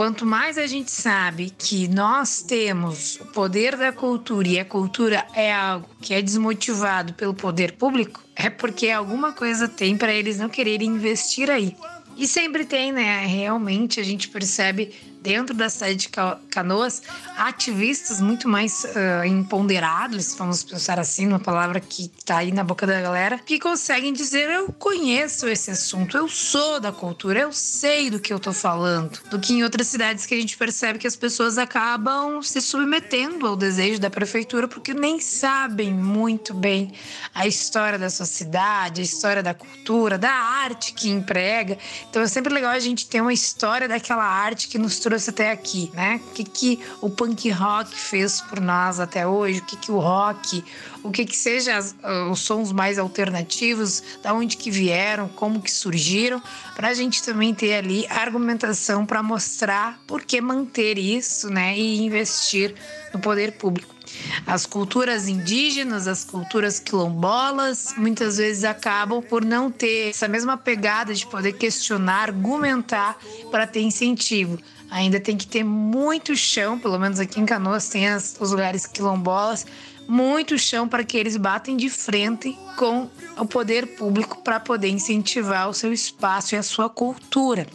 Quanto 0.00 0.24
mais 0.24 0.56
a 0.56 0.66
gente 0.66 0.90
sabe 0.90 1.50
que 1.50 1.86
nós 1.86 2.40
temos 2.40 3.16
o 3.16 3.26
poder 3.26 3.76
da 3.76 3.92
cultura 3.92 4.48
e 4.48 4.58
a 4.58 4.64
cultura 4.64 5.26
é 5.34 5.52
algo 5.52 5.86
que 6.00 6.14
é 6.14 6.22
desmotivado 6.22 7.12
pelo 7.12 7.34
poder 7.34 7.72
público, 7.72 8.24
é 8.34 8.48
porque 8.48 8.88
alguma 8.88 9.34
coisa 9.34 9.68
tem 9.68 9.98
para 9.98 10.10
eles 10.10 10.38
não 10.38 10.48
quererem 10.48 10.88
investir 10.88 11.50
aí. 11.50 11.76
E 12.16 12.26
sempre 12.26 12.64
tem, 12.64 12.92
né? 12.92 13.26
Realmente 13.26 14.00
a 14.00 14.02
gente 14.02 14.28
percebe 14.28 14.90
dentro 15.22 15.54
da 15.54 15.68
cidade 15.68 15.96
de 15.96 16.08
Canoas, 16.50 17.02
ativistas 17.36 18.20
muito 18.20 18.48
mais 18.48 18.84
uh, 18.84 19.24
empoderados, 19.24 20.34
vamos 20.34 20.64
pensar 20.64 20.98
assim, 20.98 21.26
uma 21.26 21.38
palavra 21.38 21.80
que 21.80 22.10
está 22.18 22.38
aí 22.38 22.50
na 22.50 22.64
boca 22.64 22.86
da 22.86 23.00
galera, 23.00 23.38
que 23.38 23.58
conseguem 23.58 24.12
dizer: 24.12 24.50
eu 24.50 24.72
conheço 24.72 25.46
esse 25.48 25.70
assunto, 25.70 26.16
eu 26.16 26.28
sou 26.28 26.80
da 26.80 26.90
cultura, 26.90 27.40
eu 27.40 27.52
sei 27.52 28.10
do 28.10 28.18
que 28.18 28.32
eu 28.32 28.40
tô 28.40 28.52
falando. 28.52 29.20
Do 29.30 29.38
que 29.38 29.52
em 29.52 29.62
outras 29.62 29.86
cidades 29.86 30.26
que 30.26 30.34
a 30.34 30.40
gente 30.40 30.56
percebe 30.56 30.98
que 30.98 31.06
as 31.06 31.16
pessoas 31.16 31.58
acabam 31.58 32.42
se 32.42 32.60
submetendo 32.60 33.46
ao 33.46 33.56
desejo 33.56 34.00
da 34.00 34.10
prefeitura 34.10 34.66
porque 34.66 34.94
nem 34.94 35.20
sabem 35.20 35.92
muito 35.92 36.54
bem 36.54 36.92
a 37.34 37.46
história 37.46 37.98
da 37.98 38.08
sua 38.08 38.26
cidade, 38.26 39.00
a 39.00 39.04
história 39.04 39.42
da 39.42 39.52
cultura, 39.54 40.16
da 40.16 40.32
arte 40.32 40.92
que 40.94 41.10
emprega. 41.10 41.76
Então 42.08 42.22
é 42.22 42.26
sempre 42.26 42.52
legal 42.52 42.70
a 42.70 42.80
gente 42.80 43.06
ter 43.06 43.20
uma 43.20 43.32
história 43.32 43.86
daquela 43.86 44.24
arte 44.24 44.68
que 44.68 44.78
nos 44.78 44.98
trouxe 44.98 45.09
até 45.14 45.50
aqui, 45.50 45.90
né? 45.94 46.20
O 46.28 46.34
que, 46.34 46.44
que 46.44 46.80
o 47.00 47.10
punk 47.10 47.50
rock 47.50 47.94
fez 47.94 48.40
por 48.40 48.60
nós 48.60 49.00
até 49.00 49.26
hoje, 49.26 49.60
o 49.60 49.64
que, 49.64 49.76
que 49.76 49.92
o 49.92 49.98
rock, 49.98 50.64
o 51.02 51.10
que 51.10 51.24
que 51.24 51.36
seja 51.36 51.76
as, 51.76 51.94
os 52.30 52.40
sons 52.40 52.72
mais 52.72 52.98
alternativos, 52.98 54.02
da 54.22 54.34
onde 54.34 54.56
que 54.56 54.70
vieram, 54.70 55.28
como 55.28 55.60
que 55.60 55.70
surgiram, 55.70 56.42
para 56.74 56.88
a 56.88 56.94
gente 56.94 57.22
também 57.22 57.54
ter 57.54 57.74
ali 57.74 58.06
argumentação 58.08 59.06
para 59.06 59.22
mostrar 59.22 60.00
por 60.06 60.22
que 60.22 60.40
manter 60.40 60.98
isso, 60.98 61.50
né, 61.50 61.76
e 61.76 62.02
investir 62.02 62.74
no 63.12 63.20
poder 63.20 63.52
público. 63.52 64.00
As 64.46 64.66
culturas 64.66 65.28
indígenas, 65.28 66.06
as 66.06 66.24
culturas 66.24 66.78
quilombolas, 66.78 67.94
muitas 67.96 68.38
vezes 68.38 68.64
acabam 68.64 69.22
por 69.22 69.44
não 69.44 69.70
ter 69.70 70.10
essa 70.10 70.26
mesma 70.26 70.56
pegada 70.56 71.14
de 71.14 71.26
poder 71.26 71.52
questionar, 71.52 72.28
argumentar 72.28 73.16
para 73.50 73.66
ter 73.66 73.80
incentivo. 73.80 74.58
Ainda 74.90 75.20
tem 75.20 75.36
que 75.36 75.46
ter 75.46 75.62
muito 75.62 76.34
chão, 76.34 76.78
pelo 76.78 76.98
menos 76.98 77.20
aqui 77.20 77.40
em 77.40 77.46
Canoas 77.46 77.88
tem 77.88 78.08
as, 78.08 78.36
os 78.40 78.50
lugares 78.50 78.86
quilombolas, 78.86 79.64
muito 80.08 80.58
chão 80.58 80.88
para 80.88 81.04
que 81.04 81.16
eles 81.16 81.36
batem 81.36 81.76
de 81.76 81.88
frente 81.88 82.58
com 82.76 83.08
o 83.38 83.46
poder 83.46 83.96
público 83.96 84.42
para 84.42 84.58
poder 84.58 84.88
incentivar 84.88 85.68
o 85.68 85.74
seu 85.74 85.92
espaço 85.92 86.54
e 86.54 86.58
a 86.58 86.62
sua 86.62 86.90
cultura. 86.90 87.66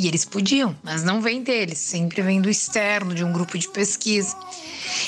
E 0.00 0.08
eles 0.08 0.24
podiam, 0.24 0.74
mas 0.82 1.04
não 1.04 1.20
vem 1.20 1.42
deles, 1.42 1.76
sempre 1.76 2.22
vem 2.22 2.40
do 2.40 2.48
externo, 2.48 3.14
de 3.14 3.22
um 3.22 3.30
grupo 3.30 3.58
de 3.58 3.68
pesquisa. 3.68 4.34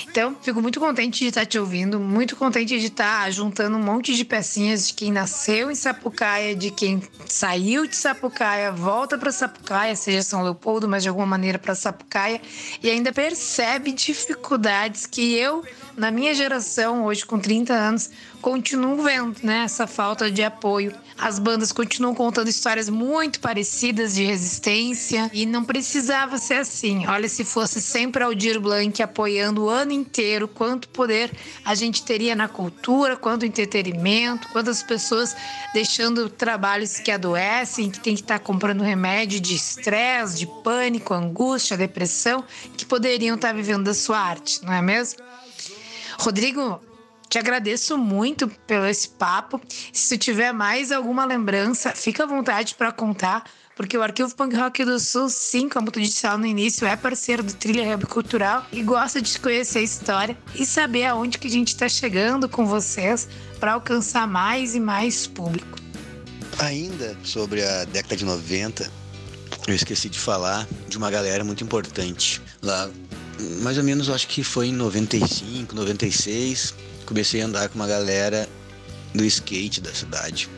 Então, 0.06 0.36
fico 0.42 0.60
muito 0.60 0.78
contente 0.78 1.20
de 1.20 1.28
estar 1.28 1.46
te 1.46 1.58
ouvindo, 1.58 1.98
muito 1.98 2.36
contente 2.36 2.78
de 2.78 2.88
estar 2.88 3.32
juntando 3.32 3.78
um 3.78 3.82
monte 3.82 4.14
de 4.14 4.22
pecinhas 4.22 4.88
de 4.88 4.92
quem 4.92 5.10
nasceu 5.10 5.70
em 5.70 5.74
Sapucaia, 5.74 6.54
de 6.54 6.70
quem 6.70 7.02
saiu 7.24 7.86
de 7.86 7.96
Sapucaia, 7.96 8.70
volta 8.70 9.16
para 9.16 9.32
Sapucaia, 9.32 9.96
seja 9.96 10.22
São 10.22 10.42
Leopoldo, 10.42 10.86
mas 10.86 11.02
de 11.02 11.08
alguma 11.08 11.26
maneira 11.26 11.58
para 11.58 11.74
Sapucaia, 11.74 12.42
e 12.82 12.90
ainda 12.90 13.14
percebe 13.14 13.92
dificuldades 13.92 15.06
que 15.06 15.34
eu, 15.34 15.64
na 15.96 16.10
minha 16.10 16.34
geração, 16.34 17.06
hoje 17.06 17.24
com 17.24 17.38
30 17.38 17.72
anos, 17.72 18.10
continuo 18.42 19.00
vendo 19.00 19.36
né, 19.42 19.62
essa 19.64 19.86
falta 19.86 20.28
de 20.28 20.42
apoio. 20.42 20.92
As 21.16 21.38
bandas 21.38 21.70
continuam 21.70 22.12
contando 22.12 22.48
histórias 22.48 22.88
muito 22.88 23.38
parecidas 23.38 24.14
de 24.14 24.24
resistência 24.24 25.30
e 25.32 25.46
não 25.46 25.64
precisava 25.64 26.36
ser 26.36 26.54
assim. 26.54 27.06
Olha, 27.06 27.28
se 27.28 27.44
fosse 27.44 27.80
sempre 27.80 28.24
Aldir 28.24 28.60
Blanc 28.60 29.00
apoiando 29.00 29.64
o 29.64 29.68
ano 29.68 29.92
inteiro, 29.92 30.48
quanto 30.48 30.88
poder 30.88 31.30
a 31.64 31.76
gente 31.76 32.02
teria 32.02 32.34
na 32.34 32.48
cultura, 32.48 33.16
quanto 33.16 33.46
entretenimento, 33.46 34.48
quantas 34.48 34.82
pessoas 34.82 35.36
deixando 35.72 36.28
trabalhos 36.28 36.98
que 36.98 37.12
adoecem, 37.12 37.90
que 37.90 38.00
tem 38.00 38.16
que 38.16 38.22
estar 38.22 38.40
comprando 38.40 38.82
remédio 38.82 39.40
de 39.40 39.54
estresse, 39.54 40.38
de 40.38 40.46
pânico, 40.64 41.14
angústia, 41.14 41.76
depressão, 41.76 42.44
que 42.76 42.84
poderiam 42.84 43.36
estar 43.36 43.54
vivendo 43.54 43.84
da 43.84 43.94
sua 43.94 44.18
arte, 44.18 44.64
não 44.64 44.72
é 44.72 44.82
mesmo? 44.82 45.20
Rodrigo, 46.18 46.80
te 47.32 47.38
agradeço 47.38 47.96
muito 47.96 48.46
pelo 48.66 48.84
esse 48.84 49.08
papo. 49.08 49.58
Se 49.90 50.18
tiver 50.18 50.52
mais 50.52 50.92
alguma 50.92 51.24
lembrança, 51.24 51.92
fica 51.92 52.24
à 52.24 52.26
vontade 52.26 52.74
para 52.74 52.92
contar, 52.92 53.44
porque 53.74 53.96
o 53.96 54.02
Arquivo 54.02 54.36
Punk 54.36 54.54
Rock 54.54 54.84
do 54.84 55.00
Sul, 55.00 55.30
sim, 55.30 55.66
como 55.66 55.90
tu 55.90 55.98
disse 55.98 56.26
lá 56.26 56.36
no 56.36 56.44
início, 56.44 56.86
é 56.86 56.94
parceiro 56.94 57.42
do 57.42 57.54
Trilha 57.54 57.94
Hub 57.94 58.04
Cultural 58.04 58.66
e 58.70 58.82
gosta 58.82 59.22
de 59.22 59.40
conhecer 59.40 59.78
a 59.78 59.82
história 59.82 60.36
e 60.54 60.66
saber 60.66 61.06
aonde 61.06 61.38
que 61.38 61.46
a 61.46 61.50
gente 61.50 61.68
está 61.68 61.88
chegando 61.88 62.50
com 62.50 62.66
vocês 62.66 63.26
para 63.58 63.72
alcançar 63.72 64.28
mais 64.28 64.74
e 64.74 64.80
mais 64.80 65.26
público. 65.26 65.78
Ainda 66.58 67.16
sobre 67.24 67.64
a 67.64 67.86
década 67.86 68.14
de 68.14 68.26
90, 68.26 68.92
eu 69.68 69.74
esqueci 69.74 70.10
de 70.10 70.18
falar 70.18 70.68
de 70.86 70.98
uma 70.98 71.10
galera 71.10 71.42
muito 71.42 71.64
importante. 71.64 72.42
Lá, 72.60 72.90
mais 73.62 73.78
ou 73.78 73.84
menos, 73.84 74.08
eu 74.08 74.14
acho 74.14 74.28
que 74.28 74.44
foi 74.44 74.66
em 74.66 74.72
95, 74.74 75.74
96, 75.74 76.91
comecei 77.04 77.42
a 77.42 77.46
andar 77.46 77.68
com 77.68 77.76
uma 77.76 77.86
galera 77.86 78.48
do 79.14 79.24
skate 79.24 79.80
da 79.80 79.92
cidade. 79.92 80.48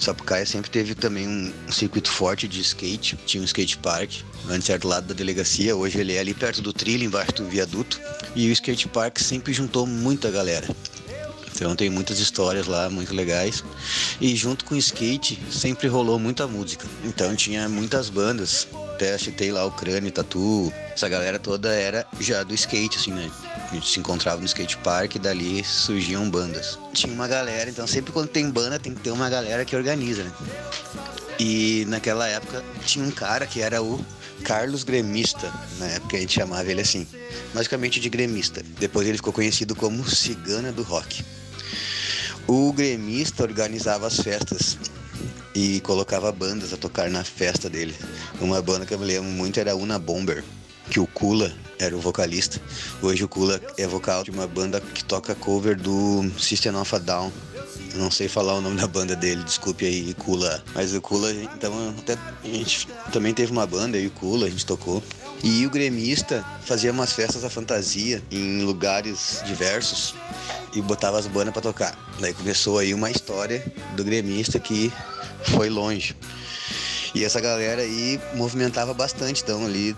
Sapucaia 0.00 0.44
sempre 0.44 0.70
teve 0.70 0.94
também 0.94 1.26
um, 1.26 1.52
circuito 1.72 2.10
forte 2.10 2.46
de 2.46 2.60
skate, 2.60 3.16
tinha 3.24 3.42
um 3.42 3.44
skate 3.44 3.78
park, 3.78 4.10
antes 4.48 4.68
era 4.68 4.78
do 4.78 4.88
lado 4.88 5.06
da 5.06 5.14
delegacia, 5.14 5.74
hoje 5.74 5.98
ele 5.98 6.14
é 6.14 6.20
ali 6.20 6.34
perto 6.34 6.60
do 6.60 6.72
trilho, 6.72 7.04
embaixo 7.04 7.32
do 7.32 7.46
viaduto, 7.46 7.98
e 8.34 8.48
o 8.48 8.52
skate 8.52 8.88
park 8.88 9.18
sempre 9.18 9.52
juntou 9.52 9.86
muita 9.86 10.30
galera. 10.30 10.68
Então 11.56 11.74
tem 11.74 11.88
muitas 11.88 12.18
histórias 12.18 12.66
lá 12.66 12.90
muito 12.90 13.14
legais. 13.14 13.64
E 14.20 14.36
junto 14.36 14.62
com 14.66 14.74
o 14.74 14.78
skate 14.78 15.42
sempre 15.50 15.88
rolou 15.88 16.18
muita 16.18 16.46
música. 16.46 16.86
Então 17.02 17.34
tinha 17.34 17.66
muitas 17.66 18.10
bandas. 18.10 18.68
Até 18.92 19.16
citei 19.16 19.50
lá 19.50 19.64
o 19.64 19.70
Crânio, 19.70 20.12
Tatu. 20.12 20.70
Essa 20.92 21.08
galera 21.08 21.38
toda 21.38 21.72
era 21.72 22.06
já 22.20 22.42
do 22.42 22.52
skate, 22.52 22.98
assim, 22.98 23.10
né? 23.10 23.30
A 23.70 23.74
gente 23.74 23.88
se 23.88 23.98
encontrava 23.98 24.40
no 24.40 24.46
skate 24.46 24.76
park 24.78 25.16
e 25.16 25.18
dali 25.18 25.64
surgiam 25.64 26.28
bandas. 26.30 26.78
Tinha 26.92 27.12
uma 27.12 27.26
galera, 27.26 27.68
então 27.68 27.86
sempre 27.86 28.12
quando 28.12 28.28
tem 28.28 28.48
banda 28.50 28.78
tem 28.78 28.94
que 28.94 29.00
ter 29.00 29.10
uma 29.10 29.28
galera 29.28 29.64
que 29.64 29.74
organiza, 29.74 30.22
né? 30.22 30.32
E 31.38 31.84
naquela 31.88 32.26
época 32.26 32.64
tinha 32.84 33.04
um 33.04 33.10
cara 33.10 33.46
que 33.46 33.60
era 33.60 33.82
o 33.82 34.04
Carlos 34.44 34.84
Gremista, 34.84 35.52
na 35.78 35.86
época 35.86 36.16
a 36.16 36.20
gente 36.20 36.32
chamava 36.32 36.70
ele 36.70 36.80
assim, 36.80 37.06
basicamente 37.52 38.00
de 38.00 38.08
gremista. 38.08 38.62
Depois 38.78 39.06
ele 39.06 39.18
ficou 39.18 39.32
conhecido 39.32 39.74
como 39.74 40.08
Cigana 40.08 40.72
do 40.72 40.82
Rock. 40.82 41.24
O 42.46 42.72
gremista 42.72 43.42
organizava 43.42 44.06
as 44.06 44.20
festas 44.20 44.78
e 45.54 45.80
colocava 45.80 46.30
bandas 46.30 46.72
a 46.72 46.76
tocar 46.76 47.10
na 47.10 47.24
festa 47.24 47.68
dele. 47.68 47.94
Uma 48.40 48.62
banda 48.62 48.86
que 48.86 48.94
eu 48.94 48.98
me 48.98 49.04
lembro 49.04 49.28
muito 49.30 49.58
era 49.58 49.74
Una 49.74 49.98
Bomber, 49.98 50.44
que 50.90 51.00
o 51.00 51.06
Kula 51.06 51.52
era 51.78 51.96
o 51.96 52.00
vocalista. 52.00 52.60
Hoje 53.02 53.24
o 53.24 53.28
Kula 53.28 53.60
é 53.76 53.86
vocal 53.86 54.24
de 54.24 54.30
uma 54.30 54.46
banda 54.46 54.80
que 54.80 55.04
toca 55.04 55.34
cover 55.34 55.76
do 55.76 56.30
System 56.38 56.74
of 56.76 56.94
a 56.94 56.98
Down. 56.98 57.32
Não 57.94 58.10
sei 58.10 58.28
falar 58.28 58.54
o 58.54 58.60
nome 58.60 58.76
da 58.76 58.86
banda 58.86 59.16
dele, 59.16 59.42
desculpe 59.42 59.86
aí, 59.86 60.14
Kula. 60.14 60.62
Mas 60.74 60.94
o 60.94 61.00
Kula, 61.00 61.32
então, 61.32 61.94
até 61.98 62.14
a 62.44 62.46
gente 62.46 62.88
também 63.12 63.32
teve 63.32 63.52
uma 63.52 63.66
banda, 63.66 63.96
eu 63.96 64.04
e 64.04 64.06
o 64.06 64.10
Kula, 64.10 64.46
a 64.46 64.50
gente 64.50 64.66
tocou. 64.66 65.02
E 65.42 65.66
o 65.66 65.70
gremista 65.70 66.44
fazia 66.64 66.92
umas 66.92 67.12
festas 67.12 67.44
à 67.44 67.50
fantasia 67.50 68.22
em 68.30 68.62
lugares 68.62 69.42
diversos 69.46 70.14
e 70.74 70.80
botava 70.80 71.18
as 71.18 71.26
bandas 71.26 71.52
para 71.52 71.62
tocar. 71.62 71.96
Daí 72.20 72.34
começou 72.34 72.78
aí 72.78 72.92
uma 72.92 73.10
história 73.10 73.64
do 73.94 74.04
gremista 74.04 74.58
que 74.58 74.92
foi 75.44 75.68
longe. 75.68 76.16
E 77.14 77.24
essa 77.24 77.40
galera 77.40 77.82
aí 77.82 78.20
movimentava 78.34 78.92
bastante, 78.92 79.42
então 79.42 79.64
ali 79.64 79.96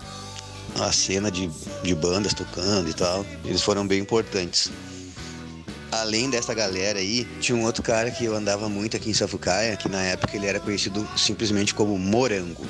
a 0.79 0.91
cena 0.91 1.31
de, 1.31 1.49
de 1.83 1.95
bandas 1.95 2.33
tocando 2.33 2.89
e 2.89 2.93
tal. 2.93 3.25
Eles 3.45 3.61
foram 3.61 3.85
bem 3.87 3.99
importantes. 3.99 4.71
Além 5.91 6.29
dessa 6.29 6.53
galera 6.53 6.99
aí, 6.99 7.25
tinha 7.39 7.57
um 7.57 7.63
outro 7.63 7.81
cara 7.81 8.11
que 8.11 8.23
eu 8.23 8.35
andava 8.35 8.69
muito 8.69 8.95
aqui 8.95 9.09
em 9.09 9.13
Safucaia, 9.13 9.75
que 9.75 9.89
na 9.89 10.01
época 10.01 10.35
ele 10.35 10.45
era 10.45 10.59
conhecido 10.59 11.07
simplesmente 11.17 11.73
como 11.73 11.97
Morango. 11.97 12.65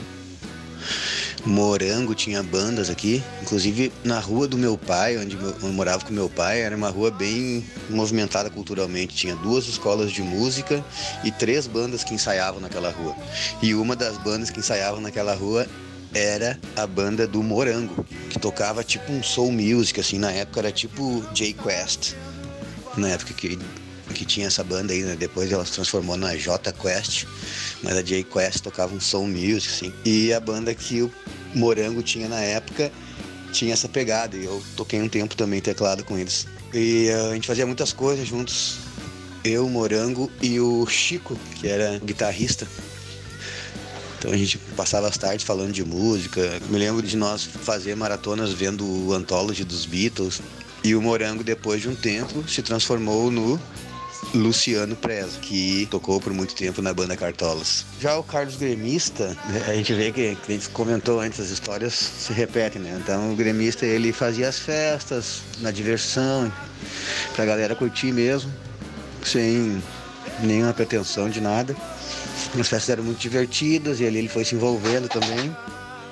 Morango 1.45 2.13
tinha 2.13 2.43
bandas 2.43 2.89
aqui, 2.89 3.23
inclusive 3.41 3.91
na 4.03 4.19
rua 4.19 4.47
do 4.47 4.57
meu 4.57 4.77
pai, 4.77 5.17
onde 5.17 5.37
eu 5.37 5.69
morava 5.69 6.03
com 6.03 6.13
meu 6.13 6.29
pai, 6.29 6.61
era 6.61 6.75
uma 6.75 6.89
rua 6.89 7.11
bem 7.11 7.65
movimentada 7.89 8.49
culturalmente. 8.49 9.15
Tinha 9.15 9.35
duas 9.35 9.67
escolas 9.67 10.11
de 10.11 10.21
música 10.21 10.83
e 11.23 11.31
três 11.31 11.65
bandas 11.65 12.03
que 12.03 12.13
ensaiavam 12.13 12.59
naquela 12.59 12.89
rua. 12.89 13.15
E 13.61 13.73
uma 13.73 13.95
das 13.95 14.17
bandas 14.17 14.49
que 14.49 14.59
ensaiavam 14.59 15.01
naquela 15.01 15.33
rua 15.33 15.65
era 16.13 16.59
a 16.75 16.87
banda 16.87 17.27
do 17.27 17.43
Morango, 17.43 18.05
que 18.29 18.39
tocava 18.39 18.83
tipo 18.83 19.11
um 19.11 19.21
soul 19.21 19.51
music, 19.51 19.99
assim, 19.99 20.17
na 20.17 20.31
época 20.31 20.59
era 20.59 20.71
tipo 20.71 21.23
J 21.33 21.53
Quest. 21.53 22.13
Na 22.97 23.09
época 23.09 23.33
que, 23.33 23.57
que 24.13 24.25
tinha 24.25 24.47
essa 24.47 24.63
banda 24.63 24.93
aí, 24.93 25.03
né? 25.03 25.15
Depois 25.15 25.51
ela 25.51 25.65
se 25.65 25.73
transformou 25.73 26.17
na 26.17 26.35
J 26.35 26.71
Quest, 26.73 27.25
mas 27.83 27.97
a 27.97 28.01
J 28.01 28.23
Quest 28.23 28.61
tocava 28.61 28.93
um 28.93 28.99
soul 28.99 29.27
music, 29.27 29.69
assim. 29.69 29.93
E 30.03 30.33
a 30.33 30.39
banda 30.39 30.73
que 30.73 31.01
o 31.01 31.11
Morango 31.53 32.01
tinha 32.01 32.27
na 32.27 32.41
época 32.41 32.91
tinha 33.51 33.73
essa 33.73 33.87
pegada. 33.87 34.35
E 34.35 34.45
eu 34.45 34.61
toquei 34.75 35.01
um 35.01 35.09
tempo 35.09 35.35
também 35.35 35.61
teclado 35.61 36.03
com 36.03 36.17
eles. 36.17 36.47
E 36.73 37.09
uh, 37.09 37.31
a 37.31 37.33
gente 37.35 37.47
fazia 37.47 37.65
muitas 37.65 37.93
coisas 37.93 38.27
juntos. 38.27 38.77
Eu, 39.43 39.69
Morango 39.69 40.29
e 40.41 40.59
o 40.59 40.85
Chico, 40.85 41.37
que 41.55 41.67
era 41.67 41.97
guitarrista. 41.99 42.67
Então 44.19 44.31
a 44.31 44.37
gente 44.37 44.57
passava 44.75 45.07
as 45.07 45.17
tardes 45.17 45.45
falando 45.45 45.71
de 45.71 45.83
música. 45.83 46.59
Me 46.69 46.77
lembro 46.77 47.01
de 47.01 47.15
nós 47.15 47.45
fazer 47.45 47.95
maratonas 47.95 48.51
vendo 48.51 48.85
o 48.85 49.13
Anthology 49.13 49.63
dos 49.63 49.85
Beatles. 49.85 50.41
E 50.83 50.93
o 50.93 51.01
Morango, 51.01 51.43
depois 51.43 51.81
de 51.81 51.89
um 51.89 51.95
tempo, 51.95 52.47
se 52.47 52.61
transformou 52.61 53.31
no 53.31 53.59
Luciano 54.33 54.95
Preza, 54.95 55.39
que 55.39 55.87
tocou 55.89 56.19
por 56.19 56.33
muito 56.33 56.53
tempo 56.53 56.81
na 56.81 56.93
banda 56.93 57.15
Cartolas. 57.15 57.85
Já 57.99 58.17
o 58.17 58.23
Carlos 58.23 58.55
Gremista, 58.55 59.35
a 59.67 59.73
gente 59.73 59.93
vê 59.93 60.11
que, 60.11 60.35
que 60.35 60.51
a 60.51 60.55
gente 60.55 60.69
comentou 60.69 61.19
antes, 61.19 61.39
as 61.39 61.49
histórias 61.49 61.93
se 61.93 62.33
repetem, 62.33 62.81
né? 62.81 62.99
Então 63.01 63.33
o 63.33 63.35
gremista 63.35 63.85
ele 63.85 64.11
fazia 64.13 64.47
as 64.47 64.59
festas, 64.59 65.41
na 65.59 65.71
diversão, 65.71 66.51
pra 67.35 67.45
galera 67.45 67.75
curtir 67.75 68.11
mesmo, 68.11 68.51
sem 69.23 69.81
nenhuma 70.41 70.73
pretensão 70.73 71.29
de 71.29 71.41
nada. 71.41 71.75
As 72.57 72.67
festas 72.67 72.89
eram 72.89 73.03
muito 73.03 73.19
divertidas 73.19 73.99
e 73.99 74.05
ali 74.05 74.17
ele 74.17 74.27
foi 74.27 74.43
se 74.43 74.55
envolvendo 74.55 75.07
também. 75.07 75.55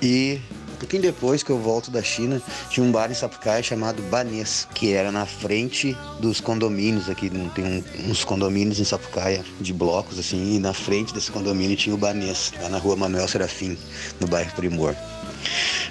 E 0.01 0.39
um 0.77 0.79
pouquinho 0.79 1.01
depois 1.01 1.41
que 1.41 1.49
eu 1.49 1.57
volto 1.57 1.89
da 1.89 2.03
China, 2.03 2.39
tinha 2.69 2.85
um 2.85 2.91
bar 2.91 3.09
em 3.09 3.15
Sapucaia 3.15 3.63
chamado 3.63 3.99
Banês, 4.03 4.67
que 4.75 4.93
era 4.93 5.11
na 5.11 5.25
frente 5.25 5.97
dos 6.19 6.39
condomínios 6.39 7.09
aqui. 7.09 7.31
Tem 7.55 7.65
um, 7.65 8.11
uns 8.11 8.23
condomínios 8.23 8.79
em 8.79 8.83
Sapucaia 8.83 9.43
de 9.59 9.73
blocos, 9.73 10.19
assim, 10.19 10.55
e 10.55 10.59
na 10.59 10.73
frente 10.73 11.13
desse 11.15 11.31
condomínio 11.31 11.75
tinha 11.75 11.95
o 11.95 11.97
Banês, 11.97 12.53
lá 12.61 12.69
na 12.69 12.77
rua 12.77 12.95
Manuel 12.95 13.27
Serafim, 13.27 13.75
no 14.19 14.27
bairro 14.27 14.51
Primor. 14.51 14.95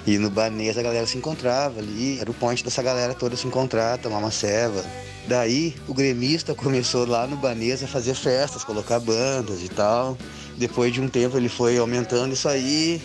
E 0.05 0.17
no 0.17 0.29
Banês 0.29 0.77
a 0.77 0.81
galera 0.81 1.05
se 1.05 1.17
encontrava 1.17 1.79
ali, 1.79 2.19
era 2.19 2.31
o 2.31 2.33
ponte 2.33 2.63
dessa 2.63 2.81
galera 2.81 3.13
toda 3.13 3.35
se 3.35 3.45
encontrar, 3.45 3.97
tomar 3.97 4.19
uma 4.19 4.31
ceva. 4.31 4.83
Daí 5.27 5.75
o 5.87 5.93
gremista 5.93 6.55
começou 6.55 7.05
lá 7.05 7.27
no 7.27 7.35
Banês 7.35 7.83
a 7.83 7.87
fazer 7.87 8.13
festas, 8.13 8.63
colocar 8.63 8.99
bandas 8.99 9.61
e 9.61 9.67
tal. 9.67 10.17
Depois 10.57 10.93
de 10.93 11.01
um 11.01 11.09
tempo 11.09 11.37
ele 11.37 11.49
foi 11.49 11.77
aumentando 11.77 12.33
isso 12.33 12.47
aí, 12.47 13.01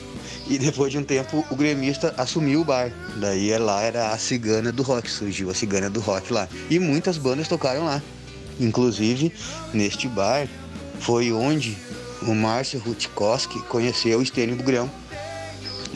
e 0.47 0.59
depois 0.59 0.93
de 0.93 0.99
um 0.99 1.05
tempo 1.05 1.45
o 1.51 1.57
gremista 1.57 2.15
assumiu 2.17 2.61
o 2.61 2.65
bar. 2.65 2.93
Daí 3.17 3.51
é 3.51 3.59
lá 3.59 3.83
era 3.83 4.11
a 4.11 4.19
cigana 4.19 4.71
do 4.71 4.83
rock, 4.83 5.11
surgiu 5.11 5.51
a 5.51 5.55
cigana 5.55 5.91
do 5.91 6.01
rock 6.01 6.33
lá. 6.33 6.49
E 6.71 6.79
muitas 6.79 7.19
bandas 7.19 7.49
tocaram 7.49 7.85
lá. 7.85 8.01
Inclusive, 8.61 9.33
neste 9.75 10.09
bar 10.09 10.47
foi 11.01 11.33
onde 11.33 11.77
o 12.23 12.35
Márcio 12.35 12.79
Rutkowski 12.79 13.61
conheceu 13.63 14.21
o 14.21 14.23
Estênio 14.23 14.55
Bugrão. 14.57 14.89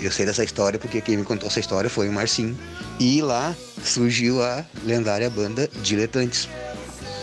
Eu 0.01 0.11
sei 0.13 0.27
dessa 0.27 0.45
história 0.45 0.79
porque 0.79 1.01
quem 1.01 1.17
me 1.17 1.25
contou 1.25 1.49
essa 1.49 1.61
história 1.61 1.89
foi 1.89 2.09
o 2.09 2.13
Marcinho. 2.13 2.57
E 3.01 3.23
lá 3.23 3.55
surgiu 3.85 4.43
a 4.43 4.65
lendária 4.85 5.29
banda 5.31 5.69
Diletantes. 5.83 6.49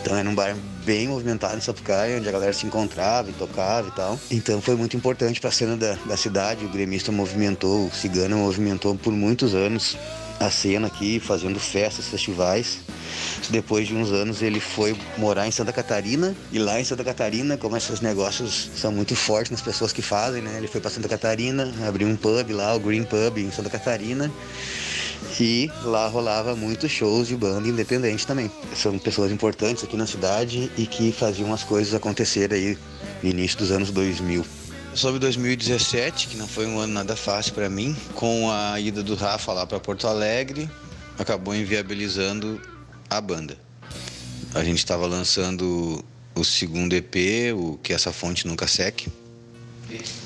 Então 0.02 0.18
era 0.18 0.28
um 0.28 0.36
bar 0.36 0.56
bem 0.84 1.08
movimentado 1.08 1.56
em 1.56 1.62
Sapucaia, 1.62 2.18
onde 2.18 2.28
a 2.28 2.32
galera 2.32 2.52
se 2.52 2.66
encontrava 2.66 3.30
e 3.30 3.34
tocava 3.34 3.88
e 3.88 3.92
tal. 3.92 4.20
Então 4.30 4.62
foi 4.62 4.76
muito 4.76 4.98
importante 4.98 5.40
para 5.40 5.50
a 5.50 5.54
cena 5.54 5.78
da, 5.78 5.94
da 6.06 6.18
cidade. 6.18 6.66
O 6.66 6.70
gremista 6.70 7.12
movimentou, 7.12 7.88
o 7.88 7.92
cigano 7.92 8.38
movimentou 8.38 8.96
por 8.96 9.14
muitos 9.14 9.56
anos 9.56 9.98
a 10.46 10.52
cena 10.52 10.88
aqui, 10.88 11.20
fazendo 11.20 11.60
festas, 11.60 12.08
festivais. 12.08 12.80
Depois 13.50 13.88
de 13.88 13.96
uns 13.96 14.12
anos 14.12 14.41
ele 14.41 14.60
foi 14.60 14.96
morar 15.18 15.48
em 15.48 15.52
Santa 15.52 15.72
Catarina 15.72 16.36
e 16.52 16.60
lá 16.60 16.80
em 16.80 16.84
Santa 16.84 17.04
Catarina, 17.04 17.58
como 17.58 17.76
esses 17.78 18.02
negócios 18.02 18.70
são 18.76 18.91
muito 18.91 19.16
fortes 19.16 19.52
nas 19.52 19.62
pessoas 19.62 19.91
que 19.94 20.02
fazem, 20.02 20.41
né? 20.41 20.58
Ele 20.58 20.68
foi 20.68 20.82
para 20.82 20.89
Santa 20.89 21.08
Catarina, 21.08 21.74
abriu 21.88 22.08
um 22.08 22.16
pub 22.16 22.52
lá, 22.52 22.74
o 22.76 22.80
Green 22.80 23.04
Pub 23.04 23.38
em 23.38 23.52
Santa 23.52 23.70
Catarina 23.70 24.32
e 25.39 25.72
lá 25.84 26.08
rolava 26.08 26.56
muitos 26.56 26.91
shows 26.91 27.28
de 27.28 27.36
banda 27.36 27.68
independente 27.68 28.26
também. 28.26 28.52
São 28.76 28.98
pessoas 28.98 29.32
importantes 29.32 29.84
aqui 29.84 29.98
na 29.98 30.06
cidade 30.06 30.72
e 30.78 30.86
que 30.86 31.12
faziam 31.12 31.54
as 31.54 31.64
coisas 31.64 31.94
acontecer 31.94 32.54
aí 32.54 32.78
no 33.22 33.30
início 33.30 33.58
dos 33.58 33.72
anos 33.72 33.91
2000. 33.91 34.62
Sobre 34.96 35.20
2017, 35.20 36.28
que 36.28 36.38
não 36.38 36.48
foi 36.48 36.68
um 36.68 36.80
ano 36.80 36.94
nada 36.94 37.16
fácil 37.16 37.54
para 37.54 37.70
mim, 37.70 37.96
com 38.16 38.50
a 38.52 38.80
ida 38.80 39.02
do 39.02 39.16
Rafa 39.16 39.52
lá 39.52 39.66
para 39.66 39.80
Porto 39.80 40.08
Alegre, 40.08 40.70
acabou 41.18 41.56
inviabilizando 41.56 42.62
a 43.10 43.20
banda. 43.20 43.58
A 44.54 44.64
gente 44.64 44.78
estava 44.78 45.08
lançando 45.08 46.04
o 46.36 46.44
segundo 46.44 46.94
EP, 46.94 47.16
o 47.56 47.78
que 47.82 47.94
essa 47.94 48.14
fonte 48.14 48.48
nunca 48.48 48.68
seque. 48.68 49.12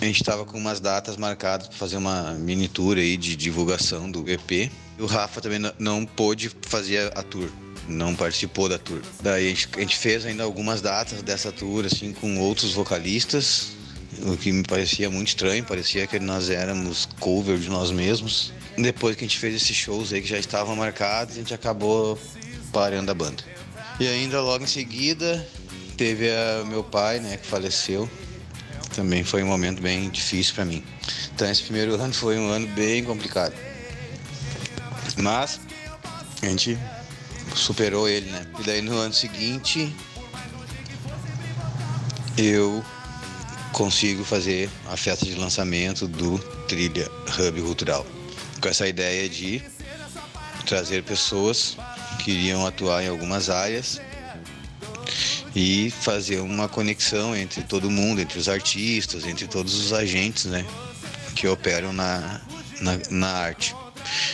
A 0.01 0.05
gente 0.05 0.22
estava 0.22 0.45
com 0.45 0.57
umas 0.57 0.80
datas 0.80 1.18
marcadas 1.18 1.68
para 1.68 1.78
fazer 1.78 1.97
uma 1.97 2.34
mini 2.34 2.68
tour 2.68 2.97
aí 2.97 3.18
de 3.18 3.36
divulgação 3.36 4.09
do 4.09 4.30
EP 4.30 4.72
o 4.99 5.05
Rafa 5.05 5.41
também 5.41 5.59
não 5.78 6.05
pôde 6.05 6.51
fazer 6.61 7.11
a 7.15 7.24
tour 7.24 7.49
não 7.88 8.13
participou 8.13 8.68
da 8.68 8.78
tour. 8.78 9.01
Daí 9.22 9.45
a 9.45 9.80
gente, 9.80 9.95
fez 9.95 10.26
ainda 10.26 10.43
algumas 10.43 10.82
datas 10.82 11.22
dessa 11.22 11.53
tour, 11.53 11.86
assim, 11.86 12.11
com 12.11 12.38
outros 12.38 12.74
vocalistas, 12.74 13.76
o 14.24 14.38
que 14.38 14.51
me 14.51 14.64
parecia 14.64 15.10
muito 15.10 15.30
estranho, 15.30 15.64
parecia 15.64 16.08
que 16.08 16.20
nós 16.20 16.49
éramos 16.49 17.08
cover 17.20 17.58
de 17.58 17.70
nós 17.70 17.91
mesmos. 17.91 18.53
Depois 18.78 19.16
que 19.16 19.26
a 19.26 19.28
gente 19.28 19.39
fez 19.39 19.55
esses 19.55 19.76
shows 19.76 20.14
aí 20.14 20.22
que 20.22 20.28
já 20.28 20.38
estavam 20.38 20.76
marcados, 20.76 21.36
a 21.36 21.39
gente 21.39 21.53
acabou 21.53 22.20
parando 22.72 23.10
a 23.12 23.14
banda. 23.14 23.43
E 23.99 24.08
ainda 24.08 24.41
logo 24.41 24.64
em 24.64 24.68
seguida 24.68 25.47
teve 25.95 26.30
a 26.30 26.64
meu 26.66 26.84
pai, 26.84 27.20
né, 27.20 27.38
que 27.38 27.47
faleceu. 27.47 28.10
Também 28.95 29.24
foi 29.24 29.43
um 29.43 29.47
momento 29.47 29.82
bem 29.82 30.10
difícil 30.10 30.55
para 30.55 30.66
mim. 30.66 30.84
Então 31.34 31.49
esse 31.49 31.64
primeiro 31.64 31.95
ano 31.95 32.14
foi 32.14 32.38
um 32.38 32.49
ano 32.49 32.68
bem 32.68 33.03
complicado. 33.03 33.53
Mas 35.18 35.60
a 36.41 36.45
gente 36.45 36.78
superou 37.55 38.08
ele, 38.08 38.30
né? 38.30 38.45
E 38.60 38.64
daí 38.64 38.82
no 38.82 38.95
ano 38.95 39.14
seguinte 39.14 39.93
eu 42.38 42.84
consigo 43.78 44.23
fazer 44.23 44.71
a 44.88 44.97
festa 44.97 45.23
de 45.23 45.36
lançamento 45.36 46.07
do 46.07 46.39
Trilha 46.67 47.07
Hub 47.38 47.61
Cultural. 47.61 48.07
Com 48.59 48.69
essa 48.69 48.88
ideia 48.88 49.30
de 49.30 49.61
trazer 50.65 51.03
pessoas 51.03 51.78
que 52.17 52.32
iriam 52.32 52.65
atuar 52.65 53.03
em 53.03 53.07
algumas 53.07 53.51
áreas 53.51 54.01
e 55.55 55.91
fazer 55.91 56.39
uma 56.39 56.67
conexão 56.67 57.36
entre 57.36 57.61
todo 57.61 57.91
mundo, 57.91 58.19
entre 58.19 58.39
os 58.39 58.49
artistas, 58.49 59.28
entre 59.28 59.45
todos 59.45 59.75
os 59.75 59.93
agentes 59.93 60.45
né, 60.45 60.65
que 61.36 61.47
operam 61.47 61.93
na, 61.93 62.41
na, 62.82 62.99
na 63.11 63.30
arte. 63.30 63.75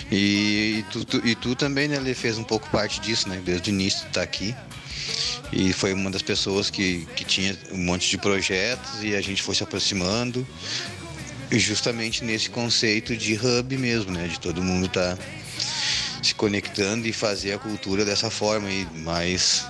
E, 0.10 0.78
e, 0.80 0.86
tu, 0.90 1.04
tu, 1.04 1.28
e 1.28 1.36
tu 1.36 1.54
também, 1.54 1.90
né, 1.90 1.98
ele 1.98 2.14
fez 2.14 2.38
um 2.38 2.46
pouco 2.46 2.70
parte 2.70 3.02
disso, 3.02 3.28
né? 3.28 3.42
Desde 3.44 3.72
o 3.72 3.74
início 3.74 4.08
tá 4.14 4.22
aqui. 4.22 4.56
E 5.52 5.72
foi 5.72 5.94
uma 5.94 6.10
das 6.10 6.22
pessoas 6.22 6.70
que, 6.70 7.08
que 7.16 7.24
tinha 7.24 7.58
um 7.72 7.78
monte 7.78 8.10
de 8.10 8.18
projetos 8.18 9.04
e 9.04 9.16
a 9.16 9.22
gente 9.22 9.42
foi 9.42 9.54
se 9.54 9.64
aproximando. 9.64 10.46
E 11.52 11.60
justamente 11.60 12.24
nesse 12.24 12.50
conceito 12.50 13.16
de 13.16 13.36
hub 13.36 13.78
mesmo, 13.78 14.12
né? 14.12 14.28
De 14.28 14.40
todo 14.40 14.64
mundo 14.64 14.88
tá 14.88 15.18
se 16.22 16.34
conectando 16.34 17.08
e 17.08 17.14
fazer 17.14 17.54
a 17.54 17.60
cultura 17.60 18.04
dessa 18.04 18.30
forma 18.30 18.68
aí, 18.68 18.88
mais 18.96 19.66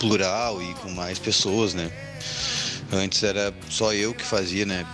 plural 0.00 0.60
e 0.62 0.74
com 0.74 0.90
mais 0.90 1.18
pessoas, 1.18 1.74
né? 1.74 1.90
Antes 2.92 3.22
era 3.22 3.54
só 3.68 3.92
eu 3.92 4.14
que 4.14 4.24
fazia, 4.24 4.64
né? 4.64 4.86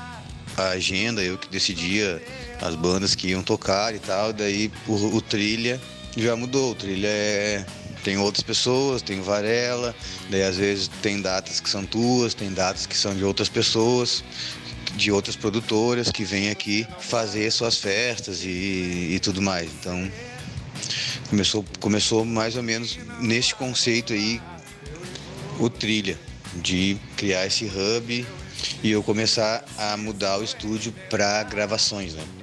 A 0.56 0.70
agenda, 0.70 1.22
eu 1.22 1.38
que 1.38 1.48
decidia 1.48 2.22
as 2.60 2.74
bandas 2.74 3.14
que 3.14 3.28
iam 3.28 3.42
tocar 3.42 3.94
e 3.94 3.98
tal. 3.98 4.32
Daí 4.32 4.70
o, 4.86 5.16
o 5.16 5.20
trilha 5.20 5.80
já 6.16 6.36
mudou. 6.36 6.72
O 6.72 6.74
trilha 6.74 7.08
é 7.08 7.66
tem 8.02 8.18
outras 8.18 8.42
pessoas, 8.42 9.02
tem 9.02 9.20
Varela, 9.20 9.94
daí 10.30 10.42
às 10.42 10.56
vezes 10.56 10.88
tem 11.00 11.20
datas 11.20 11.60
que 11.60 11.68
são 11.68 11.84
tuas, 11.84 12.34
tem 12.34 12.52
datas 12.52 12.86
que 12.86 12.96
são 12.96 13.14
de 13.14 13.24
outras 13.24 13.48
pessoas, 13.48 14.24
de 14.96 15.10
outras 15.10 15.36
produtoras 15.36 16.10
que 16.10 16.24
vêm 16.24 16.50
aqui 16.50 16.86
fazer 17.00 17.50
suas 17.50 17.78
festas 17.78 18.44
e, 18.44 19.14
e 19.14 19.20
tudo 19.20 19.40
mais. 19.40 19.70
Então 19.80 20.10
começou, 21.30 21.64
começou 21.80 22.24
mais 22.24 22.56
ou 22.56 22.62
menos 22.62 22.98
nesse 23.20 23.54
conceito 23.54 24.12
aí 24.12 24.40
o 25.58 25.70
trilha, 25.70 26.18
de 26.56 26.98
criar 27.16 27.46
esse 27.46 27.64
hub 27.64 28.26
e 28.82 28.90
eu 28.90 29.02
começar 29.02 29.64
a 29.78 29.96
mudar 29.96 30.38
o 30.38 30.44
estúdio 30.44 30.92
para 31.08 31.42
gravações, 31.44 32.14
né? 32.14 32.41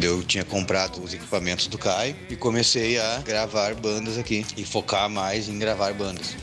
Eu 0.00 0.22
tinha 0.22 0.44
comprado 0.44 1.02
os 1.02 1.14
equipamentos 1.14 1.66
do 1.68 1.78
Caio 1.78 2.14
e 2.28 2.36
comecei 2.36 2.98
a 2.98 3.18
gravar 3.18 3.74
bandas 3.74 4.18
aqui 4.18 4.44
e 4.56 4.64
focar 4.64 5.08
mais 5.08 5.48
em 5.48 5.58
gravar 5.58 5.94
bandas. 5.94 6.36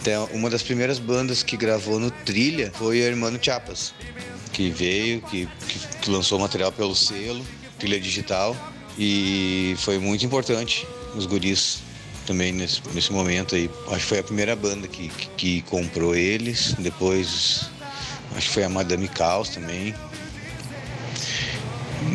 Então, 0.00 0.28
uma 0.32 0.48
das 0.48 0.62
primeiras 0.62 0.98
bandas 0.98 1.42
que 1.42 1.56
gravou 1.56 2.00
no 2.00 2.10
Trilha 2.10 2.72
foi 2.74 3.00
o 3.00 3.02
Hermano 3.02 3.38
Chapas, 3.40 3.92
que 4.52 4.70
veio, 4.70 5.20
que, 5.22 5.48
que, 6.00 6.10
lançou 6.10 6.38
material 6.38 6.72
pelo 6.72 6.94
selo, 6.94 7.44
Trilha 7.78 8.00
Digital, 8.00 8.56
e 8.98 9.74
foi 9.78 9.98
muito 9.98 10.24
importante 10.24 10.86
os 11.14 11.26
guris 11.26 11.80
também 12.26 12.52
nesse, 12.52 12.80
nesse 12.94 13.12
momento 13.12 13.54
aí. 13.54 13.70
Acho 13.88 14.00
que 14.00 14.06
foi 14.06 14.18
a 14.18 14.22
primeira 14.22 14.56
banda 14.56 14.88
que, 14.88 15.08
que, 15.08 15.26
que 15.36 15.62
comprou 15.62 16.14
eles, 16.14 16.74
depois 16.78 17.68
acho 18.36 18.48
que 18.48 18.54
foi 18.54 18.64
a 18.64 18.68
Madame 18.68 19.08
Caos 19.08 19.50
também, 19.50 19.94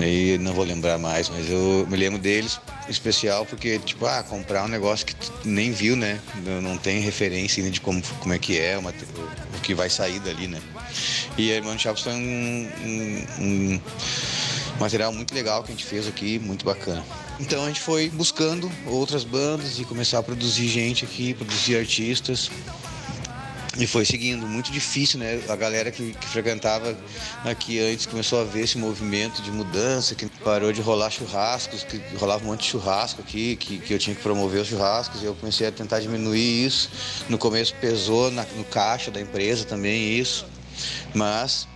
e 0.01 0.37
não 0.39 0.53
vou 0.53 0.63
lembrar 0.63 0.97
mais, 0.97 1.29
mas 1.29 1.49
eu 1.49 1.85
me 1.89 1.97
lembro 1.97 2.19
deles 2.19 2.59
especial 2.89 3.45
porque, 3.45 3.79
tipo, 3.79 4.05
ah, 4.05 4.23
comprar 4.23 4.65
um 4.65 4.67
negócio 4.67 5.05
que 5.05 5.15
tu 5.15 5.31
nem 5.45 5.71
viu, 5.71 5.95
né? 5.95 6.19
Não 6.61 6.77
tem 6.77 6.99
referência 6.99 7.61
ainda 7.61 7.71
de 7.71 7.81
como, 7.81 8.01
como 8.19 8.33
é 8.33 8.39
que 8.39 8.59
é 8.59 8.77
o, 8.77 8.81
o 8.81 9.61
que 9.61 9.73
vai 9.73 9.89
sair 9.89 10.19
dali, 10.19 10.47
né? 10.47 10.61
E 11.37 11.51
a 11.51 11.55
Irmã 11.55 11.77
Chaves 11.77 12.03
foi 12.03 12.13
um, 12.13 12.69
um, 12.85 13.25
um 13.39 13.81
material 14.79 15.13
muito 15.13 15.33
legal 15.33 15.63
que 15.63 15.71
a 15.71 15.75
gente 15.75 15.85
fez 15.85 16.07
aqui, 16.07 16.39
muito 16.39 16.65
bacana. 16.65 17.03
Então 17.39 17.63
a 17.63 17.67
gente 17.67 17.81
foi 17.81 18.09
buscando 18.09 18.71
outras 18.85 19.23
bandas 19.23 19.79
e 19.79 19.85
começar 19.85 20.19
a 20.19 20.23
produzir 20.23 20.67
gente 20.67 21.03
aqui, 21.03 21.33
produzir 21.33 21.77
artistas. 21.77 22.51
E 23.75 23.87
foi 23.87 24.05
seguindo, 24.05 24.45
muito 24.45 24.71
difícil, 24.71 25.17
né? 25.17 25.41
A 25.49 25.55
galera 25.55 25.89
que, 25.89 26.13
que, 26.13 26.27
frequentava 26.27 26.95
aqui 27.43 27.79
antes 27.79 28.05
começou 28.05 28.39
a 28.39 28.43
ver 28.43 28.61
esse 28.61 28.77
movimento 28.77 29.41
de 29.41 29.49
mudança, 29.49 30.13
que 30.13 30.27
parou 30.43 30.71
de 30.71 30.79
rolar 30.79 31.09
churrascos, 31.09 31.83
que 31.83 31.97
rolava 32.15 32.43
um 32.43 32.47
monte 32.49 32.61
de 32.61 32.67
churrasco 32.67 33.21
aqui, 33.21 33.55
que, 33.55 33.79
que 33.79 33.91
eu 33.91 33.97
tinha 33.97 34.15
que 34.15 34.21
promover 34.21 34.61
os 34.61 34.67
churrascos, 34.67 35.23
e 35.23 35.25
eu 35.25 35.33
comecei 35.33 35.65
a 35.65 35.71
tentar 35.71 35.99
diminuir 35.99 36.65
isso. 36.65 36.91
No 37.27 37.39
começo 37.39 37.73
pesou 37.81 38.29
na, 38.29 38.45
no 38.55 38.63
caixa 38.63 39.09
da 39.09 39.19
empresa 39.19 39.65
também 39.65 40.19
isso, 40.19 40.45
mas 41.15 41.67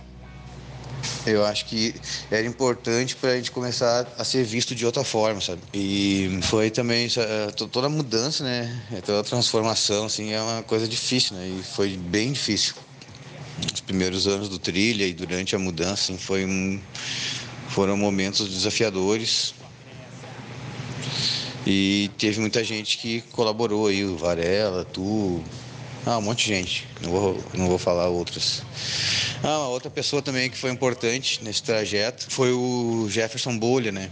eu 1.26 1.44
acho 1.44 1.66
que 1.66 1.94
era 2.30 2.46
importante 2.46 3.16
para 3.16 3.30
a 3.30 3.36
gente 3.36 3.50
começar 3.50 4.06
a 4.16 4.24
ser 4.24 4.44
visto 4.44 4.74
de 4.74 4.86
outra 4.86 5.04
forma, 5.04 5.40
sabe? 5.40 5.60
E 5.72 6.38
foi 6.42 6.70
também 6.70 7.08
é, 7.16 7.50
toda 7.50 7.88
mudança, 7.88 8.44
né? 8.44 8.82
É, 8.92 9.00
toda 9.00 9.22
transformação, 9.24 10.06
assim, 10.06 10.32
é 10.32 10.40
uma 10.40 10.62
coisa 10.62 10.88
difícil, 10.88 11.36
né? 11.36 11.48
E 11.48 11.62
foi 11.62 11.96
bem 11.96 12.32
difícil. 12.32 12.74
Os 13.74 13.80
primeiros 13.80 14.26
anos 14.26 14.48
do 14.48 14.58
trilha 14.58 15.04
e 15.06 15.12
durante 15.12 15.56
a 15.56 15.58
mudança, 15.58 16.12
assim, 16.12 16.18
foi 16.18 16.44
um, 16.44 16.80
foram 17.68 17.96
momentos 17.96 18.48
desafiadores. 18.48 19.54
E 21.66 22.10
teve 22.16 22.40
muita 22.40 22.64
gente 22.64 22.96
que 22.98 23.20
colaborou 23.32 23.88
aí, 23.88 24.04
o 24.04 24.16
Varela, 24.16 24.84
tu, 24.84 25.42
ah, 26.06 26.18
um 26.18 26.22
monte 26.22 26.46
de 26.46 26.54
gente. 26.54 26.88
Não 27.02 27.10
vou, 27.10 27.44
não 27.54 27.68
vou 27.68 27.78
falar 27.78 28.08
outras. 28.08 28.62
Ah, 29.42 29.68
outra 29.68 29.90
pessoa 29.90 30.22
também 30.22 30.48
que 30.50 30.56
foi 30.56 30.70
importante 30.70 31.42
nesse 31.42 31.62
trajeto 31.62 32.30
foi 32.30 32.52
o 32.52 33.06
Jefferson 33.10 33.58
Bolha, 33.58 33.92
né? 33.92 34.10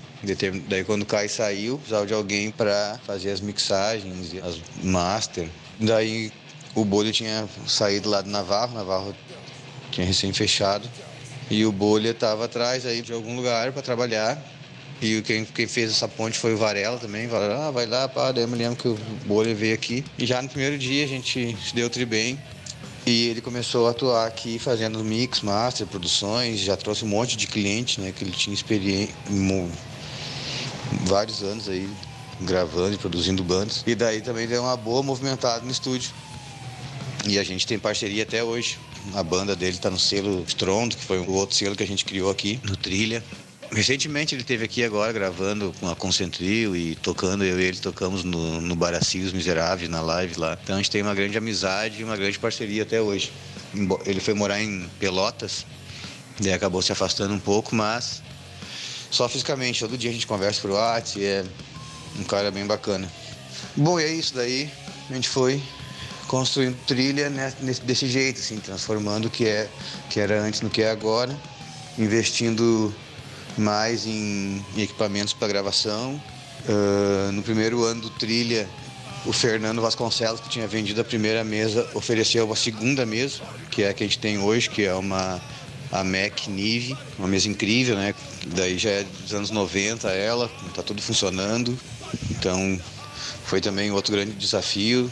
Daí 0.68 0.84
quando 0.84 1.02
o 1.02 1.06
Kai 1.06 1.28
saiu, 1.28 1.78
precisava 1.78 2.06
de 2.06 2.14
alguém 2.14 2.50
para 2.50 3.00
fazer 3.06 3.30
as 3.30 3.40
mixagens, 3.40 4.32
as 4.44 4.60
master. 4.82 5.48
Daí 5.80 6.32
o 6.74 6.84
Bolha 6.84 7.12
tinha 7.12 7.48
saído 7.66 8.10
lá 8.10 8.20
do 8.20 8.30
Navarro, 8.30 8.74
Navarro 8.74 9.14
tinha 9.90 10.06
recém 10.06 10.32
fechado. 10.32 10.88
E 11.48 11.64
o 11.64 11.72
Bolha 11.72 12.10
estava 12.10 12.44
atrás 12.44 12.84
aí 12.84 13.00
de 13.00 13.12
algum 13.12 13.36
lugar 13.36 13.72
para 13.72 13.80
trabalhar. 13.80 14.42
E 15.00 15.20
quem, 15.22 15.44
quem 15.44 15.66
fez 15.66 15.90
essa 15.90 16.08
ponte 16.08 16.38
foi 16.38 16.54
o 16.54 16.56
Varela 16.56 16.98
também. 16.98 17.26
Varela, 17.26 17.68
ah, 17.68 17.70
vai 17.70 17.86
lá, 17.86 18.08
pá. 18.08 18.32
Daí 18.32 18.44
eu 18.44 18.48
me 18.48 18.56
lembro 18.56 18.76
que 18.76 18.88
o 18.88 18.98
Bolha 19.26 19.54
veio 19.54 19.74
aqui. 19.74 20.04
E 20.18 20.24
já 20.24 20.40
no 20.40 20.48
primeiro 20.48 20.78
dia 20.78 21.04
a 21.04 21.08
gente 21.08 21.56
se 21.62 21.74
deu 21.74 21.90
tri 21.90 22.04
bem. 22.06 22.38
E 23.04 23.28
ele 23.28 23.40
começou 23.40 23.86
a 23.86 23.90
atuar 23.90 24.26
aqui 24.26 24.58
fazendo 24.58 25.04
mix, 25.04 25.40
master, 25.40 25.86
produções, 25.86 26.58
já 26.58 26.76
trouxe 26.76 27.04
um 27.04 27.08
monte 27.08 27.36
de 27.36 27.46
cliente, 27.46 28.00
né? 28.00 28.10
Que 28.10 28.24
ele 28.24 28.32
tinha 28.32 28.52
experiência, 28.52 29.14
vários 31.04 31.40
anos 31.42 31.68
aí 31.68 31.88
gravando 32.40 32.94
e 32.94 32.98
produzindo 32.98 33.44
bandas. 33.44 33.84
E 33.86 33.94
daí 33.94 34.20
também 34.20 34.48
deu 34.48 34.62
uma 34.62 34.76
boa 34.76 35.02
movimentada 35.02 35.64
no 35.64 35.70
estúdio. 35.70 36.10
E 37.28 37.38
a 37.38 37.44
gente 37.44 37.66
tem 37.66 37.78
parceria 37.78 38.24
até 38.24 38.42
hoje. 38.42 38.78
A 39.14 39.22
banda 39.22 39.54
dele 39.54 39.76
está 39.76 39.88
no 39.88 39.98
selo 39.98 40.44
Strondo, 40.46 40.96
que 40.96 41.04
foi 41.04 41.18
o 41.18 41.30
outro 41.32 41.54
selo 41.54 41.76
que 41.76 41.82
a 41.82 41.86
gente 41.86 42.04
criou 42.04 42.30
aqui 42.30 42.60
no 42.64 42.76
Trilha. 42.76 43.22
Recentemente 43.72 44.34
ele 44.34 44.42
esteve 44.42 44.64
aqui 44.64 44.84
agora 44.84 45.12
gravando 45.12 45.74
com 45.80 45.88
a 45.88 45.96
Concentril 45.96 46.76
e 46.76 46.94
tocando, 46.96 47.44
eu 47.44 47.60
e 47.60 47.64
ele 47.64 47.78
tocamos 47.78 48.24
no, 48.24 48.60
no 48.60 48.76
Baraci, 48.76 49.18
os 49.18 49.32
Miseráveis, 49.32 49.88
na 49.88 50.00
live 50.00 50.38
lá. 50.38 50.56
Então 50.62 50.76
a 50.76 50.78
gente 50.78 50.90
tem 50.90 51.02
uma 51.02 51.14
grande 51.14 51.36
amizade 51.36 52.00
e 52.00 52.04
uma 52.04 52.16
grande 52.16 52.38
parceria 52.38 52.82
até 52.82 53.00
hoje. 53.00 53.32
Ele 54.06 54.20
foi 54.20 54.34
morar 54.34 54.62
em 54.62 54.88
Pelotas, 54.98 55.66
e 56.40 56.52
acabou 56.52 56.82
se 56.82 56.92
afastando 56.92 57.32
um 57.32 57.38
pouco, 57.38 57.74
mas 57.74 58.22
só 59.10 59.28
fisicamente. 59.28 59.80
Todo 59.80 59.96
dia 59.96 60.10
a 60.10 60.12
gente 60.12 60.26
conversa 60.26 60.60
por 60.60 60.70
WhatsApp, 60.70 61.24
é 61.24 61.44
um 62.18 62.24
cara 62.24 62.50
bem 62.50 62.66
bacana. 62.66 63.10
Bom, 63.74 63.98
e 63.98 64.04
é 64.04 64.12
isso 64.12 64.34
daí. 64.34 64.70
A 65.08 65.14
gente 65.14 65.28
foi 65.28 65.62
construindo 66.28 66.76
trilha 66.86 67.30
desse 67.84 68.06
jeito, 68.08 68.40
assim, 68.40 68.58
transformando 68.58 69.26
o 69.26 69.30
que, 69.30 69.46
é, 69.46 69.68
que 70.10 70.20
era 70.20 70.40
antes 70.40 70.60
no 70.60 70.68
que 70.68 70.82
é 70.82 70.90
agora, 70.90 71.36
investindo 71.98 72.94
mais 73.56 74.06
em, 74.06 74.64
equipamentos 74.76 75.32
para 75.32 75.48
gravação. 75.48 76.20
Uh, 76.68 77.32
no 77.32 77.42
primeiro 77.42 77.84
ano 77.84 78.02
do 78.02 78.10
Trilha, 78.10 78.68
o 79.24 79.32
Fernando 79.32 79.80
Vasconcelos, 79.80 80.40
que 80.40 80.48
tinha 80.48 80.66
vendido 80.66 81.00
a 81.00 81.04
primeira 81.04 81.42
mesa, 81.44 81.88
ofereceu 81.94 82.46
uma 82.46 82.56
segunda 82.56 83.06
mesa, 83.06 83.40
que 83.70 83.82
é 83.82 83.90
a 83.90 83.94
que 83.94 84.04
a 84.04 84.06
gente 84.06 84.18
tem 84.18 84.38
hoje, 84.38 84.68
que 84.70 84.84
é 84.84 84.94
uma 84.94 85.40
a 85.92 86.02
Mac 86.02 86.48
Nive, 86.48 86.96
uma 87.18 87.28
mesa 87.28 87.48
incrível, 87.48 87.94
né? 87.96 88.14
Daí 88.48 88.76
já 88.76 88.90
é 88.90 89.04
dos 89.04 89.32
anos 89.32 89.50
90 89.50 90.08
ela, 90.08 90.50
tá 90.74 90.82
tudo 90.82 91.00
funcionando. 91.00 91.78
Então 92.30 92.80
foi 93.44 93.60
também 93.60 93.90
outro 93.90 94.12
grande 94.12 94.32
desafio 94.32 95.10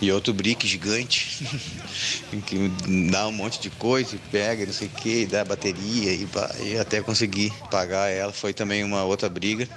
e 0.00 0.12
outro 0.12 0.34
brick 0.34 0.66
gigante 0.66 1.46
que 2.46 2.68
dá 3.10 3.26
um 3.28 3.32
monte 3.32 3.60
de 3.60 3.70
coisa 3.70 4.16
e 4.16 4.18
pega, 4.30 4.66
não 4.66 4.72
sei 4.72 4.88
o 4.88 4.90
que, 4.90 5.26
dá 5.26 5.44
bateria 5.44 6.12
e, 6.12 6.28
e 6.62 6.78
até 6.78 7.00
conseguir 7.00 7.52
pagar 7.70 8.10
ela 8.10 8.32
foi 8.32 8.52
também 8.52 8.84
uma 8.84 9.04
outra 9.04 9.28
briga. 9.28 9.68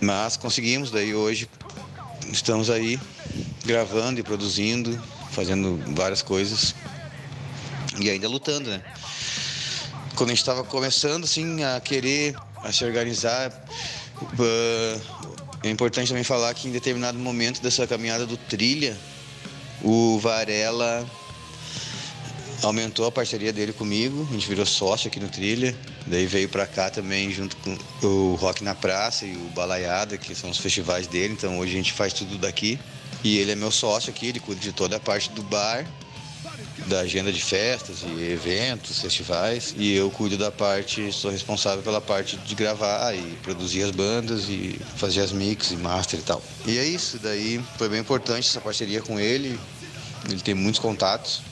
Mas 0.00 0.36
conseguimos, 0.36 0.90
daí 0.90 1.14
hoje 1.14 1.48
estamos 2.32 2.70
aí 2.70 2.98
gravando 3.64 4.18
e 4.18 4.22
produzindo, 4.22 5.00
fazendo 5.30 5.80
várias 5.94 6.22
coisas 6.22 6.74
e 7.98 8.08
ainda 8.08 8.28
lutando, 8.28 8.70
né? 8.70 8.82
Quando 10.14 10.30
a 10.30 10.32
gente 10.32 10.42
estava 10.42 10.64
começando 10.64 11.24
assim 11.24 11.62
a 11.62 11.80
querer 11.80 12.34
a 12.56 12.72
se 12.72 12.84
organizar, 12.84 13.52
é 15.62 15.70
importante 15.70 16.08
também 16.08 16.24
falar 16.24 16.52
que 16.54 16.68
em 16.68 16.72
determinado 16.72 17.18
momento 17.18 17.62
dessa 17.62 17.86
caminhada 17.86 18.26
do 18.26 18.36
trilha, 18.36 18.96
o 19.82 20.18
Varela 20.18 21.06
aumentou 22.62 23.06
a 23.06 23.12
parceria 23.12 23.52
dele 23.52 23.72
comigo, 23.72 24.26
a 24.28 24.32
gente 24.32 24.46
virou 24.46 24.66
sócio 24.66 25.08
aqui 25.08 25.18
no 25.18 25.28
Trilha. 25.28 25.74
Daí 26.06 26.26
veio 26.26 26.48
para 26.48 26.66
cá 26.66 26.90
também 26.90 27.30
junto 27.30 27.56
com 27.56 28.06
o 28.06 28.34
Rock 28.34 28.64
na 28.64 28.74
Praça 28.74 29.24
e 29.24 29.34
o 29.34 29.50
Balaiada, 29.54 30.16
que 30.18 30.34
são 30.34 30.50
os 30.50 30.58
festivais 30.58 31.06
dele. 31.06 31.34
Então 31.34 31.58
hoje 31.58 31.72
a 31.72 31.76
gente 31.76 31.92
faz 31.92 32.12
tudo 32.12 32.36
daqui. 32.38 32.78
E 33.22 33.38
ele 33.38 33.52
é 33.52 33.54
meu 33.54 33.70
sócio 33.70 34.10
aqui, 34.10 34.28
ele 34.28 34.40
cuida 34.40 34.60
de 34.60 34.72
toda 34.72 34.96
a 34.96 35.00
parte 35.00 35.30
do 35.30 35.42
bar, 35.42 35.86
da 36.90 37.00
agenda 37.00 37.32
de 37.32 37.40
festas 37.40 38.02
e 38.02 38.32
eventos, 38.32 39.00
festivais. 39.00 39.72
E 39.78 39.94
eu 39.94 40.10
cuido 40.10 40.36
da 40.36 40.50
parte, 40.50 41.12
sou 41.12 41.30
responsável 41.30 41.82
pela 41.82 42.00
parte 42.00 42.36
de 42.36 42.54
gravar 42.54 43.14
e 43.14 43.22
produzir 43.42 43.84
as 43.84 43.92
bandas 43.92 44.48
e 44.48 44.78
fazer 44.96 45.20
as 45.20 45.30
mix 45.30 45.70
e 45.70 45.76
master 45.76 46.18
e 46.18 46.22
tal. 46.22 46.42
E 46.66 46.76
é 46.76 46.84
isso, 46.84 47.18
daí 47.18 47.62
foi 47.78 47.88
bem 47.88 48.00
importante 48.00 48.48
essa 48.48 48.60
parceria 48.60 49.00
com 49.00 49.18
ele. 49.20 49.58
Ele 50.28 50.40
tem 50.40 50.52
muitos 50.52 50.80
contatos. 50.80 51.42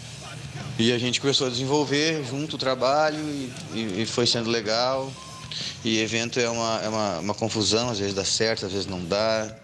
E 0.77 0.93
a 0.93 0.99
gente 0.99 1.21
começou 1.21 1.47
a 1.47 1.51
desenvolver 1.51 2.25
junto 2.25 2.57
o 2.57 2.59
trabalho 2.59 3.19
e, 3.73 4.03
e 4.03 4.07
foi 4.07 4.27
sendo 4.27 4.51
legal. 4.51 5.11
E 5.85 6.01
evento 6.01 6.41
é 6.41 6.51
uma, 6.51 6.81
é 6.83 6.89
uma, 6.89 7.19
uma 7.21 7.35
confusão, 7.35 7.91
às 7.91 7.99
vezes 8.01 8.15
dá 8.15 8.25
certo, 8.25 8.67
às 8.67 8.73
vezes 8.73 8.87
não 8.87 9.05
dá 9.05 9.55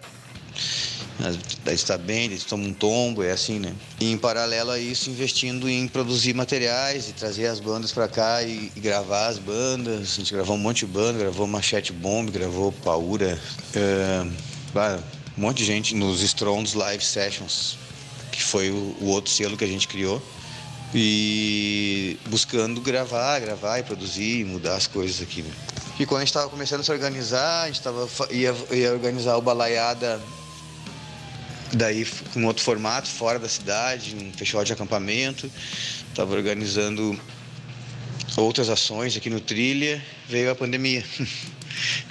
daí 1.63 1.75
está 1.75 1.97
bem, 1.97 2.29
daí 2.29 2.37
toma 2.39 2.65
um 2.65 2.73
tombo, 2.73 3.23
é 3.23 3.31
assim, 3.31 3.59
né? 3.59 3.73
E 3.99 4.11
em 4.11 4.17
paralelo 4.17 4.71
a 4.71 4.79
isso, 4.79 5.09
investindo 5.09 5.69
em 5.69 5.87
produzir 5.87 6.33
materiais 6.33 7.09
e 7.09 7.13
trazer 7.13 7.47
as 7.47 7.59
bandas 7.59 7.91
para 7.91 8.07
cá 8.07 8.43
e, 8.43 8.71
e, 8.75 8.79
gravar 8.79 9.27
as 9.27 9.39
bandas. 9.39 10.13
A 10.13 10.15
gente 10.15 10.33
gravou 10.33 10.55
um 10.55 10.59
monte 10.59 10.85
de 10.85 10.87
banda, 10.87 11.19
gravou 11.19 11.47
Machete 11.47 11.93
Bomb, 11.93 12.29
gravou 12.29 12.71
Paura, 12.71 13.39
é, 13.73 14.25
um 15.37 15.41
monte 15.41 15.57
de 15.57 15.65
gente 15.65 15.95
nos 15.95 16.21
Strongs 16.21 16.73
Live 16.73 17.03
Sessions, 17.03 17.77
que 18.31 18.43
foi 18.43 18.69
o, 18.69 18.95
o 18.99 19.05
outro 19.07 19.31
selo 19.31 19.55
que 19.55 19.63
a 19.63 19.67
gente 19.67 19.87
criou 19.87 20.21
e 20.93 22.17
buscando 22.27 22.79
gravar, 22.79 23.39
gravar 23.39 23.79
e 23.79 23.83
produzir, 23.83 24.41
e 24.41 24.45
mudar 24.45 24.75
as 24.75 24.87
coisas 24.87 25.21
aqui. 25.21 25.41
Né? 25.41 25.51
E 25.99 26.05
quando 26.05 26.19
a 26.19 26.21
gente 26.21 26.29
estava 26.29 26.49
começando 26.49 26.81
a 26.81 26.83
se 26.83 26.91
organizar, 26.91 27.63
a 27.63 27.67
gente 27.67 27.81
tava, 27.81 28.07
ia, 28.31 28.55
ia 28.71 28.91
organizar 28.93 29.37
o 29.37 29.41
Balaiada 29.41 30.21
daí 31.75 32.05
com 32.33 32.43
outro 32.45 32.63
formato, 32.63 33.07
fora 33.07 33.37
da 33.37 33.49
cidade, 33.49 34.15
um 34.15 34.31
festival 34.33 34.63
de 34.63 34.73
acampamento. 34.73 35.51
Estava 36.09 36.33
organizando 36.33 37.19
outras 38.37 38.69
ações 38.69 39.15
aqui 39.15 39.29
no 39.29 39.39
Trilha, 39.39 40.01
veio 40.27 40.51
a 40.51 40.55
pandemia. 40.55 41.03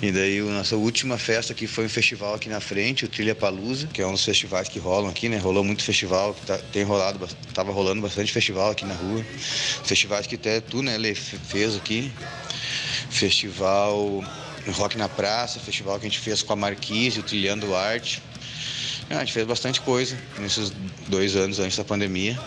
E 0.02 0.12
daí 0.12 0.40
a 0.40 0.42
nossa 0.42 0.76
última 0.76 1.16
festa 1.16 1.54
aqui 1.54 1.66
foi 1.66 1.86
um 1.86 1.88
festival 1.88 2.34
aqui 2.34 2.50
na 2.50 2.60
frente, 2.60 3.06
o 3.06 3.08
Trilha 3.08 3.34
Palusa, 3.34 3.86
que 3.86 4.02
é 4.02 4.06
um 4.06 4.12
dos 4.12 4.22
festivais 4.22 4.68
que 4.68 4.78
rolam 4.78 5.08
aqui, 5.08 5.26
né? 5.26 5.38
Rolou 5.38 5.64
muito 5.64 5.82
festival, 5.82 6.34
tá, 6.46 6.58
tem 6.70 6.82
rolado, 6.82 7.26
tava 7.54 7.72
rolando 7.72 8.02
bastante 8.02 8.30
festival 8.30 8.72
aqui 8.72 8.84
na 8.84 8.92
rua. 8.92 9.24
Festivais 9.84 10.26
que 10.26 10.34
até 10.34 10.60
tu, 10.60 10.82
né, 10.82 10.98
Lê, 10.98 11.14
fez 11.14 11.76
aqui. 11.76 12.12
Festival 13.08 14.22
Rock 14.72 14.98
na 14.98 15.08
Praça, 15.08 15.60
festival 15.60 15.98
que 15.98 16.06
a 16.06 16.08
gente 16.08 16.20
fez 16.20 16.42
com 16.42 16.52
a 16.52 16.56
Marquise, 16.56 17.20
o 17.20 17.22
Trilhando 17.22 17.74
Arte. 17.74 18.22
Ah, 19.10 19.16
a 19.16 19.20
gente 19.20 19.32
fez 19.32 19.46
bastante 19.46 19.80
coisa 19.80 20.16
nesses 20.38 20.72
dois 21.08 21.36
anos 21.36 21.58
antes 21.60 21.76
da 21.76 21.84
pandemia. 21.84 22.38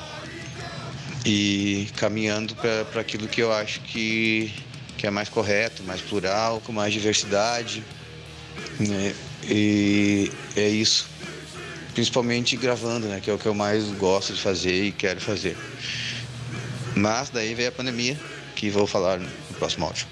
e 1.25 1.89
caminhando 1.97 2.55
para 2.55 3.01
aquilo 3.01 3.27
que 3.27 3.41
eu 3.41 3.51
acho 3.51 3.81
que, 3.81 4.53
que 4.97 5.05
é 5.05 5.09
mais 5.09 5.27
correto, 5.27 5.83
mais 5.83 5.99
plural, 6.01 6.61
com 6.61 6.71
mais 6.71 6.93
diversidade. 6.93 7.83
Né? 8.79 9.13
E 9.43 10.31
é 10.55 10.67
isso. 10.69 11.09
Principalmente 11.93 12.55
gravando, 12.55 13.07
né? 13.07 13.19
Que 13.19 13.29
é 13.29 13.33
o 13.33 13.37
que 13.37 13.45
eu 13.45 13.53
mais 13.53 13.83
gosto 13.97 14.33
de 14.33 14.41
fazer 14.41 14.85
e 14.85 14.91
quero 14.91 15.19
fazer. 15.19 15.57
Mas 16.95 17.29
daí 17.29 17.53
veio 17.53 17.69
a 17.69 17.71
pandemia, 17.71 18.17
que 18.55 18.69
vou 18.69 18.87
falar 18.87 19.19
no 19.19 19.29
próximo 19.57 19.85
áudio. 19.85 20.07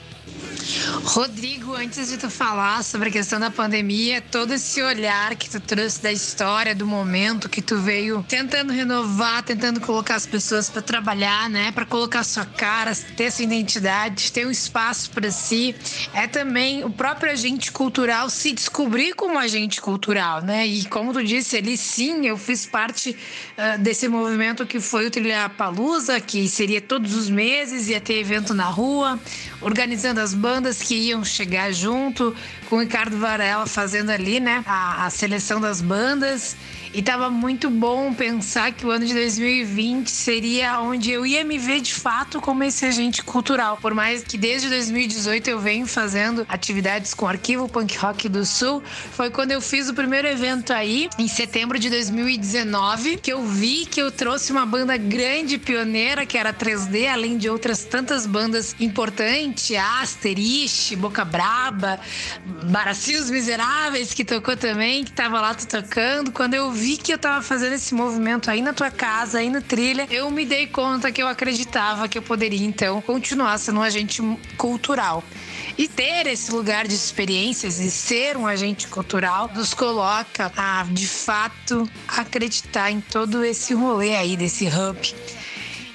Rodrigo, 1.03 1.73
antes 1.75 2.09
de 2.09 2.17
tu 2.17 2.29
falar 2.29 2.83
sobre 2.83 3.09
a 3.09 3.11
questão 3.11 3.39
da 3.39 3.49
pandemia, 3.49 4.21
todo 4.21 4.53
esse 4.53 4.81
olhar 4.81 5.35
que 5.35 5.49
tu 5.49 5.59
trouxe 5.59 6.01
da 6.01 6.11
história, 6.11 6.75
do 6.75 6.85
momento 6.85 7.47
que 7.47 7.61
tu 7.61 7.77
veio 7.77 8.25
tentando 8.27 8.73
renovar, 8.73 9.43
tentando 9.43 9.79
colocar 9.79 10.15
as 10.15 10.25
pessoas 10.25 10.69
para 10.69 10.81
trabalhar, 10.81 11.49
né, 11.49 11.71
para 11.71 11.85
colocar 11.85 12.23
sua 12.23 12.45
cara, 12.45 12.93
ter 13.15 13.31
sua 13.31 13.45
identidade, 13.45 14.31
ter 14.31 14.45
um 14.45 14.51
espaço 14.51 15.09
para 15.11 15.31
si, 15.31 15.75
é 16.13 16.27
também 16.27 16.83
o 16.83 16.89
próprio 16.89 17.31
agente 17.31 17.71
cultural 17.71 18.29
se 18.29 18.51
descobrir 18.51 19.13
como 19.13 19.37
agente 19.37 19.79
cultural, 19.81 20.41
né? 20.41 20.65
E 20.65 20.85
como 20.85 21.13
tu 21.13 21.23
disse 21.23 21.57
ali, 21.57 21.77
sim, 21.77 22.25
eu 22.25 22.37
fiz 22.37 22.65
parte 22.65 23.15
uh, 23.57 23.79
desse 23.79 24.07
movimento 24.07 24.65
que 24.65 24.79
foi 24.79 25.07
o 25.07 25.11
Trilha 25.11 25.49
Palusa, 25.49 26.19
que 26.19 26.47
seria 26.49 26.81
todos 26.81 27.15
os 27.15 27.29
meses, 27.29 27.87
ia 27.87 28.01
ter 28.01 28.19
evento 28.19 28.53
na 28.53 28.65
rua, 28.65 29.19
organizando 29.61 30.19
as 30.19 30.33
bandas 30.33 30.64
que 30.73 30.95
iam 30.95 31.23
chegar 31.23 31.71
junto, 31.71 32.35
com 32.69 32.77
o 32.77 32.79
Ricardo 32.79 33.17
Varela 33.17 33.65
fazendo 33.65 34.09
ali, 34.09 34.39
né, 34.39 34.63
a, 34.65 35.05
a 35.05 35.09
seleção 35.09 35.59
das 35.59 35.81
bandas. 35.81 36.55
E 36.95 37.01
tava 37.01 37.29
muito 37.29 37.69
bom 37.69 38.13
pensar 38.13 38.71
que 38.71 38.85
o 38.85 38.89
ano 38.89 39.05
de 39.05 39.13
2020 39.13 40.09
seria 40.09 40.79
onde 40.79 41.11
eu 41.11 41.25
ia 41.25 41.43
me 41.43 41.57
ver 41.57 41.81
de 41.81 41.93
fato 41.93 42.39
como 42.39 42.63
esse 42.63 42.85
agente 42.85 43.21
cultural. 43.21 43.77
Por 43.81 43.93
mais 43.93 44.23
que 44.23 44.37
desde 44.37 44.69
2018 44.69 45.49
eu 45.49 45.59
venho 45.59 45.85
fazendo 45.85 46.45
atividades 46.47 47.13
com 47.13 47.25
o 47.25 47.27
Arquivo 47.27 47.67
Punk 47.67 47.97
Rock 47.97 48.29
do 48.29 48.45
Sul, 48.45 48.81
foi 49.11 49.29
quando 49.29 49.51
eu 49.51 49.59
fiz 49.59 49.89
o 49.89 49.93
primeiro 49.93 50.25
evento 50.25 50.71
aí, 50.71 51.09
em 51.19 51.27
setembro 51.27 51.77
de 51.77 51.89
2019, 51.89 53.17
que 53.17 53.33
eu 53.33 53.43
vi 53.43 53.85
que 53.85 54.01
eu 54.01 54.09
trouxe 54.09 54.53
uma 54.53 54.65
banda 54.65 54.95
grande, 54.95 55.57
pioneira, 55.57 56.25
que 56.25 56.37
era 56.37 56.53
3D, 56.53 57.09
além 57.11 57.37
de 57.37 57.49
outras 57.49 57.83
tantas 57.83 58.25
bandas 58.25 58.73
importantes, 58.79 59.69
Boca 60.97 61.25
Braba, 61.25 61.99
Baracios 62.71 63.29
Miseráveis, 63.29 64.13
que 64.13 64.23
tocou 64.23 64.55
também, 64.55 65.03
que 65.03 65.11
tava 65.11 65.41
lá 65.41 65.53
tocando. 65.53 66.31
Quando 66.31 66.53
eu 66.53 66.71
vi 66.71 66.97
que 66.97 67.11
eu 67.11 67.17
tava 67.17 67.41
fazendo 67.41 67.73
esse 67.73 67.93
movimento 67.93 68.49
aí 68.49 68.61
na 68.61 68.73
tua 68.73 68.89
casa, 68.89 69.39
aí 69.39 69.49
no 69.49 69.61
trilha, 69.61 70.07
eu 70.09 70.31
me 70.31 70.45
dei 70.45 70.67
conta 70.67 71.11
que 71.11 71.21
eu 71.21 71.27
acreditava 71.27 72.07
que 72.07 72.17
eu 72.17 72.21
poderia 72.21 72.65
então 72.65 73.01
continuar 73.01 73.57
sendo 73.57 73.79
um 73.79 73.83
agente 73.83 74.21
cultural. 74.57 75.23
E 75.77 75.87
ter 75.87 76.27
esse 76.27 76.51
lugar 76.51 76.87
de 76.87 76.95
experiências 76.95 77.79
e 77.79 77.91
ser 77.91 78.37
um 78.37 78.47
agente 78.47 78.87
cultural 78.87 79.51
nos 79.53 79.73
coloca 79.73 80.51
a, 80.55 80.85
de 80.89 81.07
fato, 81.07 81.89
acreditar 82.07 82.91
em 82.91 83.01
todo 83.01 83.43
esse 83.43 83.73
rolê 83.73 84.15
aí 84.15 84.37
desse 84.37 84.67
hub. 84.67 85.15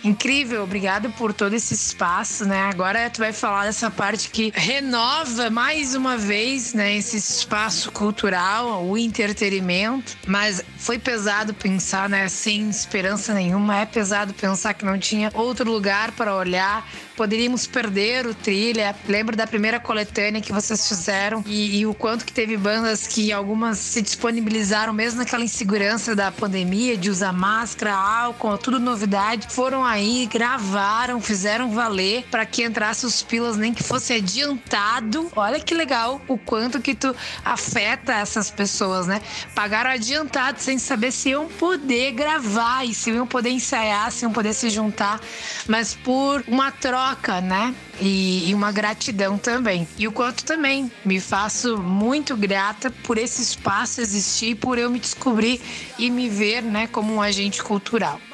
Incrível, 0.02 0.62
obrigado 0.62 1.10
por 1.10 1.34
todo 1.34 1.52
esse 1.52 1.74
espaço, 1.74 2.46
né? 2.46 2.70
Agora 2.72 3.10
tu 3.10 3.18
vai 3.18 3.34
falar 3.34 3.66
dessa 3.66 3.90
parte 3.90 4.30
que 4.30 4.50
renova 4.54 5.50
mais 5.50 5.94
uma 5.94 6.16
vez, 6.16 6.72
né, 6.72 6.96
esse 6.96 7.18
espaço 7.18 7.92
cultural, 7.92 8.82
o 8.86 8.96
entretenimento, 8.96 10.16
mas 10.26 10.64
foi 10.78 10.98
pesado 10.98 11.52
pensar, 11.52 12.08
né, 12.08 12.28
sem 12.28 12.70
esperança 12.70 13.34
nenhuma, 13.34 13.80
é 13.80 13.84
pesado 13.84 14.32
pensar 14.32 14.72
que 14.72 14.86
não 14.86 14.98
tinha 14.98 15.30
outro 15.34 15.70
lugar 15.70 16.12
para 16.12 16.34
olhar, 16.34 16.86
poderíamos 17.20 17.66
perder 17.66 18.26
o 18.26 18.32
trilha. 18.32 18.96
Lembro 19.06 19.36
da 19.36 19.46
primeira 19.46 19.78
coletânea 19.78 20.40
que 20.40 20.54
vocês 20.54 20.88
fizeram 20.88 21.44
e, 21.46 21.80
e, 21.80 21.86
o 21.86 21.92
quanto 21.92 22.24
que 22.24 22.32
teve 22.32 22.56
bandas 22.56 23.06
que 23.06 23.30
algumas 23.30 23.76
se 23.76 24.00
disponibilizaram 24.00 24.94
mesmo 24.94 25.18
naquela 25.18 25.44
insegurança 25.44 26.16
da 26.16 26.32
pandemia, 26.32 26.96
de 26.96 27.10
usar 27.10 27.34
máscara, 27.34 27.92
álcool, 27.92 28.56
tudo 28.56 28.80
novidade, 28.80 29.48
foram 29.50 29.84
aí, 29.84 30.26
gravaram, 30.32 31.20
fizeram 31.20 31.70
valer 31.72 32.24
para 32.30 32.46
que 32.46 32.64
entrasse 32.64 33.04
os 33.04 33.20
pilas, 33.20 33.58
nem 33.58 33.74
que 33.74 33.82
fosse 33.82 34.14
adiantado. 34.14 35.30
Olha 35.36 35.60
que 35.60 35.74
legal 35.74 36.22
o 36.26 36.38
quanto 36.38 36.80
que 36.80 36.94
tu 36.94 37.14
afeta 37.44 38.14
essas 38.14 38.50
pessoas, 38.50 39.06
né? 39.06 39.20
Pagaram 39.54 39.90
adiantado 39.90 40.58
sem 40.58 40.78
saber 40.78 41.12
se 41.12 41.28
iam 41.28 41.48
poder 41.48 42.12
gravar 42.12 42.86
e 42.86 42.94
se 42.94 43.10
iam 43.10 43.26
poder 43.26 43.50
ensaiar, 43.50 44.10
se 44.10 44.24
iam 44.24 44.32
poder 44.32 44.54
se 44.54 44.70
juntar, 44.70 45.20
mas 45.68 45.94
por 45.94 46.42
uma 46.48 46.72
troca 46.72 47.09
troca, 47.10 47.40
né? 47.40 47.74
E, 48.00 48.48
e, 48.48 48.54
uma 48.54 48.70
gratidão 48.72 49.36
também. 49.36 49.86
E 49.98 50.06
o 50.06 50.12
quanto 50.12 50.44
também 50.44 50.90
me 51.04 51.20
faço 51.20 51.76
muito 51.78 52.36
grata 52.36 52.90
por 52.90 53.18
esse 53.18 53.42
espaço 53.42 54.00
existir, 54.00 54.54
por 54.54 54.78
eu 54.78 54.90
me 54.90 54.98
descobrir 54.98 55.60
e 55.98 56.10
me 56.10 56.28
ver, 56.28 56.62
né, 56.62 56.86
como 56.86 57.12
um 57.12 57.20
agente 57.20 57.62
cultural. 57.62 58.20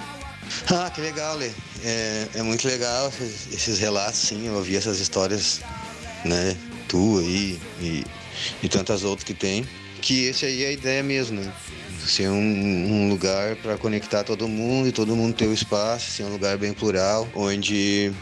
Ah, 0.70 0.90
que 0.94 1.00
legal, 1.00 1.36
Lê. 1.36 1.50
É, 1.84 2.28
é 2.36 2.42
muito 2.42 2.66
legal 2.68 3.12
esses, 3.52 3.78
relatos, 3.80 4.20
sim. 4.20 4.46
Eu 4.46 4.54
ouvi 4.54 4.76
essas 4.76 5.00
histórias, 5.00 5.60
né, 6.24 6.56
tua 6.86 7.20
aí 7.20 7.60
e, 7.80 8.04
e 8.62 8.68
tantas 8.68 9.02
outras 9.02 9.24
que 9.24 9.34
tem. 9.34 9.66
Que 10.00 10.26
esse 10.26 10.46
aí 10.46 10.62
é 10.62 10.68
a 10.68 10.72
ideia 10.72 11.02
mesmo, 11.02 11.40
né? 11.40 11.52
ser 12.06 12.28
um, 12.28 12.36
um 12.38 13.08
lugar 13.08 13.56
para 13.56 13.76
conectar 13.76 14.22
todo 14.22 14.46
mundo 14.46 14.88
e 14.88 14.92
todo 14.92 15.16
mundo 15.16 15.34
ter 15.34 15.48
o 15.48 15.52
espaço, 15.52 16.12
ser 16.12 16.22
um 16.22 16.30
lugar 16.30 16.56
bem 16.56 16.72
plural, 16.72 17.28
onde 17.34 18.12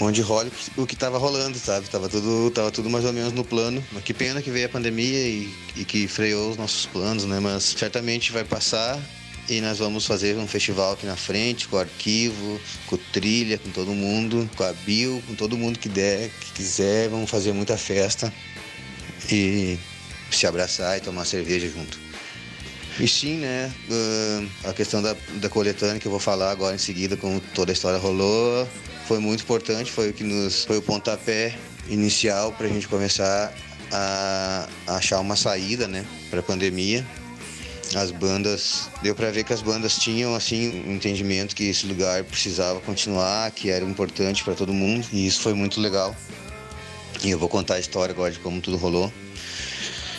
onde 0.00 0.20
rola 0.20 0.50
o 0.76 0.86
que 0.86 0.94
estava 0.94 1.18
rolando, 1.18 1.58
sabe? 1.58 1.88
Tava 1.88 2.08
tudo, 2.08 2.50
tava 2.50 2.70
tudo 2.70 2.88
mais 2.88 3.04
ou 3.04 3.12
menos 3.12 3.32
no 3.32 3.44
plano. 3.44 3.84
Mas 3.92 4.04
que 4.04 4.14
pena 4.14 4.40
que 4.40 4.50
veio 4.50 4.66
a 4.66 4.68
pandemia 4.68 5.26
e, 5.26 5.52
e 5.76 5.84
que 5.84 6.06
freou 6.06 6.50
os 6.50 6.56
nossos 6.56 6.86
planos, 6.86 7.24
né? 7.24 7.40
Mas 7.40 7.74
certamente 7.76 8.32
vai 8.32 8.44
passar 8.44 9.00
e 9.48 9.60
nós 9.60 9.78
vamos 9.78 10.04
fazer 10.04 10.36
um 10.36 10.46
festival 10.46 10.92
aqui 10.92 11.06
na 11.06 11.16
frente, 11.16 11.68
com 11.68 11.76
o 11.76 11.78
arquivo, 11.78 12.60
com 12.86 12.98
trilha, 13.12 13.58
com 13.58 13.70
todo 13.70 13.92
mundo, 13.92 14.48
com 14.56 14.62
a 14.62 14.72
Bill, 14.72 15.22
com 15.26 15.34
todo 15.34 15.56
mundo 15.56 15.78
que 15.78 15.88
der, 15.88 16.28
que 16.28 16.52
quiser. 16.52 17.08
Vamos 17.08 17.30
fazer 17.30 17.52
muita 17.52 17.76
festa 17.76 18.32
e 19.30 19.78
se 20.30 20.46
abraçar 20.46 20.98
e 20.98 21.00
tomar 21.00 21.24
cerveja 21.24 21.68
junto. 21.68 21.98
E 23.00 23.08
sim, 23.08 23.36
né? 23.36 23.72
Uh, 23.88 24.68
a 24.68 24.72
questão 24.72 25.00
da, 25.00 25.16
da 25.36 25.48
coletânea 25.48 25.98
que 25.98 26.06
eu 26.06 26.10
vou 26.10 26.20
falar 26.20 26.50
agora 26.50 26.74
em 26.74 26.78
seguida, 26.78 27.16
como 27.16 27.40
toda 27.54 27.70
a 27.70 27.74
história 27.74 27.98
rolou, 27.98 28.68
foi 29.08 29.18
muito 29.18 29.42
importante, 29.42 29.90
foi 29.90 30.10
o 30.10 30.12
que 30.12 30.22
nos 30.22 30.66
foi 30.66 30.76
o 30.76 30.82
pontapé 30.82 31.58
inicial 31.88 32.52
para 32.52 32.66
a 32.66 32.68
gente 32.68 32.86
começar 32.86 33.54
a, 33.90 34.68
a 34.86 34.96
achar 34.96 35.18
uma 35.20 35.34
saída, 35.34 35.88
né, 35.88 36.04
para 36.28 36.40
a 36.40 36.42
pandemia. 36.42 37.04
As 37.94 38.10
bandas, 38.10 38.90
deu 39.02 39.14
para 39.14 39.30
ver 39.30 39.44
que 39.44 39.52
as 39.54 39.62
bandas 39.62 39.96
tinham 39.96 40.34
assim 40.34 40.84
um 40.86 40.92
entendimento 40.92 41.56
que 41.56 41.64
esse 41.64 41.86
lugar 41.86 42.22
precisava 42.22 42.80
continuar, 42.80 43.50
que 43.50 43.70
era 43.70 43.82
importante 43.82 44.44
para 44.44 44.54
todo 44.54 44.74
mundo, 44.74 45.06
e 45.10 45.26
isso 45.26 45.40
foi 45.40 45.54
muito 45.54 45.80
legal. 45.80 46.14
E 47.24 47.30
eu 47.30 47.38
vou 47.38 47.48
contar 47.48 47.76
a 47.76 47.80
história 47.80 48.12
agora 48.12 48.30
de 48.30 48.38
como 48.40 48.60
tudo 48.60 48.76
rolou. 48.76 49.10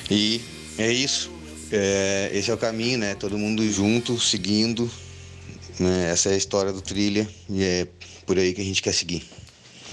E 0.10 0.42
é 0.80 0.92
isso. 0.92 1.32
É, 1.72 2.32
esse 2.34 2.50
é 2.50 2.54
o 2.56 2.58
caminho, 2.58 2.98
né? 2.98 3.14
Todo 3.14 3.38
mundo 3.38 3.64
junto, 3.72 4.20
seguindo. 4.20 4.90
Né? 5.80 6.10
Essa 6.12 6.30
é 6.30 6.34
a 6.34 6.38
história 6.38 6.74
do 6.74 6.82
trilha 6.82 7.30
e 7.48 7.64
é 7.64 7.88
por 8.30 8.38
aí 8.38 8.54
que 8.54 8.62
a 8.62 8.64
gente 8.64 8.84
quer 8.84 8.94
seguir. 8.94 9.28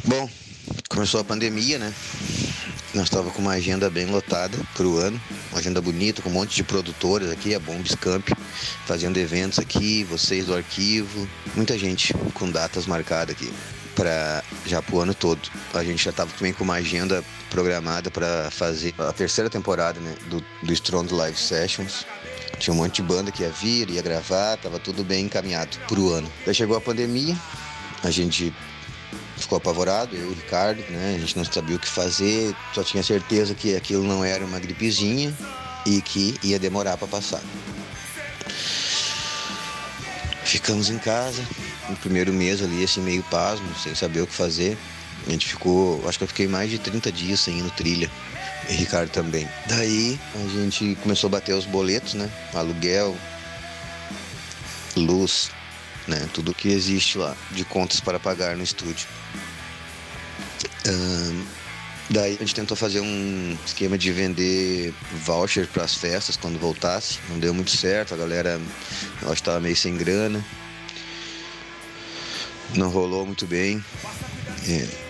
Bom, 0.04 0.28
começou 0.90 1.18
a 1.18 1.24
pandemia, 1.24 1.78
né? 1.78 1.90
Nós 2.92 3.04
estávamos 3.04 3.32
com 3.32 3.40
uma 3.40 3.52
agenda 3.52 3.88
bem 3.88 4.04
lotada 4.04 4.58
para 4.74 4.86
o 4.86 4.98
ano, 4.98 5.18
uma 5.50 5.58
agenda 5.58 5.80
bonita, 5.80 6.20
com 6.20 6.28
um 6.28 6.34
monte 6.34 6.54
de 6.54 6.62
produtoras 6.62 7.30
aqui, 7.30 7.54
a 7.54 7.58
Bombs 7.58 7.94
Camp, 7.94 8.28
fazendo 8.84 9.16
eventos 9.16 9.58
aqui, 9.58 10.04
vocês 10.04 10.44
do 10.44 10.54
arquivo, 10.54 11.26
muita 11.54 11.78
gente 11.78 12.12
com 12.34 12.50
datas 12.50 12.84
marcadas 12.86 13.34
aqui 13.34 13.50
para 13.94 14.44
já 14.66 14.82
pro 14.82 15.00
ano 15.00 15.14
todo. 15.14 15.40
A 15.72 15.82
gente 15.82 16.04
já 16.04 16.10
estava 16.10 16.30
também 16.36 16.52
com 16.52 16.62
uma 16.62 16.74
agenda 16.74 17.24
programada 17.48 18.10
para 18.10 18.50
fazer 18.50 18.94
a 18.98 19.14
terceira 19.14 19.48
temporada 19.48 19.98
né, 19.98 20.14
do, 20.28 20.44
do 20.62 20.72
Strong 20.74 21.14
Live 21.14 21.38
Sessions. 21.38 22.04
Tinha 22.58 22.74
um 22.74 22.76
monte 22.76 22.96
de 22.96 23.02
banda 23.02 23.32
que 23.32 23.42
ia 23.42 23.50
vir, 23.50 23.88
ia 23.88 24.02
gravar, 24.02 24.58
tava 24.58 24.78
tudo 24.78 25.02
bem 25.02 25.24
encaminhado 25.24 25.78
pro 25.88 26.10
ano. 26.10 26.30
Daí 26.44 26.54
chegou 26.54 26.76
a 26.76 26.80
pandemia, 26.80 27.34
a 28.02 28.10
gente 28.10 28.52
ficou 29.36 29.58
apavorado, 29.58 30.16
eu 30.16 30.30
e 30.30 30.32
o 30.32 30.34
Ricardo, 30.34 30.80
né? 30.90 31.14
A 31.16 31.20
gente 31.20 31.36
não 31.36 31.44
sabia 31.44 31.76
o 31.76 31.78
que 31.78 31.88
fazer, 31.88 32.54
só 32.74 32.82
tinha 32.82 33.02
certeza 33.02 33.54
que 33.54 33.76
aquilo 33.76 34.02
não 34.02 34.24
era 34.24 34.44
uma 34.44 34.58
gripezinha 34.58 35.34
e 35.84 36.00
que 36.00 36.38
ia 36.42 36.58
demorar 36.58 36.96
para 36.96 37.06
passar. 37.06 37.40
Ficamos 40.44 40.90
em 40.90 40.98
casa, 40.98 41.42
no 41.88 41.96
primeiro 41.96 42.32
mês 42.32 42.62
ali, 42.62 42.82
assim, 42.82 43.00
meio 43.00 43.22
pasmo, 43.24 43.66
sem 43.82 43.94
saber 43.94 44.22
o 44.22 44.26
que 44.26 44.34
fazer. 44.34 44.76
A 45.26 45.30
gente 45.30 45.46
ficou, 45.46 46.06
acho 46.08 46.18
que 46.18 46.24
eu 46.24 46.28
fiquei 46.28 46.46
mais 46.46 46.70
de 46.70 46.78
30 46.78 47.10
dias 47.10 47.40
sem 47.40 47.58
ir 47.58 47.62
no 47.62 47.70
trilha. 47.70 48.10
E 48.68 48.72
Ricardo 48.72 49.10
também. 49.10 49.48
Daí 49.66 50.18
a 50.34 50.48
gente 50.48 50.96
começou 51.02 51.28
a 51.28 51.32
bater 51.32 51.54
os 51.54 51.66
boletos, 51.66 52.14
né? 52.14 52.30
Aluguel, 52.54 53.16
luz, 54.96 55.50
né? 56.06 56.28
Tudo 56.32 56.54
que 56.54 56.68
existe 56.68 57.18
lá 57.18 57.36
de 57.50 57.64
contas 57.64 58.00
para 58.00 58.18
pagar 58.18 58.56
no 58.56 58.62
estúdio. 58.62 59.08
daí 62.10 62.34
a 62.34 62.38
gente 62.38 62.54
tentou 62.54 62.76
fazer 62.76 63.00
um 63.00 63.58
esquema 63.64 63.98
de 63.98 64.12
vender 64.12 64.94
voucher 65.24 65.66
para 65.66 65.84
as 65.84 65.94
festas 65.94 66.36
quando 66.36 66.58
voltasse. 66.58 67.18
Não 67.28 67.38
deu 67.38 67.52
muito 67.52 67.70
certo, 67.70 68.14
a 68.14 68.16
galera 68.16 68.60
estava 69.32 69.60
meio 69.60 69.76
sem 69.76 69.96
grana. 69.96 70.44
Não 72.74 72.90
rolou 72.90 73.26
muito 73.26 73.46
bem. 73.46 73.84
É 74.68 75.06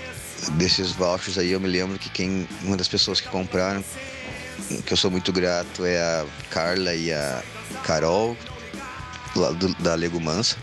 desses 0.53 0.92
vouchers 0.92 1.38
aí 1.38 1.51
eu 1.51 1.61
me 1.61 1.68
lembro 1.68 1.99
que 1.99 2.09
quem 2.11 2.49
uma 2.62 2.76
das 2.76 2.88
pessoas 2.88 3.20
que 3.20 3.28
compraram 3.28 3.82
que 4.84 4.92
eu 4.92 4.97
sou 4.97 5.11
muito 5.11 5.32
grato 5.32 5.84
é 5.84 5.99
a 5.99 6.26
Carla 6.51 6.94
e 6.94 7.12
a 7.12 7.42
Carol 7.84 8.36
lá 9.34 9.51
do, 9.53 9.74
da 9.76 9.94
Legumança 9.94 10.57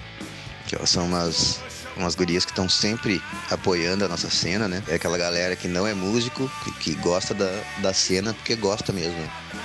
que 0.80 0.88
são 0.88 1.05
umas 1.05 1.59
umas 1.95 2.15
gurias 2.15 2.43
que 2.45 2.51
estão 2.51 2.67
sempre 2.67 3.21
apoiando 3.49 4.05
a 4.05 4.07
nossa 4.07 4.30
cena, 4.30 4.67
né? 4.67 4.82
É 4.88 4.95
aquela 4.95 5.17
galera 5.17 5.55
que 5.55 5.67
não 5.67 5.86
é 5.86 5.93
músico, 5.93 6.49
que, 6.63 6.71
que 6.71 6.95
gosta 6.95 7.34
da, 7.34 7.51
da 7.82 7.93
cena 7.93 8.34
porque 8.34 8.55
gosta 8.55 8.91
mesmo. 8.91 9.19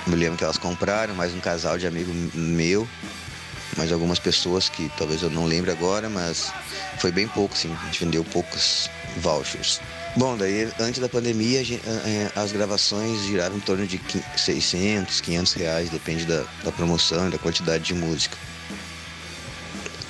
Eu 0.05 0.11
me 0.11 0.15
lembro 0.15 0.37
que 0.37 0.43
elas 0.43 0.57
compraram, 0.57 1.15
mais 1.15 1.33
um 1.33 1.39
casal 1.39 1.77
de 1.77 1.87
amigo 1.87 2.11
meu, 2.33 2.87
mais 3.77 3.91
algumas 3.91 4.19
pessoas 4.19 4.69
que 4.69 4.91
talvez 4.97 5.21
eu 5.21 5.29
não 5.29 5.45
lembre 5.45 5.71
agora, 5.71 6.09
mas 6.09 6.51
foi 6.99 7.11
bem 7.11 7.27
pouco, 7.27 7.57
sim. 7.57 7.75
A 7.81 7.85
gente 7.85 8.03
vendeu 8.03 8.23
poucos 8.23 8.89
vouchers. 9.17 9.81
Bom, 10.15 10.35
daí 10.35 10.69
antes 10.79 10.99
da 10.99 11.07
pandemia 11.07 11.61
eh, 11.61 12.31
as 12.35 12.51
gravações 12.51 13.21
giravam 13.23 13.57
em 13.57 13.61
torno 13.61 13.85
de 13.85 14.01
600, 14.35 15.21
500 15.21 15.53
reais, 15.53 15.89
depende 15.89 16.25
da, 16.25 16.43
da 16.63 16.71
promoção 16.71 17.27
e 17.27 17.31
da 17.31 17.37
quantidade 17.37 17.83
de 17.83 17.93
música. 17.93 18.35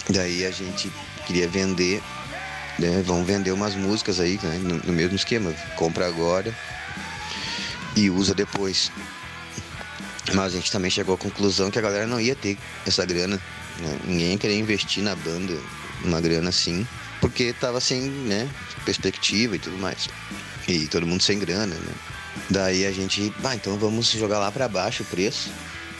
Daí 0.09 0.45
a 0.45 0.51
gente 0.51 0.91
queria 1.27 1.47
vender, 1.47 2.01
né, 2.79 3.03
vamos 3.05 3.27
vender 3.27 3.51
umas 3.51 3.75
músicas 3.75 4.19
aí, 4.19 4.39
né, 4.41 4.57
no, 4.57 4.77
no 4.77 4.93
mesmo 4.93 5.15
esquema, 5.15 5.53
compra 5.75 6.07
agora 6.07 6.55
e 7.95 8.09
usa 8.09 8.33
depois. 8.33 8.91
Mas 10.33 10.53
a 10.53 10.55
gente 10.57 10.71
também 10.71 10.91
chegou 10.91 11.15
à 11.15 11.17
conclusão 11.17 11.71
que 11.71 11.79
a 11.79 11.81
galera 11.81 12.07
não 12.07 12.19
ia 12.19 12.35
ter 12.35 12.57
essa 12.85 13.05
grana. 13.05 13.39
Né? 13.79 13.99
Ninguém 14.05 14.31
ia 14.31 14.37
querer 14.37 14.57
investir 14.57 15.03
na 15.03 15.15
banda 15.15 15.57
uma 16.03 16.21
grana 16.21 16.49
assim 16.49 16.87
porque 17.19 17.53
tava 17.53 17.79
sem, 17.79 18.01
né, 18.01 18.49
perspectiva 18.85 19.55
e 19.55 19.59
tudo 19.59 19.77
mais. 19.77 20.07
E 20.67 20.87
todo 20.87 21.05
mundo 21.05 21.21
sem 21.21 21.39
grana, 21.39 21.75
né? 21.75 21.93
Daí 22.49 22.85
a 22.85 22.91
gente, 22.91 23.33
bah, 23.39 23.55
então 23.55 23.77
vamos 23.77 24.09
jogar 24.11 24.39
lá 24.39 24.51
para 24.51 24.67
baixo 24.67 25.03
o 25.03 25.05
preço. 25.05 25.51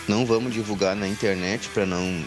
Não 0.08 0.26
vamos 0.26 0.54
divulgar 0.54 0.96
na 0.96 1.08
internet 1.08 1.70
para 1.70 1.86
não 1.86 2.24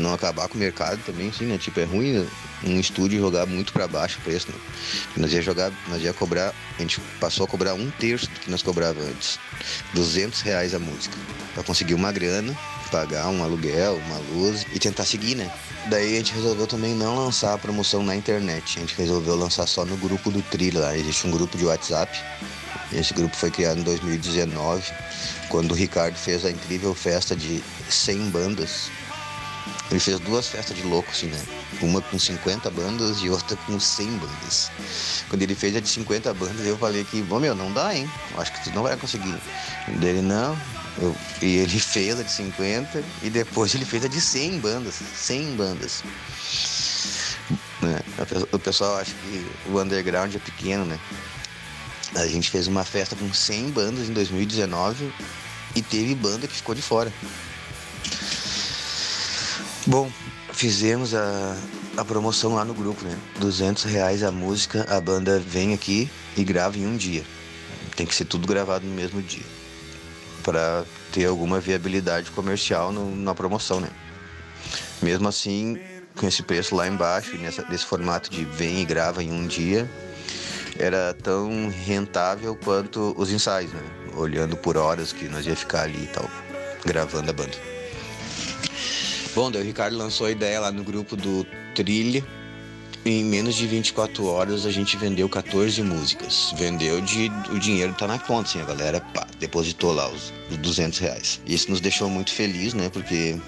não 0.00 0.14
acabar 0.14 0.48
com 0.48 0.56
o 0.56 0.58
mercado 0.58 1.00
também, 1.04 1.28
assim, 1.28 1.44
né? 1.44 1.58
Tipo, 1.58 1.80
é 1.80 1.84
ruim 1.84 2.26
um 2.64 2.80
estúdio 2.80 3.18
jogar 3.18 3.46
muito 3.46 3.72
para 3.72 3.86
baixo 3.86 4.18
o 4.18 4.22
preço, 4.22 4.48
né? 4.48 4.54
Nós 5.16 5.32
ia 5.32 5.42
jogar, 5.42 5.72
nós 5.88 6.02
ia 6.02 6.12
cobrar, 6.12 6.54
a 6.78 6.82
gente 6.82 7.00
passou 7.20 7.44
a 7.44 7.48
cobrar 7.48 7.74
um 7.74 7.90
terço 7.90 8.30
do 8.30 8.40
que 8.40 8.50
nós 8.50 8.62
cobrava 8.62 9.00
antes. 9.00 9.38
200 9.94 10.40
reais 10.40 10.74
a 10.74 10.78
música. 10.78 11.16
para 11.54 11.62
conseguir 11.62 11.94
uma 11.94 12.12
grana 12.12 12.56
pagar 12.90 13.28
um 13.28 13.42
aluguel, 13.42 14.00
uma 14.06 14.18
luz 14.32 14.64
e 14.72 14.78
tentar 14.78 15.04
seguir, 15.04 15.34
né? 15.34 15.50
Daí 15.88 16.14
a 16.14 16.16
gente 16.18 16.32
resolveu 16.34 16.66
também 16.66 16.94
não 16.94 17.16
lançar 17.16 17.54
a 17.54 17.58
promoção 17.58 18.02
na 18.02 18.16
internet. 18.16 18.78
A 18.78 18.80
gente 18.80 18.96
resolveu 18.96 19.36
lançar 19.36 19.66
só 19.66 19.84
no 19.84 19.96
grupo 19.96 20.30
do 20.30 20.42
Trilha 20.42 20.80
lá. 20.80 20.96
Existe 20.96 21.26
um 21.26 21.30
grupo 21.30 21.56
de 21.56 21.64
WhatsApp. 21.64 22.18
Esse 22.92 23.12
grupo 23.14 23.36
foi 23.36 23.50
criado 23.50 23.80
em 23.80 23.82
2019, 23.82 24.92
quando 25.48 25.72
o 25.72 25.74
Ricardo 25.74 26.16
fez 26.16 26.44
a 26.44 26.50
incrível 26.50 26.94
festa 26.94 27.34
de 27.34 27.62
100 27.88 28.30
bandas. 28.30 28.90
Ele 29.90 30.00
fez 30.00 30.18
duas 30.20 30.48
festas 30.48 30.76
de 30.76 30.82
louco, 30.82 31.10
assim, 31.10 31.26
né? 31.26 31.40
Uma 31.80 32.00
com 32.00 32.18
50 32.18 32.70
bandas 32.70 33.18
e 33.22 33.30
outra 33.30 33.56
com 33.56 33.78
100 33.78 34.18
bandas. 34.18 34.70
Quando 35.28 35.42
ele 35.42 35.54
fez 35.54 35.76
a 35.76 35.80
de 35.80 35.88
50 35.88 36.34
bandas, 36.34 36.66
eu 36.66 36.76
falei 36.76 37.04
que, 37.04 37.22
bom, 37.22 37.38
meu, 37.38 37.54
não 37.54 37.72
dá, 37.72 37.94
hein? 37.94 38.10
Acho 38.36 38.52
que 38.52 38.64
tu 38.64 38.70
não 38.74 38.82
vai 38.82 38.96
conseguir. 38.96 39.34
Dele, 40.00 40.22
não, 40.22 40.58
eu, 40.98 41.14
e 41.40 41.58
ele 41.58 41.78
fez 41.80 42.18
a 42.18 42.22
de 42.22 42.30
50 42.30 43.02
e 43.22 43.30
depois 43.30 43.74
ele 43.74 43.84
fez 43.84 44.04
a 44.04 44.08
de 44.08 44.20
100 44.20 44.58
bandas. 44.60 45.00
100 45.14 45.56
bandas. 45.56 46.02
Né? 47.80 48.00
O 48.52 48.58
pessoal 48.58 48.96
acha 48.96 49.12
que 49.12 49.46
o 49.68 49.80
underground 49.80 50.34
é 50.34 50.38
pequeno, 50.38 50.84
né? 50.84 50.98
A 52.14 52.26
gente 52.26 52.50
fez 52.50 52.66
uma 52.66 52.84
festa 52.84 53.14
com 53.14 53.32
100 53.32 53.70
bandas 53.70 54.08
em 54.08 54.12
2019 54.12 55.12
e 55.74 55.82
teve 55.82 56.14
banda 56.14 56.46
que 56.48 56.54
ficou 56.54 56.74
de 56.74 56.82
fora. 56.82 57.12
Bom, 59.86 60.10
fizemos 60.52 61.14
a, 61.14 61.56
a 61.96 62.04
promoção 62.04 62.56
lá 62.56 62.64
no 62.64 62.74
grupo, 62.74 63.04
né? 63.04 63.16
200 63.38 63.84
reais 63.84 64.24
a 64.24 64.32
música, 64.32 64.84
a 64.88 65.00
banda 65.00 65.38
vem 65.38 65.72
aqui 65.72 66.10
e 66.36 66.42
grava 66.42 66.76
em 66.76 66.84
um 66.84 66.96
dia. 66.96 67.24
Tem 67.94 68.04
que 68.04 68.12
ser 68.12 68.24
tudo 68.24 68.48
gravado 68.48 68.84
no 68.84 68.92
mesmo 68.92 69.22
dia 69.22 69.44
para 70.42 70.84
ter 71.12 71.26
alguma 71.26 71.60
viabilidade 71.60 72.32
comercial 72.32 72.90
no, 72.90 73.14
na 73.14 73.32
promoção, 73.32 73.78
né? 73.78 73.88
Mesmo 75.00 75.28
assim, 75.28 75.78
com 76.16 76.26
esse 76.26 76.42
preço 76.42 76.74
lá 76.74 76.88
embaixo 76.88 77.36
nessa, 77.36 77.64
nesse 77.68 77.84
formato 77.84 78.28
de 78.28 78.44
vem 78.44 78.80
e 78.80 78.84
grava 78.84 79.22
em 79.22 79.30
um 79.30 79.46
dia, 79.46 79.88
era 80.76 81.14
tão 81.14 81.68
rentável 81.68 82.56
quanto 82.56 83.14
os 83.16 83.30
ensaios, 83.30 83.72
né? 83.72 83.82
Olhando 84.16 84.56
por 84.56 84.76
horas 84.76 85.12
que 85.12 85.28
nós 85.28 85.46
ia 85.46 85.54
ficar 85.54 85.82
ali 85.82 86.02
e 86.02 86.08
tal, 86.08 86.28
gravando 86.84 87.30
a 87.30 87.32
banda. 87.32 87.75
Bom, 89.36 89.50
daí 89.50 89.60
o 89.60 89.64
Ricardo 89.66 89.98
lançou 89.98 90.26
a 90.26 90.30
ideia 90.30 90.58
lá 90.58 90.72
no 90.72 90.82
grupo 90.82 91.14
do 91.14 91.46
Trilha 91.74 92.24
em 93.04 93.22
menos 93.22 93.54
de 93.54 93.66
24 93.66 94.24
horas 94.24 94.64
a 94.64 94.70
gente 94.70 94.96
vendeu 94.96 95.28
14 95.28 95.82
músicas. 95.82 96.54
Vendeu 96.56 97.02
de 97.02 97.30
o 97.52 97.58
dinheiro 97.58 97.92
tá 97.92 98.06
na 98.06 98.18
conta, 98.18 98.48
assim, 98.48 98.62
a 98.62 98.64
galera 98.64 98.98
pá, 98.98 99.26
depositou 99.38 99.92
lá 99.92 100.08
os, 100.08 100.32
os 100.50 100.56
200 100.56 100.98
reais. 100.98 101.40
Isso 101.46 101.70
nos 101.70 101.80
deixou 101.80 102.08
muito 102.08 102.32
feliz, 102.32 102.72
né? 102.72 102.88
Porque 102.88 103.38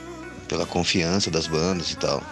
pela 0.46 0.66
confiança 0.66 1.30
das 1.30 1.46
bandas 1.46 1.90
e 1.90 1.96
tal. 1.96 2.22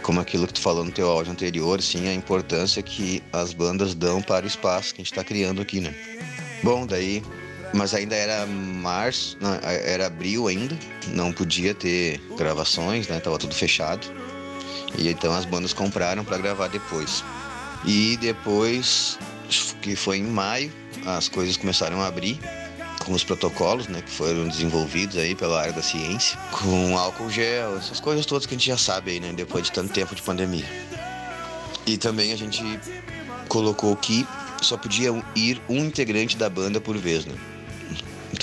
Como 0.00 0.20
aquilo 0.20 0.46
que 0.46 0.54
tu 0.54 0.60
falou 0.60 0.84
no 0.84 0.92
teu 0.92 1.10
áudio 1.10 1.32
anterior, 1.32 1.82
sim, 1.82 2.06
a 2.06 2.14
importância 2.14 2.80
que 2.80 3.20
as 3.32 3.52
bandas 3.52 3.92
dão 3.92 4.22
para 4.22 4.44
o 4.44 4.48
espaço 4.48 4.94
que 4.94 5.00
a 5.00 5.04
gente 5.04 5.12
está 5.12 5.24
criando 5.24 5.60
aqui, 5.60 5.80
né? 5.80 5.92
Bom, 6.62 6.86
daí 6.86 7.24
mas 7.74 7.92
ainda 7.92 8.14
era 8.14 8.46
março, 8.46 9.36
não, 9.40 9.52
era 9.62 10.06
abril 10.06 10.46
ainda, 10.46 10.78
não 11.08 11.32
podia 11.32 11.74
ter 11.74 12.20
gravações, 12.36 13.08
né? 13.08 13.18
Tava 13.18 13.36
tudo 13.36 13.54
fechado. 13.54 14.06
E 14.96 15.08
então 15.08 15.34
as 15.34 15.44
bandas 15.44 15.72
compraram 15.72 16.24
para 16.24 16.38
gravar 16.38 16.68
depois. 16.68 17.24
E 17.84 18.16
depois, 18.18 19.18
que 19.82 19.96
foi 19.96 20.18
em 20.18 20.24
maio, 20.24 20.72
as 21.04 21.28
coisas 21.28 21.56
começaram 21.56 22.00
a 22.00 22.06
abrir 22.06 22.38
com 23.04 23.12
os 23.12 23.24
protocolos, 23.24 23.88
né, 23.88 24.00
que 24.00 24.10
foram 24.10 24.48
desenvolvidos 24.48 25.18
aí 25.18 25.34
pela 25.34 25.60
área 25.60 25.72
da 25.74 25.82
ciência, 25.82 26.38
com 26.50 26.96
álcool 26.96 27.28
gel, 27.28 27.76
essas 27.76 28.00
coisas 28.00 28.24
todas 28.24 28.46
que 28.46 28.54
a 28.54 28.56
gente 28.56 28.66
já 28.66 28.78
sabe 28.78 29.10
aí, 29.10 29.20
né, 29.20 29.30
depois 29.34 29.64
de 29.64 29.72
tanto 29.72 29.92
tempo 29.92 30.14
de 30.14 30.22
pandemia. 30.22 30.64
E 31.84 31.98
também 31.98 32.32
a 32.32 32.36
gente 32.36 32.62
colocou 33.46 33.94
que 33.94 34.26
só 34.62 34.78
podia 34.78 35.10
ir 35.36 35.60
um 35.68 35.84
integrante 35.84 36.34
da 36.38 36.48
banda 36.48 36.80
por 36.80 36.96
vez, 36.96 37.26
né? 37.26 37.34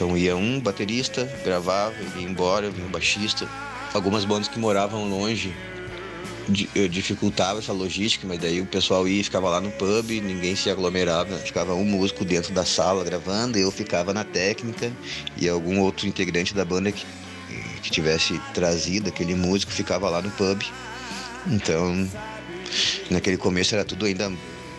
Então 0.01 0.17
ia 0.17 0.35
um 0.35 0.59
baterista, 0.59 1.31
gravava, 1.45 1.93
ia 2.17 2.27
embora, 2.27 2.71
vinha 2.71 2.87
um 2.87 2.89
baixista. 2.89 3.47
Algumas 3.93 4.25
bandas 4.25 4.47
que 4.47 4.57
moravam 4.57 5.07
longe 5.07 5.53
dificultava 6.89 7.59
essa 7.59 7.71
logística, 7.71 8.27
mas 8.27 8.39
daí 8.39 8.59
o 8.61 8.65
pessoal 8.65 9.07
ia 9.07 9.23
ficava 9.23 9.47
lá 9.47 9.61
no 9.61 9.69
pub, 9.73 10.09
ninguém 10.09 10.55
se 10.55 10.71
aglomerava, 10.71 11.37
ficava 11.37 11.75
um 11.75 11.85
músico 11.85 12.25
dentro 12.25 12.51
da 12.51 12.65
sala 12.65 13.03
gravando, 13.03 13.59
eu 13.59 13.69
ficava 13.69 14.11
na 14.11 14.23
técnica 14.23 14.91
e 15.37 15.47
algum 15.47 15.79
outro 15.79 16.07
integrante 16.07 16.55
da 16.55 16.65
banda 16.65 16.91
que, 16.91 17.05
que 17.83 17.91
tivesse 17.91 18.41
trazido 18.55 19.07
aquele 19.07 19.35
músico 19.35 19.71
ficava 19.71 20.09
lá 20.09 20.19
no 20.19 20.31
pub. 20.31 20.63
Então, 21.45 22.09
naquele 23.11 23.37
começo 23.37 23.75
era 23.75 23.85
tudo 23.85 24.07
ainda 24.07 24.31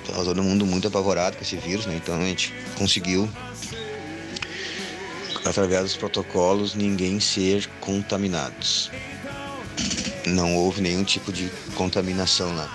todo 0.04 0.42
mundo 0.42 0.66
muito 0.66 0.88
apavorado 0.88 1.36
com 1.36 1.44
esse 1.44 1.54
vírus, 1.56 1.86
né? 1.86 1.94
Então 1.94 2.16
a 2.16 2.24
gente 2.24 2.52
conseguiu 2.76 3.28
através 5.44 5.82
dos 5.82 5.96
protocolos 5.96 6.74
ninguém 6.74 7.18
ser 7.20 7.68
contaminados 7.80 8.90
não 10.26 10.54
houve 10.56 10.80
nenhum 10.80 11.04
tipo 11.04 11.32
de 11.32 11.50
contaminação 11.74 12.54
lá. 12.54 12.70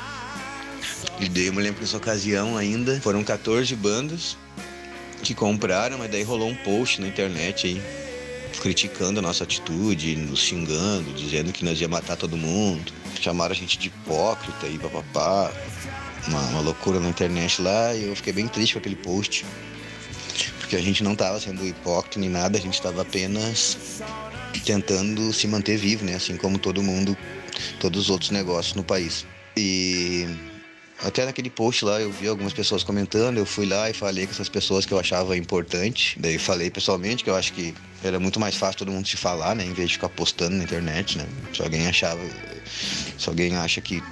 E 1.20 1.28
daí 1.30 1.47
eu 1.47 1.53
me 1.53 1.61
lembro 1.61 1.76
que 1.76 1.82
nessa 1.82 1.97
ocasião 1.97 2.57
ainda 2.57 2.99
foram 3.01 3.24
14 3.24 3.76
bandas 3.76 4.38
que 5.24 5.34
compraram, 5.34 5.97
mas 5.97 6.11
daí 6.11 6.24
rolou 6.24 6.49
um 6.49 6.55
post 6.55 7.01
na 7.01 7.07
internet 7.07 7.68
aí 7.68 7.82
criticando 8.61 9.20
a 9.20 9.22
nossa 9.22 9.43
atitude, 9.43 10.15
nos 10.15 10.39
xingando, 10.39 11.13
dizendo 11.13 11.51
que 11.51 11.63
nós 11.63 11.80
ia 11.80 11.88
matar 11.88 12.15
todo 12.15 12.36
mundo. 12.36 12.91
Chamaram 13.20 13.51
a 13.51 13.55
gente 13.55 13.78
de 13.78 13.88
hipócrita 13.88 14.68
e 14.68 14.78
papapá. 14.78 15.51
Uma, 16.28 16.41
uma 16.47 16.61
loucura 16.61 16.99
na 16.99 17.09
internet 17.09 17.61
lá 17.61 17.95
e 17.95 18.05
eu 18.05 18.15
fiquei 18.15 18.34
bem 18.34 18.47
triste 18.47 18.74
com 18.74 18.80
aquele 18.80 18.95
post. 18.95 19.45
Porque 20.68 20.76
a 20.76 20.82
gente 20.82 21.01
não 21.01 21.13
estava 21.13 21.39
sendo 21.39 21.65
hipócrita 21.65 22.20
nem 22.20 22.28
nada, 22.28 22.57
a 22.57 22.61
gente 22.61 22.74
estava 22.74 23.01
apenas 23.01 24.01
tentando 24.65 25.32
se 25.32 25.47
manter 25.47 25.78
vivo, 25.78 26.03
né? 26.03 26.15
Assim 26.15 26.36
como 26.36 26.59
todo 26.59 26.84
mundo 26.84 27.18
todos 27.80 28.01
os 28.01 28.09
outros 28.09 28.32
negócios 28.32 28.76
no 28.76 28.84
país. 28.84 29.26
E 29.55 30.28
até 31.01 31.24
naquele 31.24 31.49
post 31.49 31.86
lá 31.86 32.01
eu 32.01 32.11
vi 32.11 32.28
algumas 32.28 32.51
pessoas 32.51 32.84
comentando, 32.84 33.38
eu 33.38 33.45
fui 33.45 33.65
lá 33.65 33.89
e 33.89 33.93
falei 33.93 34.26
com 34.26 34.34
essas 34.34 34.49
pessoas 34.49 34.86
que 34.86 34.93
eu 34.93 34.99
achava 34.99 35.38
importante. 35.38 36.20
Daí 36.20 36.38
falei 36.38 36.70
pessoalmente 36.70 37.24
que 37.24 37.30
eu 37.30 37.36
acho 37.38 37.53
que 37.53 37.74
era 38.03 38.20
muito 38.20 38.38
mais 38.38 38.57
fácil 38.57 38.80
todo 38.80 38.91
mundo 38.91 39.07
se 39.07 39.15
falar, 39.15 39.55
né, 39.55 39.63
em 39.63 39.72
vez 39.72 39.88
de 39.88 39.93
ficar 39.93 40.09
postando 40.09 40.57
na 40.57 40.65
internet, 40.65 41.18
né? 41.18 41.26
Se 41.55 41.61
alguém 41.61 41.88
achava, 41.88 42.22
se 43.18 43.30
alguém 43.30 43.55
acha 43.55 43.80
que 43.80 44.03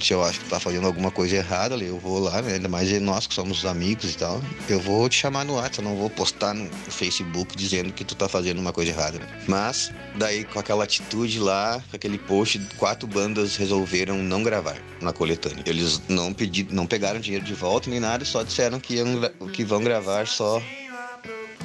se 0.00 0.12
eu 0.12 0.22
acho 0.22 0.40
que 0.40 0.48
tá 0.48 0.60
fazendo 0.60 0.86
alguma 0.86 1.10
coisa 1.10 1.36
errada 1.36 1.74
ali, 1.74 1.86
eu 1.86 1.98
vou 1.98 2.18
lá, 2.18 2.40
né? 2.42 2.54
ainda 2.54 2.68
mais 2.68 2.88
nós 3.00 3.26
que 3.26 3.34
somos 3.34 3.64
amigos 3.64 4.12
e 4.12 4.16
tal, 4.16 4.42
eu 4.68 4.80
vou 4.80 5.08
te 5.08 5.16
chamar 5.16 5.44
no 5.44 5.54
WhatsApp, 5.54 5.82
não 5.82 5.96
vou 5.96 6.10
postar 6.10 6.54
no 6.54 6.68
Facebook 6.88 7.56
dizendo 7.56 7.92
que 7.92 8.04
tu 8.04 8.14
tá 8.14 8.28
fazendo 8.28 8.58
uma 8.58 8.72
coisa 8.72 8.90
errada, 8.90 9.18
né? 9.18 9.26
Mas, 9.46 9.92
daí 10.16 10.44
com 10.44 10.58
aquela 10.58 10.84
atitude 10.84 11.38
lá, 11.38 11.82
com 11.90 11.96
aquele 11.96 12.18
post, 12.18 12.60
quatro 12.76 13.06
bandas 13.06 13.56
resolveram 13.56 14.18
não 14.18 14.42
gravar 14.42 14.76
na 15.00 15.12
coletânea. 15.12 15.62
Eles 15.66 16.00
não 16.08 16.32
pediram, 16.32 16.74
não 16.74 16.86
pegaram 16.86 17.20
dinheiro 17.20 17.44
de 17.44 17.54
volta 17.54 17.90
nem 17.90 18.00
nada, 18.00 18.24
só 18.24 18.42
disseram 18.42 18.80
que, 18.80 18.94
iam, 18.94 19.20
que 19.52 19.64
vão 19.64 19.82
gravar 19.82 20.26
só 20.26 20.62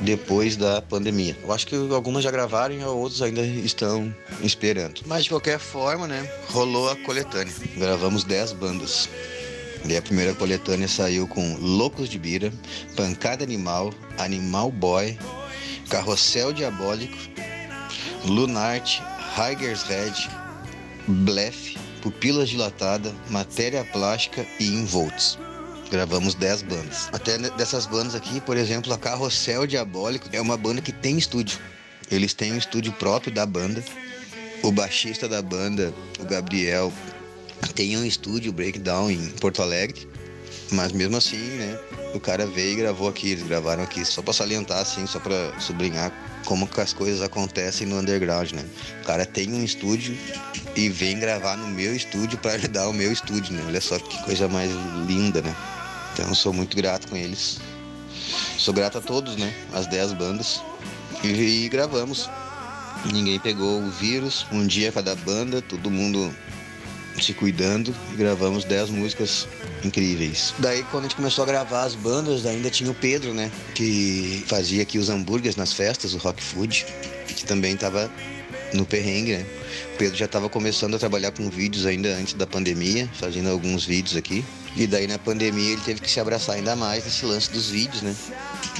depois 0.03 0.57
da 0.57 0.81
pandemia. 0.81 1.37
Eu 1.41 1.51
acho 1.51 1.65
que 1.65 1.75
algumas 1.75 2.23
já 2.23 2.31
gravaram 2.31 2.75
e 2.75 2.83
outros 2.83 3.21
ainda 3.21 3.41
estão 3.41 4.13
esperando. 4.41 5.01
Mas 5.05 5.23
de 5.23 5.29
qualquer 5.29 5.59
forma, 5.59 6.07
né, 6.07 6.29
rolou 6.49 6.89
a 6.89 6.95
coletânea. 6.97 7.53
Gravamos 7.77 8.23
10 8.23 8.53
bandas. 8.53 9.09
E 9.85 9.97
a 9.97 10.01
primeira 10.01 10.33
coletânea 10.33 10.87
saiu 10.87 11.27
com 11.27 11.57
Loucos 11.57 12.07
de 12.07 12.17
Bira, 12.17 12.53
Pancada 12.95 13.43
Animal, 13.43 13.93
Animal 14.17 14.71
Boy, 14.71 15.17
Carrossel 15.89 16.53
Diabólico, 16.53 17.17
Lunart, 18.25 19.01
Higer's 19.37 19.83
Head, 19.83 20.29
Bleff, 21.07 21.77
Pupilas 22.01 22.49
Dilatada, 22.49 23.13
Matéria 23.29 23.83
Plástica 23.83 24.45
e 24.57 24.67
Involts 24.67 25.37
gravamos 25.91 26.35
10 26.35 26.63
bandas. 26.63 27.09
Até 27.11 27.37
dessas 27.37 27.85
bandas 27.85 28.15
aqui, 28.15 28.41
por 28.41 28.57
exemplo, 28.57 28.93
a 28.93 28.97
Carrossel 28.97 29.67
Diabólico 29.67 30.27
é 30.31 30.41
uma 30.41 30.57
banda 30.57 30.81
que 30.81 30.91
tem 30.91 31.17
estúdio. 31.17 31.59
Eles 32.11 32.33
têm 32.33 32.53
um 32.53 32.57
estúdio 32.57 32.91
próprio 32.93 33.33
da 33.33 33.45
banda. 33.45 33.83
O 34.61 34.71
baixista 34.71 35.27
da 35.27 35.41
banda, 35.41 35.93
o 36.19 36.25
Gabriel, 36.25 36.91
tem 37.75 37.97
um 37.97 38.05
estúdio 38.05 38.51
Breakdown 38.53 39.11
em 39.11 39.29
Porto 39.31 39.61
Alegre. 39.61 40.07
Mas 40.71 40.91
mesmo 40.91 41.17
assim, 41.17 41.37
né? 41.37 41.79
O 42.13 42.19
cara 42.19 42.45
veio 42.45 42.73
e 42.73 42.75
gravou 42.75 43.07
aqui, 43.07 43.31
eles 43.31 43.43
gravaram 43.43 43.83
aqui, 43.83 44.05
só 44.05 44.21
para 44.21 44.33
salientar, 44.33 44.79
assim, 44.79 45.05
só 45.05 45.19
para 45.19 45.59
sublinhar 45.59 46.11
como 46.45 46.67
que 46.67 46.79
as 46.79 46.93
coisas 46.93 47.21
acontecem 47.21 47.87
no 47.87 47.99
underground, 47.99 48.51
né? 48.51 48.63
O 49.01 49.05
cara 49.05 49.25
tem 49.25 49.51
um 49.53 49.63
estúdio 49.63 50.17
e 50.75 50.89
vem 50.89 51.19
gravar 51.19 51.57
no 51.57 51.67
meu 51.67 51.95
estúdio 51.95 52.37
para 52.37 52.53
ajudar 52.53 52.87
o 52.87 52.93
meu 52.93 53.11
estúdio, 53.11 53.53
né? 53.53 53.63
Olha 53.67 53.81
só 53.81 53.97
que 53.99 54.23
coisa 54.23 54.47
mais 54.47 54.71
linda, 55.07 55.41
né? 55.41 55.55
Então 56.13 56.33
sou 56.35 56.53
muito 56.53 56.77
grato 56.77 57.07
com 57.07 57.15
eles. 57.15 57.59
Sou 58.57 58.73
grato 58.73 58.97
a 58.99 59.01
todos, 59.01 59.35
né? 59.35 59.53
As 59.73 59.87
10 59.87 60.13
bandas. 60.13 60.61
E, 61.23 61.65
e 61.65 61.69
gravamos. 61.69 62.29
Ninguém 63.11 63.39
pegou 63.39 63.81
o 63.81 63.89
vírus, 63.89 64.45
um 64.51 64.65
dia 64.65 64.91
cada 64.91 65.13
banda, 65.15 65.61
todo 65.61 65.91
mundo 65.91 66.33
se 67.21 67.33
cuidando 67.33 67.93
e 68.13 68.15
gravamos 68.15 68.63
10 68.63 68.89
músicas 68.89 69.47
incríveis. 69.83 70.53
Daí 70.59 70.83
quando 70.83 71.05
a 71.05 71.07
gente 71.07 71.15
começou 71.15 71.43
a 71.43 71.47
gravar 71.47 71.83
as 71.83 71.95
bandas, 71.95 72.45
ainda 72.45 72.69
tinha 72.69 72.89
o 72.89 72.93
Pedro, 72.93 73.33
né? 73.33 73.51
Que 73.75 74.43
fazia 74.47 74.83
aqui 74.83 74.97
os 74.97 75.09
hambúrgueres 75.09 75.55
nas 75.55 75.73
festas, 75.73 76.13
o 76.13 76.17
Rock 76.17 76.41
Food, 76.41 76.85
que 77.27 77.45
também 77.45 77.73
estava 77.73 78.09
no 78.73 78.85
perrengue, 78.85 79.37
né? 79.37 79.45
O 79.93 79.97
Pedro 79.97 80.17
já 80.17 80.25
estava 80.25 80.49
começando 80.49 80.95
a 80.95 80.99
trabalhar 80.99 81.31
com 81.31 81.49
vídeos 81.49 81.85
ainda 81.85 82.09
antes 82.15 82.33
da 82.33 82.47
pandemia, 82.47 83.09
fazendo 83.13 83.49
alguns 83.49 83.85
vídeos 83.85 84.15
aqui. 84.15 84.43
E 84.75 84.87
daí 84.87 85.05
na 85.05 85.19
pandemia 85.19 85.73
ele 85.73 85.81
teve 85.81 86.01
que 86.01 86.09
se 86.09 86.19
abraçar 86.19 86.55
ainda 86.55 86.75
mais 86.75 87.05
nesse 87.05 87.25
lance 87.25 87.51
dos 87.51 87.69
vídeos, 87.69 88.01
né? 88.01 88.15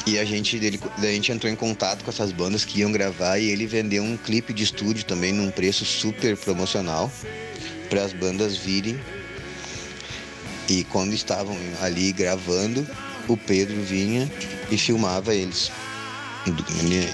E 0.07 0.17
a 0.17 0.25
gente, 0.25 0.59
daí 0.59 1.11
a 1.11 1.13
gente 1.13 1.31
entrou 1.31 1.51
em 1.51 1.55
contato 1.55 2.03
com 2.03 2.09
essas 2.09 2.31
bandas 2.31 2.65
que 2.65 2.79
iam 2.79 2.91
gravar 2.91 3.37
e 3.37 3.49
ele 3.49 3.67
vendeu 3.67 4.03
um 4.03 4.17
clipe 4.17 4.51
de 4.53 4.63
estúdio 4.63 5.05
também 5.05 5.31
num 5.31 5.51
preço 5.51 5.85
super 5.85 6.35
promocional 6.35 7.11
para 7.89 8.03
as 8.03 8.11
bandas 8.11 8.57
virem. 8.57 8.99
E 10.67 10.83
quando 10.85 11.13
estavam 11.13 11.55
ali 11.81 12.11
gravando, 12.11 12.87
o 13.27 13.37
Pedro 13.37 13.81
vinha 13.81 14.31
e 14.71 14.77
filmava 14.77 15.35
eles. 15.35 15.71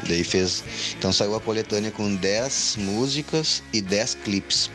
Daí 0.08 0.24
fez. 0.24 0.64
Então 0.98 1.14
saiu 1.14 1.36
a 1.36 1.42
coletânea 1.42 1.92
com 1.92 2.16
10 2.16 2.78
músicas 2.78 3.62
e 3.72 3.82
10 3.82 4.16
clipes 4.24 4.72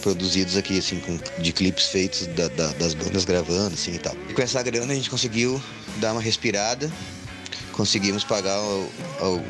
produzidos 0.00 0.56
aqui, 0.56 0.78
assim, 0.78 1.00
com, 1.00 1.18
de 1.40 1.52
clipes 1.52 1.86
feitos 1.86 2.26
da, 2.28 2.48
da, 2.48 2.68
das 2.74 2.94
bandas 2.94 3.24
gravando, 3.24 3.74
assim 3.74 3.94
e 3.94 3.98
tal. 3.98 4.14
E 4.28 4.34
com 4.34 4.42
essa 4.42 4.62
grana 4.62 4.92
a 4.92 4.96
gente 4.96 5.10
conseguiu 5.10 5.62
dar 5.96 6.12
uma 6.12 6.20
respirada, 6.20 6.90
conseguimos 7.72 8.24
pagar 8.24 8.60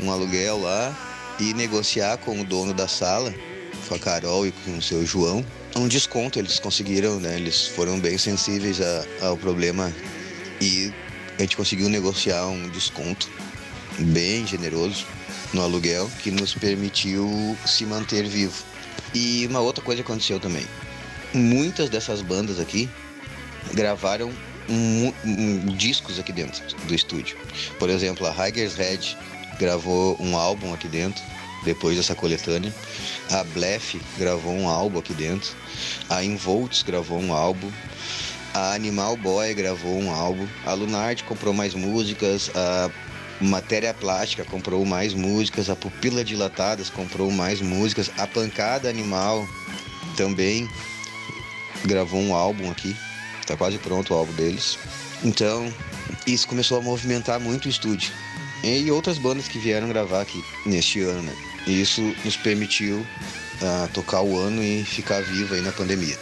um 0.02 0.10
aluguel 0.10 0.60
lá 0.60 1.34
e 1.40 1.52
negociar 1.54 2.18
com 2.18 2.40
o 2.40 2.44
dono 2.44 2.72
da 2.72 2.86
sala, 2.86 3.34
com 3.88 3.94
a 3.94 3.98
Carol 3.98 4.46
e 4.46 4.52
com 4.52 4.78
o 4.78 4.82
seu 4.82 5.04
João, 5.04 5.44
um 5.76 5.88
desconto. 5.88 6.38
Eles 6.38 6.58
conseguiram, 6.58 7.18
né? 7.18 7.36
Eles 7.36 7.66
foram 7.68 7.98
bem 7.98 8.16
sensíveis 8.16 8.80
a, 8.80 9.26
ao 9.26 9.36
problema 9.36 9.92
e 10.60 10.92
a 11.38 11.42
gente 11.42 11.56
conseguiu 11.56 11.88
negociar 11.88 12.46
um 12.46 12.68
desconto 12.68 13.28
bem 13.98 14.46
generoso 14.46 15.06
no 15.52 15.62
aluguel 15.62 16.10
que 16.22 16.30
nos 16.30 16.54
permitiu 16.54 17.56
se 17.66 17.84
manter 17.84 18.26
vivo. 18.26 18.64
E 19.14 19.46
uma 19.46 19.60
outra 19.60 19.84
coisa 19.84 20.02
aconteceu 20.02 20.40
também. 20.40 20.66
Muitas 21.34 21.88
dessas 21.90 22.22
bandas 22.22 22.58
aqui 22.58 22.88
gravaram 23.74 24.32
um, 24.68 25.12
um, 25.24 25.66
discos 25.76 26.18
aqui 26.18 26.32
dentro 26.32 26.62
do 26.86 26.94
estúdio. 26.94 27.36
Por 27.78 27.90
exemplo, 27.90 28.26
a 28.26 28.48
Higer's 28.48 28.74
Head 28.74 29.16
gravou 29.58 30.16
um 30.20 30.36
álbum 30.36 30.72
aqui 30.72 30.88
dentro, 30.88 31.22
depois 31.64 31.96
dessa 31.96 32.14
coletânea. 32.14 32.72
A 33.30 33.44
Bleff 33.44 34.00
gravou 34.18 34.52
um 34.52 34.68
álbum 34.68 34.98
aqui 34.98 35.14
dentro. 35.14 35.54
A 36.08 36.22
Involts 36.24 36.82
gravou 36.82 37.18
um 37.18 37.32
álbum. 37.32 37.70
A 38.54 38.74
Animal 38.74 39.16
Boy 39.16 39.54
gravou 39.54 39.98
um 39.98 40.10
álbum. 40.10 40.46
A 40.66 40.74
Lunard 40.74 41.24
comprou 41.24 41.54
mais 41.54 41.74
músicas. 41.74 42.50
A 42.54 42.90
Matéria 43.42 43.92
Plástica 43.92 44.44
comprou 44.44 44.84
mais 44.84 45.14
músicas, 45.14 45.68
a 45.68 45.76
Pupila 45.76 46.24
Dilatadas 46.24 46.88
comprou 46.88 47.30
mais 47.30 47.60
músicas, 47.60 48.10
a 48.16 48.26
Pancada 48.26 48.88
Animal 48.88 49.46
também 50.16 50.68
gravou 51.84 52.20
um 52.20 52.34
álbum 52.34 52.70
aqui, 52.70 52.96
está 53.40 53.56
quase 53.56 53.78
pronto 53.78 54.14
o 54.14 54.16
álbum 54.16 54.32
deles. 54.34 54.78
Então, 55.24 55.72
isso 56.26 56.46
começou 56.46 56.78
a 56.78 56.82
movimentar 56.82 57.40
muito 57.40 57.66
o 57.66 57.68
estúdio. 57.68 58.12
E 58.62 58.88
outras 58.90 59.18
bandas 59.18 59.48
que 59.48 59.58
vieram 59.58 59.88
gravar 59.88 60.20
aqui 60.20 60.42
neste 60.64 61.00
ano, 61.00 61.22
né? 61.22 61.34
E 61.66 61.80
isso 61.80 62.00
nos 62.24 62.36
permitiu 62.36 62.98
uh, 62.98 63.88
tocar 63.92 64.22
o 64.22 64.38
ano 64.38 64.62
e 64.62 64.84
ficar 64.84 65.20
vivo 65.22 65.54
aí 65.54 65.60
na 65.60 65.72
pandemia. 65.72 66.16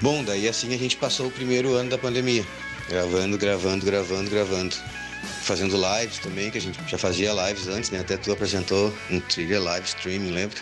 Bom, 0.00 0.24
daí 0.24 0.48
assim 0.48 0.74
a 0.74 0.78
gente 0.78 0.96
passou 0.96 1.28
o 1.28 1.30
primeiro 1.30 1.74
ano 1.74 1.90
da 1.90 1.98
pandemia. 1.98 2.44
Gravando, 2.88 3.38
gravando, 3.38 3.86
gravando, 3.86 4.30
gravando 4.30 4.76
fazendo 5.42 5.76
lives 5.76 6.18
também, 6.18 6.50
que 6.50 6.58
a 6.58 6.60
gente 6.60 6.78
já 6.88 6.98
fazia 6.98 7.32
lives 7.32 7.68
antes, 7.68 7.90
né? 7.90 8.00
Até 8.00 8.16
tu 8.16 8.32
apresentou 8.32 8.92
um 9.10 9.20
trilha 9.20 9.60
live 9.60 9.86
streaming, 9.86 10.30
lembra? 10.30 10.58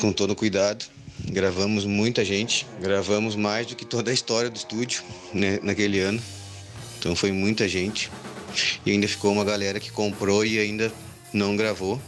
Com 0.00 0.12
todo 0.12 0.34
cuidado. 0.34 0.84
Gravamos 1.26 1.84
muita 1.84 2.24
gente, 2.24 2.66
gravamos 2.80 3.36
mais 3.36 3.66
do 3.66 3.76
que 3.76 3.84
toda 3.84 4.10
a 4.10 4.14
história 4.14 4.50
do 4.50 4.56
estúdio 4.56 5.02
né, 5.32 5.58
naquele 5.62 6.00
ano. 6.00 6.20
Então 6.98 7.14
foi 7.14 7.32
muita 7.32 7.68
gente. 7.68 8.10
E 8.84 8.90
ainda 8.90 9.06
ficou 9.06 9.32
uma 9.32 9.44
galera 9.44 9.78
que 9.80 9.90
comprou 9.90 10.44
e 10.44 10.58
ainda 10.58 10.92
não 11.32 11.56
gravou. 11.56 12.00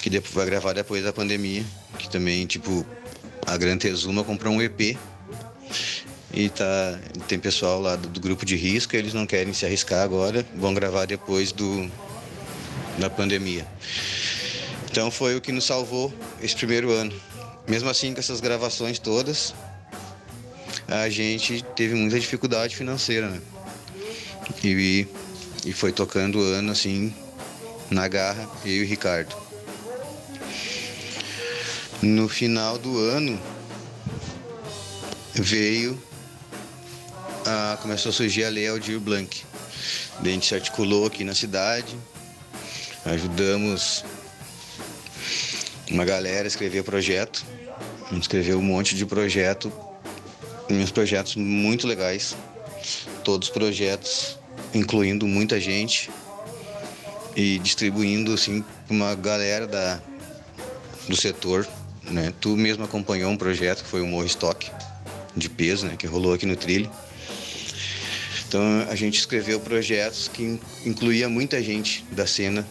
Que 0.00 0.10
vai 0.32 0.46
gravar 0.46 0.72
depois 0.72 1.04
da 1.04 1.12
pandemia. 1.12 1.64
Que 1.98 2.08
também, 2.08 2.46
tipo, 2.46 2.86
a 3.46 3.56
Gran 3.56 3.76
Tezuma 3.76 4.24
comprou 4.24 4.54
um 4.54 4.62
EP 4.62 4.96
e 6.36 6.50
tá, 6.50 7.00
tem 7.26 7.38
pessoal 7.38 7.80
lá 7.80 7.96
do, 7.96 8.08
do, 8.08 8.20
grupo 8.20 8.44
de 8.44 8.56
risco, 8.56 8.94
eles 8.94 9.14
não 9.14 9.26
querem 9.26 9.54
se 9.54 9.64
arriscar 9.64 10.02
agora, 10.02 10.44
vão 10.54 10.74
gravar 10.74 11.06
depois 11.06 11.50
do, 11.50 11.90
da 12.98 13.08
pandemia. 13.08 13.66
Então 14.90 15.10
foi 15.10 15.34
o 15.34 15.40
que 15.40 15.50
nos 15.50 15.64
salvou 15.64 16.12
esse 16.42 16.54
primeiro 16.54 16.92
ano. 16.92 17.12
Mesmo 17.66 17.88
assim, 17.88 18.12
com 18.12 18.20
essas 18.20 18.38
gravações 18.38 18.98
todas, 18.98 19.54
a 20.86 21.08
gente 21.08 21.64
teve 21.74 21.94
muita 21.94 22.20
dificuldade 22.20 22.76
financeira, 22.76 23.30
né? 23.30 23.40
E, 24.62 25.06
e 25.64 25.72
foi 25.72 25.90
tocando 25.90 26.38
o 26.38 26.42
ano 26.42 26.70
assim, 26.70 27.14
na 27.90 28.06
garra, 28.08 28.46
eu 28.62 28.76
e 28.76 28.82
o 28.82 28.86
Ricardo. 28.86 29.34
No 32.02 32.28
final 32.28 32.76
do 32.76 32.98
ano, 32.98 33.40
veio 35.34 35.98
começou 37.80 38.10
a 38.10 38.12
surgir 38.12 38.44
a 38.44 38.48
Lei 38.48 38.68
Aldir 38.68 38.98
Blanc. 38.98 39.44
a 40.20 40.24
gente 40.24 40.46
se 40.46 40.54
articulou 40.54 41.06
aqui 41.06 41.22
na 41.22 41.34
cidade, 41.34 41.96
ajudamos 43.04 44.04
uma 45.90 46.04
galera 46.04 46.44
a 46.44 46.48
escrever 46.48 46.82
projeto 46.82 47.44
A 48.10 48.14
gente 48.14 48.22
escreveu 48.22 48.58
um 48.58 48.62
monte 48.62 48.96
de 48.96 49.06
projeto, 49.06 49.72
uns 50.68 50.90
projetos 50.90 51.36
muito 51.36 51.86
legais. 51.86 52.36
Todos 53.22 53.48
os 53.48 53.54
projetos 53.54 54.38
incluindo 54.74 55.26
muita 55.26 55.60
gente 55.60 56.10
e 57.36 57.58
distribuindo 57.58 58.32
assim 58.32 58.64
uma 58.90 59.14
galera 59.14 59.66
da, 59.66 60.00
do 61.08 61.14
setor. 61.14 61.66
Né? 62.02 62.32
Tu 62.40 62.56
mesmo 62.56 62.84
acompanhou 62.84 63.30
um 63.30 63.36
projeto 63.36 63.84
que 63.84 63.88
foi 63.88 64.00
o 64.00 64.06
Morro 64.06 64.26
Stock 64.26 64.70
de 65.36 65.48
peso, 65.48 65.86
né? 65.86 65.96
que 65.96 66.06
rolou 66.06 66.32
aqui 66.32 66.46
no 66.46 66.56
trilho. 66.56 66.90
Então 68.48 68.86
a 68.88 68.94
gente 68.94 69.18
escreveu 69.18 69.58
projetos 69.60 70.28
que 70.28 70.60
incluía 70.84 71.28
muita 71.28 71.62
gente 71.62 72.04
da 72.12 72.26
cena 72.26 72.66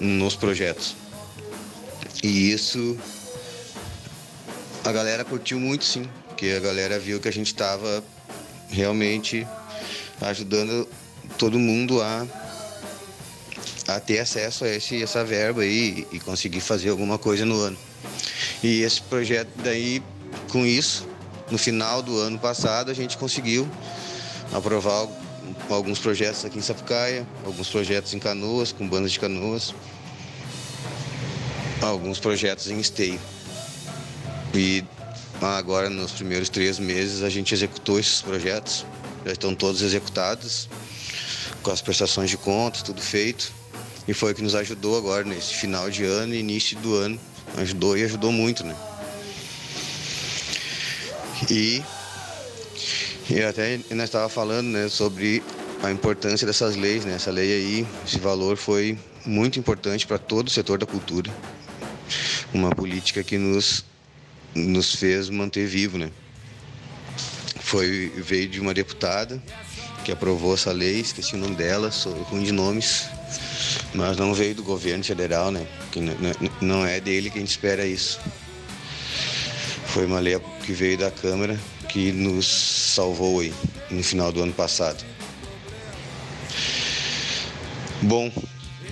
nos 0.00 0.36
projetos. 0.36 0.94
E 2.22 2.52
isso 2.52 2.96
a 4.84 4.92
galera 4.92 5.24
curtiu 5.24 5.58
muito 5.58 5.84
sim, 5.84 6.08
porque 6.28 6.54
a 6.56 6.60
galera 6.60 6.98
viu 6.98 7.18
que 7.18 7.28
a 7.28 7.32
gente 7.32 7.48
estava 7.48 8.04
realmente 8.68 9.46
ajudando 10.20 10.88
todo 11.38 11.58
mundo 11.58 12.00
a, 12.00 12.26
a 13.88 14.00
ter 14.00 14.20
acesso 14.20 14.64
a 14.64 14.68
esse, 14.68 15.02
essa 15.02 15.24
verba 15.24 15.62
aí 15.62 16.06
e 16.12 16.20
conseguir 16.20 16.60
fazer 16.60 16.90
alguma 16.90 17.18
coisa 17.18 17.44
no 17.44 17.60
ano. 17.60 17.76
E 18.62 18.82
esse 18.82 19.02
projeto 19.02 19.50
daí, 19.62 20.02
com 20.50 20.64
isso, 20.64 21.06
no 21.50 21.58
final 21.58 22.02
do 22.02 22.18
ano 22.18 22.38
passado, 22.38 22.90
a 22.90 22.94
gente 22.94 23.18
conseguiu 23.18 23.68
aprovar 24.52 25.08
alguns 25.68 25.98
projetos 25.98 26.44
aqui 26.44 26.58
em 26.58 26.62
Sapucaia, 26.62 27.26
alguns 27.44 27.68
projetos 27.68 28.14
em 28.14 28.18
Canoas, 28.18 28.72
com 28.72 28.88
bandas 28.88 29.12
de 29.12 29.20
canoas, 29.20 29.74
alguns 31.80 32.18
projetos 32.18 32.68
em 32.68 32.78
esteio. 32.78 33.20
E 34.54 34.84
agora, 35.40 35.90
nos 35.90 36.12
primeiros 36.12 36.48
três 36.48 36.78
meses, 36.78 37.22
a 37.22 37.28
gente 37.28 37.52
executou 37.52 37.98
esses 37.98 38.22
projetos, 38.22 38.86
já 39.24 39.32
estão 39.32 39.54
todos 39.54 39.82
executados, 39.82 40.68
com 41.62 41.70
as 41.70 41.82
prestações 41.82 42.30
de 42.30 42.36
contas, 42.36 42.82
tudo 42.82 43.00
feito. 43.00 43.52
E 44.08 44.14
foi 44.14 44.32
o 44.32 44.34
que 44.34 44.42
nos 44.42 44.54
ajudou 44.54 44.96
agora 44.96 45.24
nesse 45.24 45.54
final 45.54 45.90
de 45.90 46.04
ano 46.04 46.32
e 46.32 46.38
início 46.38 46.78
do 46.78 46.94
ano. 46.94 47.18
Ajudou 47.56 47.96
e 47.96 48.04
ajudou 48.04 48.30
muito, 48.30 48.64
né? 48.64 48.76
E, 51.50 51.82
e 53.28 53.42
até 53.42 53.80
nós 53.90 54.04
estava 54.04 54.28
falando 54.28 54.68
né, 54.68 54.88
sobre 54.88 55.42
a 55.82 55.90
importância 55.90 56.46
dessas 56.46 56.76
leis, 56.76 57.04
né? 57.04 57.14
Essa 57.14 57.30
lei 57.30 57.52
aí, 57.52 57.86
esse 58.06 58.18
valor 58.18 58.56
foi 58.56 58.98
muito 59.24 59.58
importante 59.58 60.06
para 60.06 60.18
todo 60.18 60.46
o 60.46 60.50
setor 60.50 60.78
da 60.78 60.86
cultura. 60.86 61.32
Uma 62.54 62.70
política 62.70 63.24
que 63.24 63.36
nos, 63.36 63.84
nos 64.54 64.94
fez 64.94 65.28
manter 65.28 65.66
vivo, 65.66 65.98
né? 65.98 66.10
Foi, 67.60 68.12
veio 68.16 68.48
de 68.48 68.60
uma 68.60 68.72
deputada 68.72 69.42
que 70.04 70.12
aprovou 70.12 70.54
essa 70.54 70.70
lei, 70.70 71.00
esqueci 71.00 71.34
o 71.34 71.38
nome 71.38 71.56
dela, 71.56 71.90
sou 71.90 72.12
ruim 72.22 72.44
de 72.44 72.52
nomes, 72.52 73.06
mas 73.92 74.16
não 74.16 74.32
veio 74.32 74.54
do 74.54 74.62
governo 74.62 75.02
federal, 75.02 75.50
né? 75.50 75.66
Que 75.90 76.00
não 76.60 76.86
é 76.86 77.00
dele 77.00 77.28
que 77.28 77.38
a 77.38 77.40
gente 77.40 77.50
espera 77.50 77.84
isso. 77.84 78.20
Foi 79.86 80.06
uma 80.06 80.20
lei 80.20 80.40
que 80.64 80.72
veio 80.72 80.96
da 80.96 81.10
Câmara 81.10 81.58
que 81.96 82.12
nos 82.12 82.46
salvou 82.46 83.40
aí 83.40 83.54
no 83.90 84.02
final 84.02 84.30
do 84.30 84.42
ano 84.42 84.52
passado. 84.52 85.02
Bom, 88.02 88.30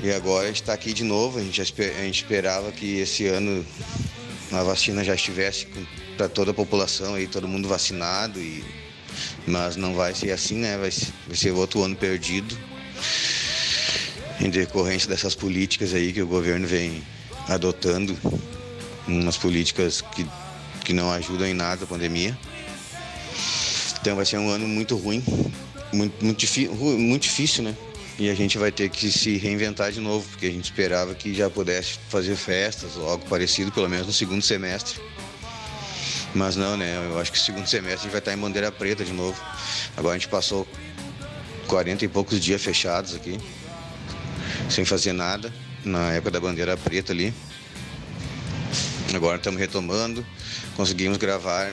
e 0.02 0.10
agora 0.10 0.48
está 0.48 0.72
aqui 0.72 0.94
de 0.94 1.04
novo. 1.04 1.38
A 1.38 1.42
gente, 1.42 1.60
a 1.60 2.02
gente 2.02 2.22
esperava 2.22 2.72
que 2.72 3.00
esse 3.00 3.26
ano 3.26 3.62
a 4.50 4.62
vacina 4.62 5.04
já 5.04 5.14
estivesse 5.14 5.66
para 6.16 6.30
toda 6.30 6.52
a 6.52 6.54
população 6.54 7.14
aí, 7.14 7.26
todo 7.26 7.46
mundo 7.46 7.68
vacinado 7.68 8.40
e 8.40 8.64
mas 9.46 9.76
não 9.76 9.94
vai 9.94 10.14
ser 10.14 10.30
assim, 10.30 10.54
né? 10.54 10.78
Vai 10.78 10.90
ser, 10.90 11.12
vai 11.26 11.36
ser 11.36 11.50
outro 11.50 11.82
ano 11.82 11.94
perdido 11.94 12.58
em 14.40 14.48
decorrência 14.48 15.10
dessas 15.10 15.34
políticas 15.34 15.92
aí 15.92 16.10
que 16.10 16.22
o 16.22 16.26
governo 16.26 16.66
vem 16.66 17.02
adotando, 17.50 18.16
umas 19.06 19.36
políticas 19.36 20.00
que, 20.00 20.26
que 20.82 20.94
não 20.94 21.12
ajudam 21.12 21.46
em 21.46 21.52
nada 21.52 21.84
a 21.84 21.86
pandemia. 21.86 22.34
Então 24.04 24.16
vai 24.16 24.26
ser 24.26 24.36
um 24.36 24.50
ano 24.50 24.68
muito 24.68 24.98
ruim, 24.98 25.24
muito, 25.90 26.22
muito, 26.22 26.78
muito 26.98 27.22
difícil, 27.22 27.64
né? 27.64 27.74
E 28.18 28.28
a 28.28 28.34
gente 28.34 28.58
vai 28.58 28.70
ter 28.70 28.90
que 28.90 29.10
se 29.10 29.38
reinventar 29.38 29.90
de 29.92 29.98
novo, 29.98 30.28
porque 30.28 30.44
a 30.44 30.50
gente 30.50 30.64
esperava 30.64 31.14
que 31.14 31.32
já 31.32 31.48
pudesse 31.48 31.98
fazer 32.10 32.36
festas 32.36 32.98
ou 32.98 33.08
algo 33.08 33.24
parecido, 33.26 33.72
pelo 33.72 33.88
menos 33.88 34.06
no 34.06 34.12
segundo 34.12 34.42
semestre. 34.42 35.00
Mas 36.34 36.54
não, 36.54 36.76
né? 36.76 36.98
Eu 37.10 37.18
acho 37.18 37.32
que 37.32 37.38
o 37.38 37.40
segundo 37.40 37.66
semestre 37.66 37.94
a 37.94 38.02
gente 38.02 38.10
vai 38.10 38.18
estar 38.18 38.34
em 38.34 38.36
bandeira 38.36 38.70
preta 38.70 39.02
de 39.06 39.12
novo. 39.14 39.42
Agora 39.96 40.16
a 40.16 40.18
gente 40.18 40.28
passou 40.28 40.68
40 41.66 42.04
e 42.04 42.08
poucos 42.08 42.38
dias 42.38 42.62
fechados 42.62 43.14
aqui, 43.14 43.38
sem 44.68 44.84
fazer 44.84 45.14
nada, 45.14 45.50
na 45.82 46.12
época 46.12 46.32
da 46.32 46.40
bandeira 46.40 46.76
preta 46.76 47.10
ali. 47.10 47.32
Agora 49.14 49.38
estamos 49.38 49.58
retomando, 49.58 50.26
conseguimos 50.76 51.16
gravar, 51.16 51.72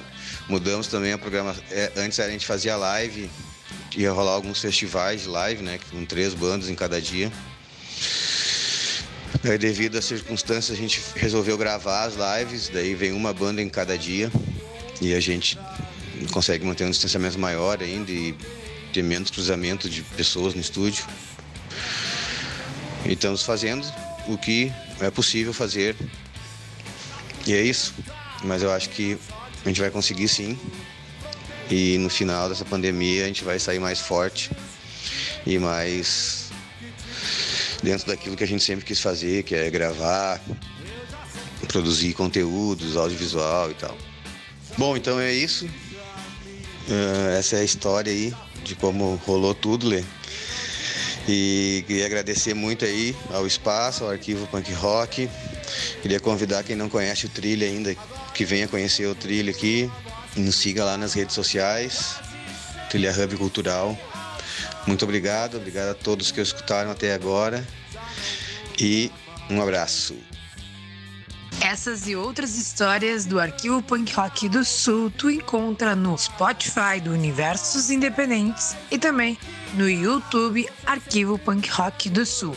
mudamos 0.52 0.88
também 0.88 1.14
a 1.14 1.18
programação. 1.18 1.64
É, 1.72 1.94
antes 1.96 2.20
a 2.20 2.30
gente 2.30 2.46
fazia 2.46 2.76
live, 2.76 3.32
ia 3.96 4.12
rolar 4.12 4.34
alguns 4.34 4.60
festivais 4.60 5.22
de 5.22 5.30
live, 5.30 5.64
né? 5.64 5.80
Com 5.90 6.06
três 6.06 6.34
bandas 6.34 6.70
em 6.70 6.76
cada 6.76 7.02
dia. 7.02 7.32
Daí, 9.42 9.58
devido 9.58 9.98
às 9.98 10.06
circunstâncias, 10.06 10.78
a 10.78 10.80
gente 10.80 11.02
resolveu 11.16 11.58
gravar 11.58 12.04
as 12.04 12.16
lives, 12.16 12.70
daí 12.70 12.94
vem 12.94 13.14
uma 13.14 13.34
banda 13.34 13.62
em 13.62 13.70
cada 13.70 13.98
dia 13.98 14.30
e 15.00 15.16
a 15.16 15.20
gente 15.22 15.58
consegue 16.32 16.66
manter 16.66 16.86
um 16.86 16.92
distanciamento 16.92 17.40
maior 17.40 17.82
ainda 17.82 18.12
e 18.12 18.36
ter 18.94 19.02
menos 19.02 19.32
cruzamento 19.32 19.90
de 19.90 20.02
pessoas 20.04 20.54
no 20.54 20.60
estúdio. 20.60 21.06
E 23.06 23.14
estamos 23.14 23.42
fazendo 23.42 23.88
o 24.28 24.38
que 24.38 24.72
é 25.00 25.10
possível 25.10 25.54
fazer. 25.54 25.96
E 27.48 27.54
é 27.54 27.62
isso. 27.62 27.96
Mas 28.44 28.62
eu 28.62 28.72
acho 28.72 28.90
que 28.90 29.18
a 29.64 29.68
gente 29.68 29.82
vai 29.82 29.92
conseguir 29.92 30.28
sim. 30.28 30.58
E 31.70 31.98
no 31.98 32.10
final 32.10 32.50
dessa 32.50 32.66
pandemia 32.66 33.24
a 33.24 33.28
gente 33.28 33.44
vai 33.44 33.58
sair 33.60 33.80
mais 33.80 34.00
forte 34.00 34.52
e 35.46 35.58
mais 35.58 36.50
dentro 37.82 38.08
daquilo 38.08 38.36
que 38.36 38.44
a 38.44 38.48
gente 38.48 38.64
sempre 38.64 38.86
quis 38.86 39.00
fazer, 39.00 39.44
que 39.44 39.56
é 39.56 39.70
gravar, 39.70 40.42
produzir 41.68 42.14
conteúdos, 42.14 42.98
audiovisual 42.98 43.72
e 43.72 43.74
tal. 43.74 43.98
Bom, 44.78 44.96
então 44.96 45.20
é 45.20 45.34
isso. 45.34 45.66
Uh, 45.66 47.38
essa 47.38 47.58
é 47.58 47.62
a 47.62 47.64
história 47.64 48.12
aí 48.12 48.34
de 48.64 48.76
como 48.76 49.16
rolou 49.26 49.54
tudo, 49.54 49.88
Lê. 49.88 50.04
E 51.28 51.84
queria 51.88 52.06
agradecer 52.06 52.54
muito 52.54 52.84
aí 52.84 53.16
ao 53.30 53.46
espaço, 53.46 54.04
ao 54.04 54.10
arquivo 54.10 54.48
Punk 54.48 54.72
Rock. 54.74 55.30
Queria 56.02 56.20
convidar 56.20 56.64
quem 56.64 56.76
não 56.76 56.90
conhece 56.90 57.26
o 57.26 57.30
Trilha 57.30 57.68
ainda, 57.68 57.96
que 58.34 58.46
venha 58.46 58.68
conhecer 58.68 59.06
o 59.06 59.16
Trilha 59.16 59.52
aqui. 59.52 59.90
Nos 60.36 60.56
siga 60.56 60.86
lá 60.86 60.98
nas 60.98 61.14
redes 61.14 61.36
sociais, 61.36 62.16
Trilha 62.90 63.12
Hub 63.12 63.38
Cultural. 63.38 63.98
Muito 64.88 65.04
obrigado, 65.04 65.58
obrigado 65.58 65.90
a 65.90 65.94
todos 65.94 66.32
que 66.32 66.42
escutaram 66.42 66.90
até 66.92 67.14
agora 67.14 67.66
e 68.80 69.12
um 69.50 69.62
abraço. 69.62 70.16
Essas 71.62 72.08
e 72.08 72.16
outras 72.16 72.58
histórias 72.58 73.26
do 73.26 73.40
Arquivo 73.40 73.84
Punk 73.84 74.12
Rock 74.14 74.50
do 74.50 74.66
Sul 74.66 75.12
tu 75.12 75.30
encontra 75.30 75.96
no 75.96 76.18
Spotify 76.18 77.00
do 77.04 77.12
Universos 77.12 77.92
Independentes 77.92 78.76
e 78.90 78.98
também 78.98 79.38
no 79.76 79.88
YouTube 79.88 80.68
Arquivo 80.86 81.38
Punk 81.38 81.70
Rock 81.70 82.10
do 82.10 82.26
Sul. 82.26 82.56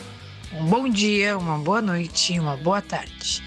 Um 0.51 0.65
bom 0.65 0.89
dia, 0.89 1.37
uma 1.37 1.59
boa 1.59 1.81
noite 1.81 2.33
e 2.33 2.39
uma 2.39 2.57
boa 2.57 2.81
tarde. 2.81 3.43